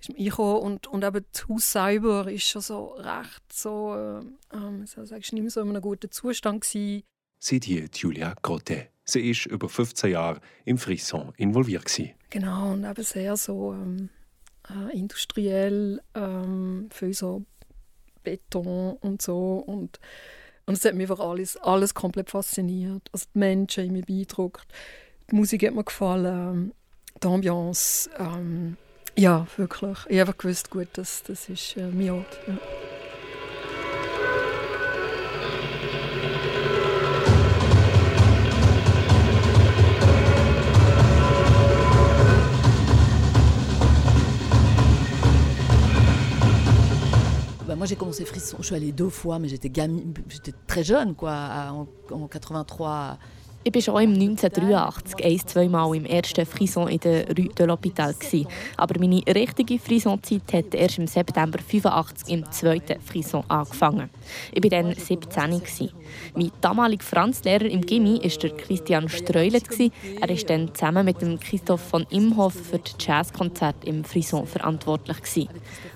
ist 0.00 0.08
man 0.08 0.18
reingekommen. 0.18 0.62
Und, 0.62 0.86
und 0.88 1.04
eben 1.04 1.24
das 1.32 1.48
Haus 1.48 1.72
selber 1.72 2.30
ist 2.30 2.44
schon 2.44 2.62
so 2.62 2.86
recht 2.94 3.52
so, 3.52 3.94
äh, 3.94 4.56
ähm, 4.56 4.86
so 4.86 5.04
sagst, 5.04 5.32
nicht 5.32 5.42
mehr 5.42 5.50
so 5.50 5.60
in 5.60 5.70
einem 5.70 5.82
guten 5.82 6.10
Zustand 6.10 6.62
gewesen. 6.62 7.02
Sieht 7.38 7.64
hier 7.64 7.88
Julia 7.92 8.34
Grotte. 8.42 8.88
Sie 9.04 9.30
ist 9.30 9.46
über 9.46 9.68
15 9.68 10.10
Jahre 10.10 10.40
im 10.64 10.78
Frisson 10.78 11.32
involviert. 11.36 11.84
Gewesen. 11.84 12.14
Genau, 12.30 12.72
und 12.72 12.84
eben 12.84 13.04
sehr 13.04 13.36
so 13.36 13.74
ähm, 13.74 14.08
äh, 14.68 14.96
industriell, 14.98 16.00
ähm, 16.14 16.88
viel 16.90 17.12
so 17.12 17.44
Beton 18.22 18.96
und 19.00 19.22
so. 19.22 19.56
Und, 19.58 20.00
und 20.66 20.74
es 20.74 20.84
hat 20.84 20.94
mich 20.94 21.10
einfach 21.10 21.24
alles, 21.24 21.56
alles 21.58 21.94
komplett 21.94 22.30
fasziniert. 22.30 23.08
Also 23.12 23.26
die 23.34 23.38
Menschen 23.38 23.84
haben 23.84 23.92
mich 23.92 24.06
beeindruckt, 24.06 24.66
die 25.30 25.36
Musik 25.36 25.66
hat 25.66 25.74
mir 25.74 25.84
gefallen, 25.84 26.72
die 27.22 27.26
Ambiance. 27.26 28.10
Ähm, 28.18 28.76
ja, 29.16 29.46
wirklich. 29.56 29.98
Ich 30.08 30.18
habe 30.18 30.20
einfach 30.22 30.38
gewusst, 30.38 30.70
gut, 30.70 30.88
das, 30.94 31.22
das 31.22 31.48
ist 31.48 31.76
äh, 31.76 31.86
mein 31.88 32.10
Ort. 32.10 32.38
Ja. 32.46 32.58
Moi, 47.84 47.88
j'ai 47.90 47.96
commencé 47.96 48.24
Frisson. 48.24 48.56
Je 48.60 48.64
suis 48.64 48.74
allée 48.74 48.92
deux 48.92 49.10
fois, 49.10 49.38
mais 49.38 49.46
j'étais 49.46 49.68
gamine, 49.68 50.14
j'étais 50.30 50.54
très 50.66 50.82
jeune, 50.82 51.14
quoi, 51.14 51.50
en, 51.70 51.86
en 52.10 52.28
83. 52.28 53.18
Ich 53.66 53.74
war 53.74 53.80
schon 53.80 54.02
im 54.02 54.12
1983 54.12 55.24
ein, 55.24 55.38
zwei 55.46 55.68
Mal 55.70 55.96
im 55.96 56.04
ersten 56.04 56.44
Frison 56.44 56.86
in 56.86 57.00
der 57.00 57.26
Rue 57.28 57.48
de 57.48 57.66
l'Hôpital. 57.66 58.14
Aber 58.76 59.00
meine 59.00 59.22
richtige 59.26 59.78
Frison-Zeit 59.78 60.52
hat 60.52 60.74
erst 60.74 60.98
im 60.98 61.06
September 61.06 61.58
85 61.58 62.28
im 62.28 62.52
zweiten 62.52 63.00
Frison 63.00 63.42
angefangen. 63.48 64.10
Ich 64.52 64.62
war 64.62 64.68
dann 64.68 64.94
17. 64.94 65.62
gsi. 65.62 65.88
Mein 66.34 66.52
damaliger 66.60 67.02
Franzlehrer 67.02 67.64
im 67.64 67.80
Gimmi 67.80 68.20
war 68.22 68.50
Christian 68.50 69.08
Streulert. 69.08 69.66
gsi. 69.66 69.90
Er 70.20 70.28
war 70.28 70.36
dann 70.36 70.74
zusammen 70.74 71.06
mit 71.06 71.22
dem 71.22 71.40
Christoph 71.40 71.80
von 71.80 72.04
Imhoff 72.10 72.52
für 72.52 72.80
das 72.80 72.96
Jazzkonzert 72.98 73.82
im 73.86 74.04
Frison 74.04 74.46
verantwortlich. 74.46 75.48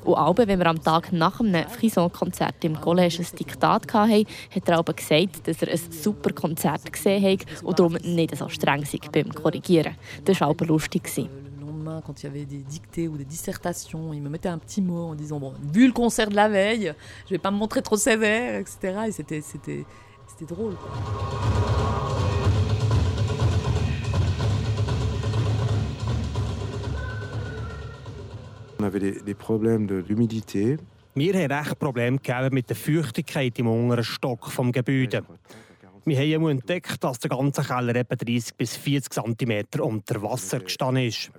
Und 0.05 0.15
auch 0.15 0.39
wenn 0.39 0.59
wir 0.59 0.67
am 0.67 0.83
Tag 0.83 1.13
nach 1.13 1.39
einem 1.41 1.69
Frison-Konzert 1.69 2.65
im 2.65 2.79
Collège 2.79 3.21
ein 3.21 3.37
Diktat 3.39 3.93
hatten, 3.93 4.25
hat 4.55 4.69
er 4.69 4.79
aber 4.79 4.95
gesagt, 4.95 5.47
dass 5.47 5.61
er 5.61 5.69
ein 5.71 5.81
super 5.91 6.33
Konzert 6.33 6.91
gesehen 6.91 7.23
hat 7.23 7.58
und 7.63 7.79
darum 7.79 7.95
nicht 8.03 8.37
so 8.37 8.49
streng 8.49 8.85
beim 9.13 9.29
Korrigieren. 9.33 9.95
Das 10.25 10.41
war 10.41 10.49
aber 10.49 10.67
lustig. 10.67 11.09
quand 12.05 12.23
il 12.23 12.27
y 12.27 12.29
avait 12.29 12.45
des 12.45 12.59
dictées 12.59 13.09
ou 13.09 13.17
des 13.17 13.25
dissertations, 13.25 14.13
il 14.13 14.21
me 14.21 14.29
mettait 14.29 14.49
un 14.49 14.59
petit 14.59 14.83
mot 14.83 15.11
en 15.11 15.15
disant 15.15 15.41
bon, 15.41 15.55
vu 15.73 15.87
le 15.87 15.93
concert 15.93 16.29
de 16.29 16.37
la 16.37 16.49
veille, 16.49 16.93
je 17.27 17.31
vais 17.31 17.39
pas 17.39 17.51
me 17.51 17.57
montrer 17.57 17.83
trop 17.83 17.97
sévère, 17.97 18.61
etc. 18.61 18.99
Et 19.09 19.13
c'était, 19.13 19.41
c'était, 19.41 19.85
c'était 20.27 20.55
drôle. 20.55 20.75
quoi. 20.75 20.91
On 28.81 28.85
avait 28.85 29.01
des, 29.01 29.21
des 29.23 29.35
problèmes 29.35 29.87
de 29.87 29.97
l'humidité. 29.97 30.77
Wir 31.15 31.35
haben 31.35 31.51
recht 31.51 31.81
Probleme 31.81 32.19
gegeben 32.19 32.55
mit 32.55 32.69
der 32.69 32.77
Feuchtigkeit 32.77 33.59
im 33.59 33.67
unteren 33.67 34.05
Stock 34.05 34.47
des 34.57 34.73
Gebäudes. 34.73 35.25
Wir 36.09 36.39
haben 36.39 36.49
entdeckt, 36.49 37.05
dass 37.05 37.19
der 37.19 37.31
ganze 37.31 37.63
Keller 37.63 37.95
etwa 37.95 38.17
30 38.17 38.55
bis 38.55 38.77
40 38.77 39.13
cm 39.13 39.65
unter 39.81 40.23
Wasser 40.23 40.61
gestanden 40.61 41.05
ist. 41.05 41.31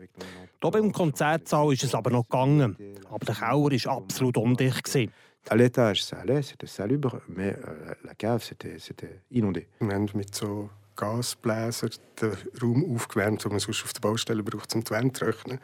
Hier 0.62 0.72
beim 0.72 0.92
Konzertsaal 0.92 1.74
ist 1.74 1.84
es 1.84 1.96
aber 1.96 2.12
noch 2.12 2.30
gegangen. 2.30 2.76
Aber 3.10 3.26
der 3.26 3.36
Keller 3.36 3.86
war 3.86 3.98
absolut 3.98 4.38
undicht. 4.38 4.84
gewesen. 4.84 5.12
À 5.50 5.56
l'étage, 5.56 6.04
ça 6.04 6.18
allait, 6.18 6.44
c'était 6.44 6.68
salubre, 6.68 7.22
mais 7.28 7.56
euh, 7.56 7.96
la 8.04 8.14
cave, 8.14 8.44
c'était 8.44 9.22
inondé. 9.32 9.68
Wir 9.80 9.96
haben 9.96 10.08
mit 10.14 10.36
so 10.36 10.70
Gasbläser 10.96 11.90
den 12.22 12.34
Raum 12.62 12.96
aufgewärmt, 12.96 13.44
den 13.44 13.52
man 13.52 13.60
sonst 13.60 13.84
auf 13.84 13.94
der 13.94 14.02
Baustelle 14.02 14.44
braucht, 14.44 14.76
um 14.76 14.84
die 14.84 14.92
Wände 14.92 15.14
zu 15.14 15.26
trocknen. 15.26 15.60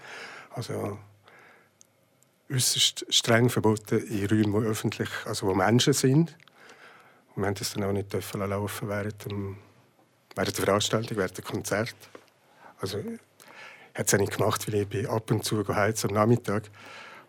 Also 0.50 0.98
äußerst 2.50 3.06
streng 3.10 3.50
verboten 3.50 4.00
in 4.08 4.26
Räumen, 4.28 4.62
die 4.62 4.68
öffentlich, 4.68 5.10
also 5.26 5.48
wo 5.48 5.54
Menschen 5.54 5.94
sind. 5.94 6.36
Wir 7.36 7.46
haben 7.46 7.56
das 7.56 7.74
dann 7.74 7.84
auch 7.84 7.92
nicht 7.92 8.12
dürfen 8.14 8.42
laufen 8.42 8.88
während, 8.88 9.26
dem, 9.26 9.58
während 10.36 10.58
der 10.58 10.66
Veranstaltung, 10.66 11.18
während 11.18 11.38
der 11.38 11.44
Konzert. 11.44 11.96
Also 12.80 13.00
ich 13.00 13.06
habe 13.06 14.06
es 14.06 14.14
auch 14.14 14.18
nicht 14.20 14.38
gemacht, 14.38 14.68
weil 14.68 14.82
ich 14.82 14.88
bin 14.88 15.08
ab 15.08 15.30
und 15.32 15.44
zu 15.44 15.64
geheizt 15.64 16.06
am 16.06 16.14
Nachmittag. 16.14 16.70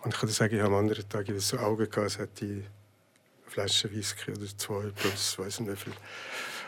Und 0.03 0.15
ich 0.15 0.21
kann 0.21 0.29
dir 0.29 0.35
sagen, 0.35 0.55
ich 0.55 0.61
habe 0.63 0.75
am 0.75 0.81
anderen 0.81 1.09
Tag 1.09 1.29
ich 1.29 1.45
so 1.45 1.59
Augen 1.59 1.91
gehabt, 1.91 1.99
als 1.99 2.19
hätte 2.19 2.45
ich 2.45 2.51
eine 2.53 2.65
Flasche 3.49 3.91
Whisky 3.91 4.31
oder 4.33 4.47
zwei 4.57 4.91
plus, 4.95 5.39
weiß 5.39 5.61
nicht 5.61 5.73
wie 5.73 5.77
viel 5.77 5.93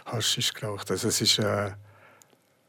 Haschisch 0.06 0.52
geraucht. 0.54 0.90
Also 0.90 1.08
es 1.08 1.38
war 1.38 1.68
äh, 1.68 1.72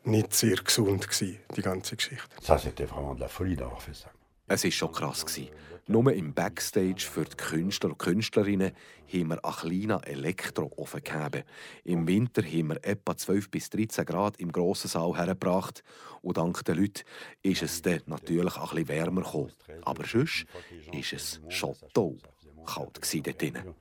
nicht 0.03 0.33
sehr 0.33 0.57
gesund, 0.57 1.07
gewesen, 1.07 1.39
die 1.55 1.61
ganze 1.61 1.95
Geschichte. 1.95 2.27
Ça, 2.41 2.57
c'était 2.57 2.85
vraiment 2.85 3.15
de 3.15 3.21
la 3.21 3.27
folie 3.27 3.55
d'avoir 3.55 3.81
fait 3.81 3.95
ça. 3.95 4.09
Es 4.47 4.63
war 4.63 4.71
schon 4.71 4.91
krass. 4.91 5.25
Gewesen. 5.25 5.49
Nur 5.89 6.13
im 6.13 6.35
Backstage 6.35 7.01
für 7.01 7.25
die 7.25 7.35
Künstler 7.35 7.89
und 7.89 7.97
Künstlerinnen 7.97 8.73
haben 9.11 9.29
wir 9.29 9.43
einen 9.43 9.55
kleinen 9.55 10.03
Elektroofen 10.03 11.01
gegeben. 11.03 11.43
Im 11.83 12.07
Winter 12.07 12.43
haben 12.43 12.69
wir 12.69 12.79
etwa 12.83 13.17
12 13.17 13.49
bis 13.49 13.71
13 13.71 14.05
Grad 14.05 14.37
im 14.37 14.51
grossen 14.51 14.87
Saal 14.87 15.17
hergebracht. 15.17 15.83
Und 16.21 16.37
dank 16.37 16.63
den 16.63 16.77
Leuten 16.77 17.01
ist 17.41 17.63
es 17.63 17.81
dann 17.81 18.01
natürlich 18.05 18.55
auch 18.57 18.71
ein 18.73 18.85
bisschen 18.85 18.99
wärmer 18.99 19.23
gekommen. 19.23 19.51
Aber 19.81 20.05
sonst 20.05 20.45
war 20.93 20.99
es 21.11 21.41
schon 21.49 21.73
toll 21.91 22.19
kalt 22.67 22.99
dort 23.25 23.41
drinnen. 23.41 23.73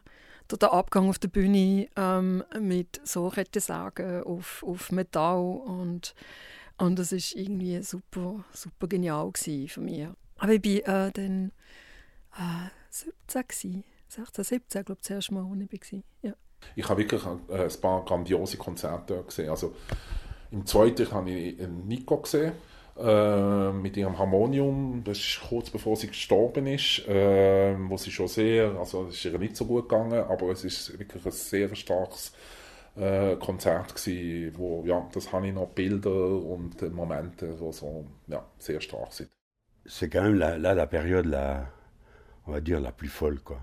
der 0.56 0.72
Abgang 0.72 1.08
auf 1.08 1.18
der 1.18 1.28
Bühne 1.28 1.88
ähm, 1.96 2.44
mit 2.60 3.00
so 3.04 3.28
Kettensägen 3.28 4.22
auf, 4.24 4.64
auf 4.66 4.90
Metall. 4.90 5.60
Und, 5.64 6.14
und 6.78 6.98
das 6.98 7.12
war 7.12 7.40
irgendwie 7.40 7.82
super, 7.82 8.44
super 8.52 8.86
genial 8.86 9.30
für 9.34 9.80
mich. 9.80 10.06
Aber 10.38 10.52
ich 10.52 10.86
war 10.86 11.06
äh, 11.06 11.10
dann 11.12 11.52
äh, 12.36 12.70
17, 12.90 13.42
gewesen. 13.48 13.84
16, 14.08 14.44
17, 14.44 14.84
glaube 14.84 15.00
ich, 15.00 15.06
das 15.06 15.10
erste 15.16 15.34
Mal, 15.34 15.44
als 15.50 15.68
ich 15.70 15.92
war. 15.92 16.02
Ja. 16.22 16.34
Ich 16.74 16.88
habe 16.88 17.00
wirklich 17.00 17.22
äh, 17.24 17.64
ein 17.64 17.80
paar 17.80 18.04
grandiose 18.04 18.56
Konzerte 18.56 19.22
gesehen. 19.22 19.50
Also, 19.50 19.74
Im 20.50 20.64
zweiten 20.64 21.10
habe 21.10 21.30
ich 21.30 21.58
Nico 21.86 22.16
gesehen 22.18 22.52
äh, 22.98 23.72
mit 23.72 23.96
ihrem 23.96 24.18
Harmonium. 24.18 25.02
Das 25.04 25.18
ist 25.18 25.40
kurz 25.48 25.70
bevor 25.70 25.96
sie 25.96 26.08
gestorben 26.08 26.66
ist, 26.66 27.06
äh, 27.08 27.76
wo 27.88 27.96
sie 27.96 28.10
schon 28.10 28.28
sehr, 28.28 28.76
also 28.78 29.06
es 29.06 29.16
ist 29.16 29.24
ihr 29.26 29.38
nicht 29.38 29.56
so 29.56 29.64
gut 29.66 29.88
gegangen, 29.88 30.24
aber 30.24 30.50
es 30.50 30.64
ist 30.64 30.98
wirklich 30.98 31.24
ein 31.24 31.32
sehr 31.32 31.74
starkes 31.74 32.32
äh, 32.96 33.36
Konzert 33.36 33.94
gewesen, 33.94 34.54
wo, 34.56 34.84
ja, 34.84 35.08
das 35.12 35.32
habe 35.32 35.46
ich 35.46 35.54
noch 35.54 35.68
Bilder 35.68 36.10
und 36.10 36.80
Momente, 36.92 37.56
die 37.60 37.72
so, 37.72 38.04
ja, 38.26 38.44
sehr 38.58 38.80
stark 38.80 39.12
sind. 39.12 39.30
C'est 39.86 40.10
quand 40.10 40.24
même 40.24 40.38
la, 40.38 40.56
la, 40.58 40.74
la 40.74 40.86
période, 40.86 41.26
la, 41.26 41.72
on 42.46 42.52
va 42.52 42.60
dire, 42.60 42.80
la 42.80 42.92
plus 42.92 43.08
folle, 43.08 43.38
quoi. 43.38 43.58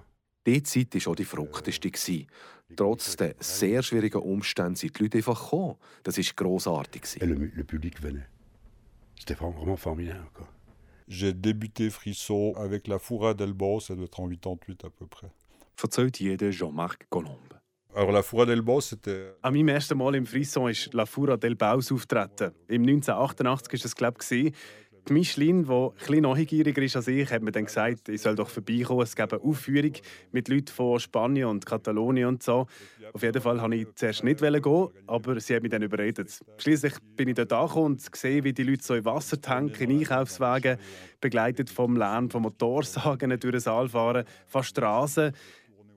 Die 0.47 0.61
Zeit 0.63 0.93
war 0.93 1.11
auch 1.11 1.15
die 1.15 1.25
verrückteste. 1.25 2.27
Trotz 2.75 3.15
der 3.15 3.36
sehr 3.39 3.83
schwierigen 3.83 4.21
Umstände 4.21 4.77
sind 4.77 4.97
die 4.97 5.03
Leute 5.03 5.17
einfach 5.17 5.43
gekommen. 5.43 5.75
Das 6.03 6.17
war 6.17 6.23
grossartig. 6.36 7.03
Et 7.19 7.27
le, 7.27 7.36
le 7.36 7.63
public 7.63 8.01
venait. 8.01 8.25
C'était 9.18 9.34
vraiment 9.34 9.78
formidable. 9.78 10.30
Quoi. 10.34 10.47
J'ai 11.07 11.34
débuté 11.34 11.89
Frisson 11.89 12.53
avec 12.57 12.88
la 12.88 12.99
Foura 12.99 13.34
d'Elbao, 13.34 13.80
ça 13.80 13.95
doit 13.95 14.05
être 14.05 14.20
en 14.20 14.28
88 14.28 14.86
à 14.86 14.89
peu 14.89 15.05
près. 15.05 15.32
Verzählt 15.78 16.18
jeder 16.18 16.51
Jean-Marc 16.51 17.05
Colombe. 17.09 17.53
Alors 17.95 18.11
la 18.11 18.24
Foura 18.24 18.45
d'Elbao, 18.45 18.82
c'était... 18.82 19.36
An 19.41 19.51
meinem 19.51 19.70
ersten 19.70 19.97
Mal 19.97 20.16
im 20.16 20.26
Frisson 20.26 20.68
ist 20.68 20.93
La 20.93 21.05
Fura 21.05 21.38
del 21.38 21.55
Baus 21.55 21.91
auftreten. 21.91 22.51
Im 22.68 22.82
1988 22.82 23.72
war 23.72 23.80
das, 23.84 23.95
glaube 23.95 24.18
ich, 24.22 24.53
die 25.07 25.13
Micheline, 25.13 25.63
die 25.63 25.69
etwas 26.03 26.21
neugieriger 26.21 26.81
ist 26.81 26.95
als 26.95 27.07
ich, 27.07 27.31
hat 27.31 27.41
mir 27.41 27.51
dann 27.51 27.65
gesagt, 27.65 28.09
ich 28.09 28.21
soll 28.21 28.35
doch 28.35 28.49
vorbeikommen. 28.49 29.01
Es 29.01 29.15
gäbe 29.15 29.39
eine 29.39 29.49
Aufführung 29.49 29.93
mit 30.31 30.47
Leuten 30.47 30.67
von 30.67 30.99
Spanien 30.99 31.47
und 31.47 31.65
Katalonien 31.65 32.27
und 32.27 32.43
so. 32.43 32.67
Auf 33.13 33.23
jeden 33.23 33.41
Fall 33.41 33.61
wollte 33.61 33.75
ich 33.75 33.87
zuerst 33.95 34.23
nicht 34.23 34.39
gehen, 34.39 34.87
aber 35.07 35.39
sie 35.39 35.55
hat 35.55 35.63
mich 35.63 35.71
dann 35.71 35.81
überredet. 35.81 36.39
Schließlich 36.57 36.93
bin 37.15 37.29
ich 37.29 37.35
dort 37.35 37.53
angekommen 37.53 37.93
und 37.93 38.11
gesehen, 38.11 38.43
wie 38.43 38.53
die 38.53 38.63
Leute 38.63 38.83
so 38.83 38.95
in 38.95 39.05
Wassertanken, 39.05 39.89
in 39.89 39.99
Einkaufswagen, 39.99 40.77
begleitet 41.21 41.69
vom 41.69 41.97
Lärm 41.97 42.29
von 42.29 42.41
Motorsagen 42.41 43.29
durch 43.39 43.51
den 43.51 43.59
Saal 43.59 43.89
fahren, 43.89 44.25
fast 44.47 44.69
Straßen 44.69 45.31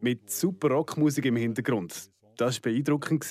mit 0.01 0.31
super 0.31 0.69
Rockmusik 0.69 1.25
im 1.25 1.37
Hintergrund. 1.37 2.11
Das 2.37 2.57
war 2.57 2.71
beeindruckend. 2.71 3.27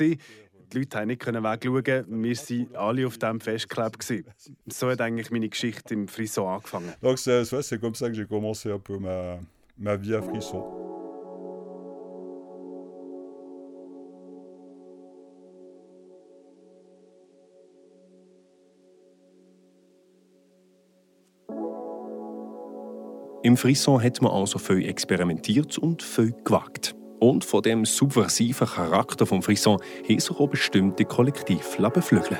Die 0.74 0.80
Leute 0.80 0.89
konnten 0.89 1.07
nicht 1.07 1.26
wegschauen. 1.26 2.24
Wir 2.24 2.36
waren 2.36 2.76
alle 2.76 3.07
auf 3.07 3.18
diesem 3.18 3.39
Festkleber. 3.39 4.32
So 4.68 4.89
hat 4.89 4.99
eigentlich 4.99 5.32
meine 5.32 5.47
Geschichte 5.47 5.93
im 5.93 6.07
Frisson 6.07 6.47
angefangen. 6.47 6.93
Donc 7.01 7.18
c'est 7.20 7.80
comme 7.80 7.95
ça 7.95 8.09
que 8.09 8.15
j'ai 8.15 8.26
commencé 8.26 8.72
un 8.72 8.80
peu 8.80 8.97
ma, 8.97 9.39
ma 9.78 9.95
vie 9.95 10.15
à 10.15 10.22
Frisson. 10.22 10.63
Im 23.43 23.55
Frisson 23.55 24.01
hat 24.01 24.22
man 24.22 24.34
also 24.34 24.59
viel 24.59 24.86
experimentiert 24.86 25.78
und 25.78 26.03
viel 26.03 26.34
gewagt. 26.43 26.93
Und 27.20 27.43
von 27.43 27.61
dem 27.61 27.86
subversiven 27.86 28.68
Charakter 28.68 29.26
vom 29.26 29.41
Frisson 29.41 29.80
haben 30.07 30.20
sich 30.20 30.32
auch 30.32 30.47
bestimmte 30.47 31.05
Kollektive 31.05 31.89
beflügeln 31.89 32.38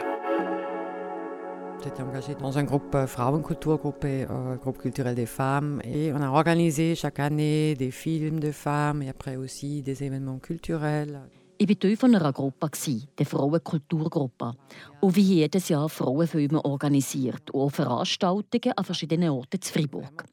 J'étais 1.84 2.01
engagée 2.01 2.36
dans 2.36 2.57
un 2.57 2.63
groupe 2.63 2.95
euh, 2.95 3.07
Frauenkulturgruppe, 3.07 4.03
euh, 4.03 4.55
groupe 4.55 4.80
culturel 4.80 5.15
des 5.15 5.28
femmes. 5.28 5.80
Et 5.84 6.11
on 6.11 6.21
a 6.21 6.30
organisé 6.30 6.95
chaque 6.95 7.19
année 7.19 7.75
des 7.75 7.91
films 7.91 8.39
de 8.39 8.51
femmes 8.51 9.03
et 9.03 9.09
après 9.09 9.36
aussi 9.36 9.84
des 9.84 10.03
événements 10.03 10.39
culturels. 10.39 11.21
Ich 11.60 11.68
war 11.68 11.80
Teil 11.80 12.16
einer 12.16 12.34
Gruppe, 12.34 12.70
der 13.18 13.26
Frauenkulturgruppe. 13.26 14.53
Und 15.01 15.16
wie 15.16 15.22
jedes 15.22 15.70
Jahr 15.70 15.89
Frauenfilme 15.89 16.64
organisiert 16.64 17.49
und 17.49 17.62
auch 17.62 17.72
Veranstaltungen 17.72 18.74
an 18.76 18.84
verschiedenen 18.84 19.30
Orten 19.30 19.55
in 19.55 19.62
Freiburg. 19.64 20.26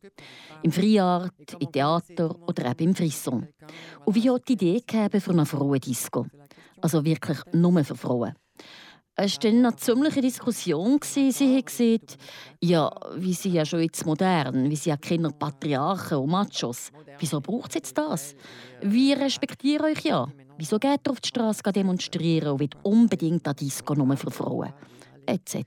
Im 0.62 0.70
Frühjahr, 0.70 1.30
im 1.58 1.72
Theater 1.72 2.36
oder 2.46 2.66
eben 2.66 2.90
im 2.90 2.94
Frisson. 2.94 3.48
Und 4.04 4.14
wie 4.14 4.30
auch 4.30 4.38
die 4.38 4.52
Idee 4.52 4.82
gegeben 4.86 5.20
für 5.20 5.30
eine 5.30 5.46
Frauendisco. 5.46 6.26
Also 6.82 7.04
wirklich 7.04 7.38
nur 7.52 7.82
für 7.84 7.96
Frauen. 7.96 8.34
Es 9.16 9.38
war 9.38 9.50
eine 9.50 9.76
ziemliche 9.76 10.20
Diskussion. 10.20 10.98
Sie 11.02 11.30
haben 11.30 11.64
gesagt, 11.64 12.18
ja, 12.60 12.90
wie 13.16 13.32
sind 13.32 13.54
ja 13.54 13.64
schon 13.64 13.80
jetzt 13.80 14.04
modern, 14.04 14.68
wie 14.68 14.76
sind 14.76 14.86
ja 14.86 14.96
Kinder 14.96 15.30
Patriarchen 15.30 16.18
und 16.18 16.30
Machos. 16.30 16.90
Wieso 17.18 17.40
braucht 17.40 17.70
es 17.70 17.74
jetzt 17.76 17.96
das? 17.96 18.34
Wir 18.82 19.18
respektieren 19.18 19.86
euch 19.86 20.00
ja. 20.04 20.26
Wieso 20.56 20.78
geht 20.78 21.00
ihr 21.06 21.10
auf 21.10 21.20
die 21.20 21.28
Straße 21.28 21.62
demonstrieren 21.72 22.52
und 22.52 22.60
will 22.60 22.70
unbedingt 22.82 23.46
eine 23.46 23.54
Disco 23.54 23.94
nur 23.94 24.16
für 24.16 24.30
Frauen? 24.30 24.72
Etc. 25.26 25.64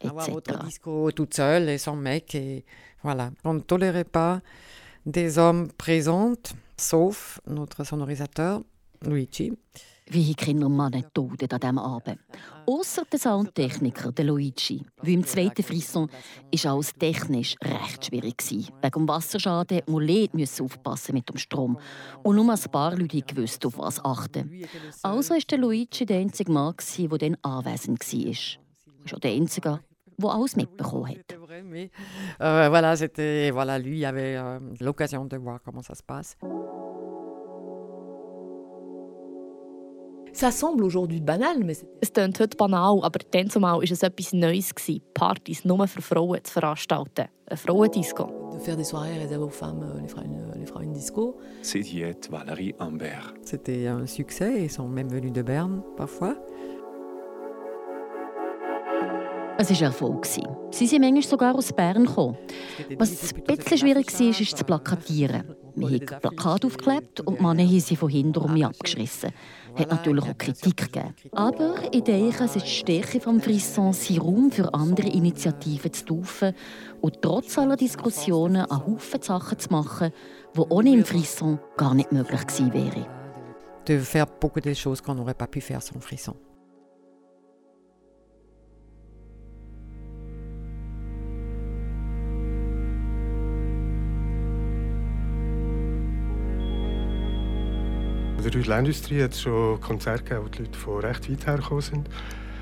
etc. 0.00 0.28
Votre 0.28 0.58
disco 0.64 1.10
toute 1.12 1.34
seule 1.34 1.78
sans 1.78 1.96
mec. 1.96 2.34
Et 2.34 2.64
voilà. 3.02 3.30
On 3.44 3.54
ne 3.54 3.60
tolérait 3.60 4.04
pas 4.04 4.42
des 5.06 5.38
hommes 5.38 5.68
présents, 5.78 6.54
sauf 6.76 7.40
notre 7.46 7.84
sonorisateur, 7.84 8.62
Luigi. 9.02 9.52
Wie 10.08 10.34
Kinder 10.34 10.68
Männer 10.68 11.02
toten 11.12 11.50
an 11.50 11.60
diesem 11.60 11.78
Abend. 11.78 12.18
Außer 12.66 13.02
der 13.10 13.18
Soundtechniker, 13.18 14.12
der 14.12 14.24
Luigi. 14.24 14.84
Wie 15.02 15.14
im 15.14 15.24
zweiten 15.24 15.64
Frisson 15.64 16.08
war 16.08 16.72
alles 16.72 16.94
technisch 16.94 17.56
recht 17.62 18.06
schwierig. 18.06 18.36
Wegen 18.82 19.08
Wasserschaden 19.08 19.82
musste 19.86 20.28
man 20.32 20.48
aufpassen 20.60 21.14
mit 21.14 21.28
dem 21.28 21.38
Strom. 21.38 21.78
Und 22.22 22.36
nur 22.36 22.52
ein 22.52 22.70
paar 22.70 22.96
Leute 22.96 23.36
wussten, 23.36 23.66
auf 23.66 23.78
was 23.78 24.04
achten. 24.04 24.64
Also 25.02 25.34
war 25.34 25.40
der 25.40 25.58
Luigi 25.58 26.06
der 26.06 26.18
einzige 26.18 26.52
Mann, 26.52 26.74
der 26.96 27.18
dann 27.18 27.36
anwesend 27.42 28.00
war. 28.00 29.12
War 29.12 29.20
der 29.20 29.32
einzige, 29.32 29.80
der 30.18 30.30
alles 30.30 30.56
mitbekommen 30.56 31.08
hat. 31.08 31.36
Voilà, 32.38 32.96
c'était, 32.96 33.50
voilà, 33.50 33.78
lui 33.78 34.04
avait 34.04 34.36
euh, 34.36 34.60
l'occasion 34.80 35.24
de 35.24 35.36
voir 35.36 35.60
comment 35.62 35.82
ça 35.82 35.94
se 35.94 36.02
passe. 36.02 36.36
Ça 40.36 40.50
semble 40.50 40.84
aujourd'hui 40.84 41.22
banal, 41.22 41.64
mais 41.64 41.82
es 42.02 42.12
klingt 42.12 42.38
heute 42.40 42.58
banal, 42.58 43.00
aber 43.02 43.20
dann 43.30 43.48
zumal 43.48 43.78
war 43.78 43.82
es 43.82 44.02
etwas 44.02 44.34
Neues, 44.34 44.74
gewesen, 44.74 45.00
Partys 45.14 45.64
nur 45.64 45.88
für 45.88 46.02
Frauen 46.02 46.44
zu 46.44 46.52
veranstalten. 46.52 47.28
Eine 47.46 47.56
Frauendisco. 47.56 48.50
De 48.52 48.58
faire 48.58 48.76
des 48.76 48.84
soirées 48.84 49.18
réservées 49.18 49.46
aux 49.46 49.48
femmes, 49.48 49.82
euh, 49.82 49.98
les 49.98 50.08
Frauen, 50.08 50.52
les 50.54 50.66
Frauen 50.66 50.92
Disco. 50.92 51.38
C'est 51.62 51.80
dit 51.80 52.04
Valérie 52.30 52.74
Ambert. 52.78 53.32
C'était 53.44 53.86
un 53.86 54.04
succès, 54.04 54.64
ils 54.64 54.70
sont 54.70 54.86
même 54.86 55.08
venus 55.08 55.32
de 55.32 55.40
Berne 55.40 55.82
parfois. 55.96 56.36
Es 59.58 59.70
war 59.70 59.78
ein 59.78 59.84
Erfolg. 59.84 60.26
Sie 60.26 60.86
sind 60.86 61.00
manchmal 61.00 61.22
sogar 61.22 61.54
aus 61.54 61.72
Bern 61.72 62.04
gekommen. 62.04 62.36
Was 62.98 63.32
ein 63.32 63.42
bisschen 63.44 63.78
schwierig 63.78 64.12
war, 64.12 64.40
ist 64.40 64.52
das 64.52 64.64
Plakatieren. 64.64 65.44
Wir 65.76 65.88
haben 65.88 66.20
Plakate 66.20 66.66
aufgeklebt 66.66 67.20
und 67.20 67.38
die 67.38 67.42
Männer 67.42 67.62
haben 67.62 67.80
sie 67.80 67.96
von 67.96 68.10
hinten 68.10 68.38
um 68.38 68.52
mich 68.52 68.66
abgeschrissen. 68.66 69.30
Hat 69.76 69.90
natürlich 69.90 70.24
auch 70.24 70.38
Kritik 70.38 70.76
gegeben. 70.76 71.14
Aber 71.32 71.74
ich 71.92 72.02
denke, 72.02 72.44
es 72.44 72.56
ist 72.56 72.64
die 72.64 72.70
Stärke 72.70 73.18
des 73.18 73.44
Frisson, 73.44 73.92
seinen 73.92 74.20
Raum 74.20 74.50
für 74.50 74.72
andere 74.72 75.08
Initiativen 75.08 75.92
zu 75.92 76.04
taufen 76.06 76.54
und 77.00 77.20
trotz 77.20 77.58
aller 77.58 77.76
Diskussionen 77.76 78.64
einen 78.64 78.86
Haufen 78.86 79.20
Sachen 79.22 79.58
zu 79.58 79.68
machen, 79.70 80.12
die 80.56 80.60
ohne 80.60 80.92
im 80.92 81.04
Frisson 81.04 81.58
gar 81.76 81.94
nicht 81.94 82.12
möglich 82.12 82.46
gewesen 82.46 82.72
wären. 82.72 83.06
De 83.86 84.00
faire 84.00 84.26
beaucoup 84.26 84.60
de 84.60 84.74
choses 84.74 85.00
qu'on 85.00 85.14
n'aurait 85.14 85.34
pas 85.34 85.46
pu 85.46 85.60
faire 85.60 85.80
sans 85.80 86.00
Frisson. 86.00 86.34
Der 98.50 98.60
Rüdlindustrie 98.60 99.22
hat 99.22 99.32
es 99.32 99.42
schon 99.42 99.80
Konzerte 99.80 100.24
gegeben, 100.24 100.44
wo 100.44 100.48
die 100.48 100.62
Leute 100.62 100.78
von 100.78 101.00
recht 101.00 101.30
weit 101.30 101.46
her 101.46 101.56
gekommen 101.56 101.80
sind. 101.80 102.08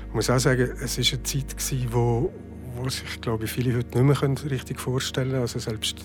Ich 0.07 0.13
muss 0.13 0.29
auch 0.29 0.39
sagen, 0.39 0.71
es 0.81 0.97
war 0.97 1.05
eine 1.13 1.23
Zeit, 1.23 1.57
gewesen, 1.57 1.87
wo, 1.91 2.33
wo 2.75 2.89
sich 2.89 3.21
glaube 3.21 3.45
ich, 3.45 3.51
viele 3.51 3.77
heute 3.77 4.01
nicht 4.01 4.21
mehr 4.21 4.51
richtig 4.51 4.79
vorstellen 4.79 5.31
können. 5.31 5.41
Also 5.41 5.59
selbst 5.59 5.97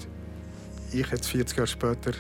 ich 0.93 1.11
jetzt 1.11 1.29
40 1.29 1.57
Jahre 1.57 1.67
später 1.67 2.13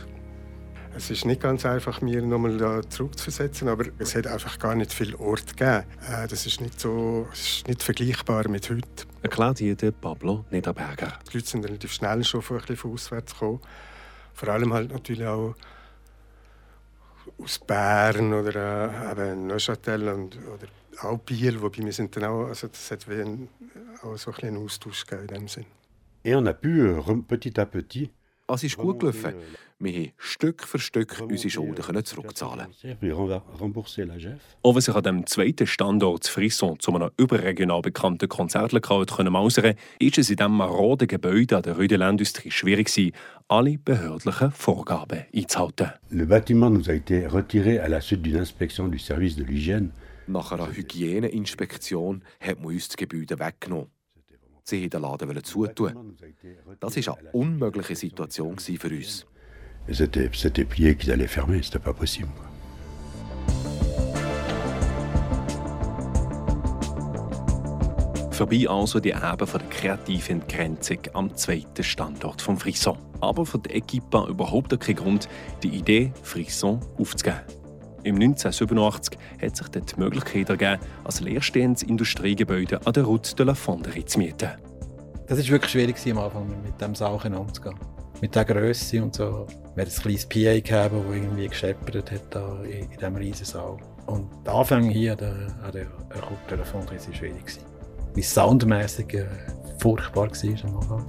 es 0.94 1.10
ist 1.10 1.24
nicht 1.24 1.40
ganz 1.40 1.64
einfach, 1.64 2.00
mir 2.00 2.20
nochmal 2.20 2.58
da 2.58 2.82
zurückzuversetzen, 2.88 3.68
aber 3.68 3.86
es 3.98 4.16
hat 4.16 4.26
einfach 4.26 4.58
gar 4.58 4.74
nicht 4.74 4.92
viel 4.92 5.14
Ort 5.14 5.56
gegeben. 5.56 5.84
Äh, 6.08 6.26
das 6.26 6.46
ist 6.46 6.60
nicht 6.60 6.80
so, 6.80 7.28
ist 7.32 7.68
nicht 7.68 7.82
vergleichbar 7.82 8.48
mit 8.48 8.68
heute. 8.68 9.06
Erklärt 9.22 9.58
hier 9.58 9.76
der 9.76 9.92
Pablo 9.92 10.44
Niederberger. 10.50 11.18
Die 11.28 11.36
Leute 11.36 11.48
sind 11.48 11.64
relativ 11.64 11.92
schnell 11.92 12.24
schon 12.24 12.42
von, 12.42 12.56
ein 12.56 12.60
bisschen 12.60 12.76
von 12.76 12.92
auswärts 12.92 13.32
gekommen. 13.34 13.60
Vor 14.34 14.48
allem 14.48 14.72
halt 14.72 14.92
natürlich 14.92 15.26
auch 15.26 15.54
aus 17.42 17.58
Bern 17.58 18.32
oder 18.32 19.08
äh, 19.08 19.12
eben 19.12 19.46
Neuchâtel 19.46 20.08
und, 20.08 20.36
oder 20.36 20.68
auch 21.02 21.18
Biel, 21.18 21.60
wobei 21.60 21.84
wir 21.84 21.92
sind 21.92 22.14
dann 22.16 22.24
auch, 22.24 22.46
also 22.46 22.68
das 22.68 22.90
hat 22.90 23.08
wie 23.08 23.20
ein, 23.22 23.48
auch 24.02 24.16
so 24.16 24.32
ein 24.32 24.48
einen 24.48 24.64
Austausch 24.64 25.06
gegeben 25.06 25.28
in 25.28 25.34
dem 25.34 25.48
Sinn. 25.48 25.66
Et 26.22 26.34
on 26.34 26.46
a 26.46 26.52
pu, 26.52 27.22
petit 27.26 27.58
à 27.58 27.64
petit, 27.64 28.10
Es 28.52 28.64
ist 28.64 28.76
gut 28.76 29.00
gelaufen. 29.00 29.34
Wir 29.82 29.92
haben 29.94 30.12
Stück 30.18 30.64
für 30.64 30.78
Stück 30.78 31.22
unsere 31.22 31.48
Schulden 31.48 32.04
zurückzahlen 32.04 32.66
Auch 34.62 34.74
wenn 34.74 34.80
sich 34.82 34.94
an 34.94 35.02
dem 35.02 35.26
zweiten 35.26 35.66
Standort 35.66 36.26
Frisson 36.26 36.78
zu 36.78 36.94
einem 36.94 37.10
überregional 37.16 37.80
bekannten 37.80 38.28
Konzertlokal 38.28 39.06
mausern 39.30 39.74
ist 39.98 40.18
es 40.18 40.28
in 40.28 40.36
diesem 40.36 40.56
maroden 40.56 41.08
Gebäude 41.08 41.56
an 41.56 41.62
der 41.62 41.76
Rue 41.76 41.88
de 41.88 41.96
l'Industrie 41.96 42.50
schwierig 42.50 43.14
alle 43.48 43.78
behördlichen 43.78 44.52
Vorgaben 44.52 45.24
einzuhalten. 45.34 45.92
Le 46.10 46.26
bâtiment 46.26 46.70
nous 46.70 46.90
a 46.90 46.92
été 46.92 47.26
retiré 47.26 47.78
à 47.78 47.88
la 47.88 48.02
suite 48.02 48.20
d'une 48.20 48.36
inspection 48.36 48.86
du 48.88 48.98
service 48.98 49.36
de 49.36 49.44
l'hygiène. 49.44 49.92
Nach 50.26 50.52
einer 50.52 50.76
Hygieneinspektion 50.76 52.22
hat 52.38 52.60
man 52.60 52.74
uns 52.74 52.88
das 52.88 52.96
Gebäude 52.98 53.38
weggenommen. 53.38 53.88
Sie 54.64 54.82
wollten 54.82 54.90
den 54.90 55.02
Laden 55.02 55.44
zutun. 55.44 56.16
Das 56.80 57.06
war 57.06 57.18
eine 57.18 57.30
unmögliche 57.32 57.96
Situation 57.96 58.58
für 58.58 58.88
uns. 58.88 59.26
C'était 59.88 60.64
plié 60.64 60.94
qu'ils 60.94 61.10
allaient 61.10 61.26
fermer, 61.26 61.62
c'était 61.62 61.78
pas 61.78 61.92
possible. 61.92 62.28
Vorbei 68.40 68.66
also 68.68 69.00
die 69.00 69.10
Eben 69.10 69.46
von 69.46 69.60
der 69.60 69.68
kreativen 69.68 70.40
Entgrenzung 70.40 70.98
am 71.12 71.36
zweiten 71.36 71.84
Standort 71.84 72.40
von 72.40 72.56
Frisson. 72.56 72.96
Aber 73.20 73.44
für 73.44 73.58
die 73.58 73.74
Equipe 73.74 74.26
überhaupt 74.30 74.80
kein 74.80 74.94
Grund, 74.94 75.28
die 75.62 75.68
Idee 75.68 76.10
Frisson 76.22 76.80
aufzugeben. 76.96 77.59
Im 78.02 78.14
1987 78.16 79.18
hat 79.42 79.56
sich 79.56 79.68
dort 79.68 79.96
die 79.96 80.00
Möglichkeit 80.00 80.48
ergeben, 80.48 80.80
als 81.04 81.20
leerstehendes 81.20 81.82
Industriegebäude 81.82 82.84
an 82.86 82.92
der 82.92 83.04
Route 83.04 83.34
de 83.34 83.46
la 83.46 83.54
Fonderie 83.54 84.04
zu 84.04 84.18
mieten. 84.18 84.50
Das 85.26 85.38
war 85.38 85.48
wirklich 85.48 85.70
schwierig 85.70 85.96
am 86.10 86.18
Anfang, 86.18 86.48
mit 86.62 86.80
dem 86.80 86.94
Sachen 86.94 87.34
umzugehen. 87.34 87.76
Mit 88.20 88.34
der 88.34 88.44
Größe 88.44 89.02
und 89.02 89.14
so. 89.14 89.46
Wir 89.74 89.84
hatten 89.84 89.94
ein 89.94 90.02
kleines 90.02 90.26
PA 90.26 90.38
gegeben, 90.54 91.04
das 91.06 91.16
irgendwie 91.16 91.48
gescheppert 91.48 92.10
hat 92.10 92.24
da 92.30 92.62
in, 92.62 92.90
diesem 92.90 93.16
riesen 93.16 93.46
Saal. 93.46 93.76
Und 94.06 94.28
der 94.44 94.54
Anfang 94.54 94.88
hier 94.90 95.12
an 95.12 95.18
der, 95.18 95.32
an 95.64 95.72
der 95.72 95.86
Route 96.22 96.48
de 96.50 96.58
la 96.58 96.64
Fonderie 96.64 96.98
war 96.98 97.14
schwierig. 97.14 97.58
Wie 98.14 98.22
soundmäßig 98.22 99.14
äh, 99.14 99.26
furchtbar 99.78 100.28
war 100.30 100.64
am 100.64 100.76
Anfang. 100.76 101.06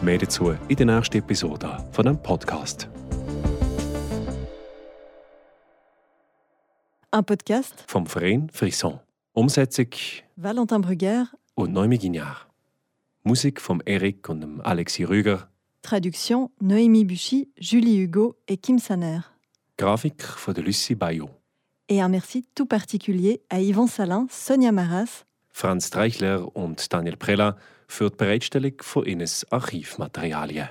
Mehr 0.00 0.18
dazu 0.18 0.54
in 0.68 0.76
der 0.76 0.86
nächsten 0.86 1.18
Episode 1.18 1.76
von 1.92 2.06
dem 2.06 2.16
Podcast. 2.22 2.88
Un 7.12 7.24
podcast 7.24 7.82
vom 7.88 8.06
Verein 8.06 8.48
Frisson. 8.52 9.00
Umsetzung 9.32 9.88
Valentin 10.36 10.80
Brugger 10.80 11.26
und 11.56 11.72
Noémie 11.72 11.98
Guignard. 11.98 12.46
Musik 13.24 13.60
von 13.60 13.82
Eric 13.84 14.28
und 14.28 14.42
dem 14.42 14.60
Alexis 14.60 15.08
Rüger. 15.08 15.48
Traduction 15.82 16.50
Noémie 16.60 17.04
Buchy, 17.04 17.48
Julie 17.58 18.04
Hugo 18.04 18.36
et 18.46 18.62
Kim 18.62 18.78
Saner. 18.78 19.24
Grafik 19.76 20.22
von 20.22 20.54
der 20.54 20.62
Lucie 20.62 20.94
Bayot. 20.94 21.30
Et 21.88 22.00
un 22.00 22.08
merci 22.08 22.46
tout 22.54 22.66
particulier 22.66 23.42
à 23.50 23.60
Yvon 23.60 23.88
Salin, 23.88 24.28
Sonja 24.30 24.70
Maras, 24.70 25.24
Franz 25.48 25.88
Streichler 25.88 26.54
und 26.54 26.92
Daniel 26.92 27.16
Prella 27.16 27.56
für 27.88 28.10
die 28.10 28.16
Bereitstellung 28.18 28.74
von 28.82 29.04
Ines 29.04 29.44
Archivmaterialien. 29.50 30.68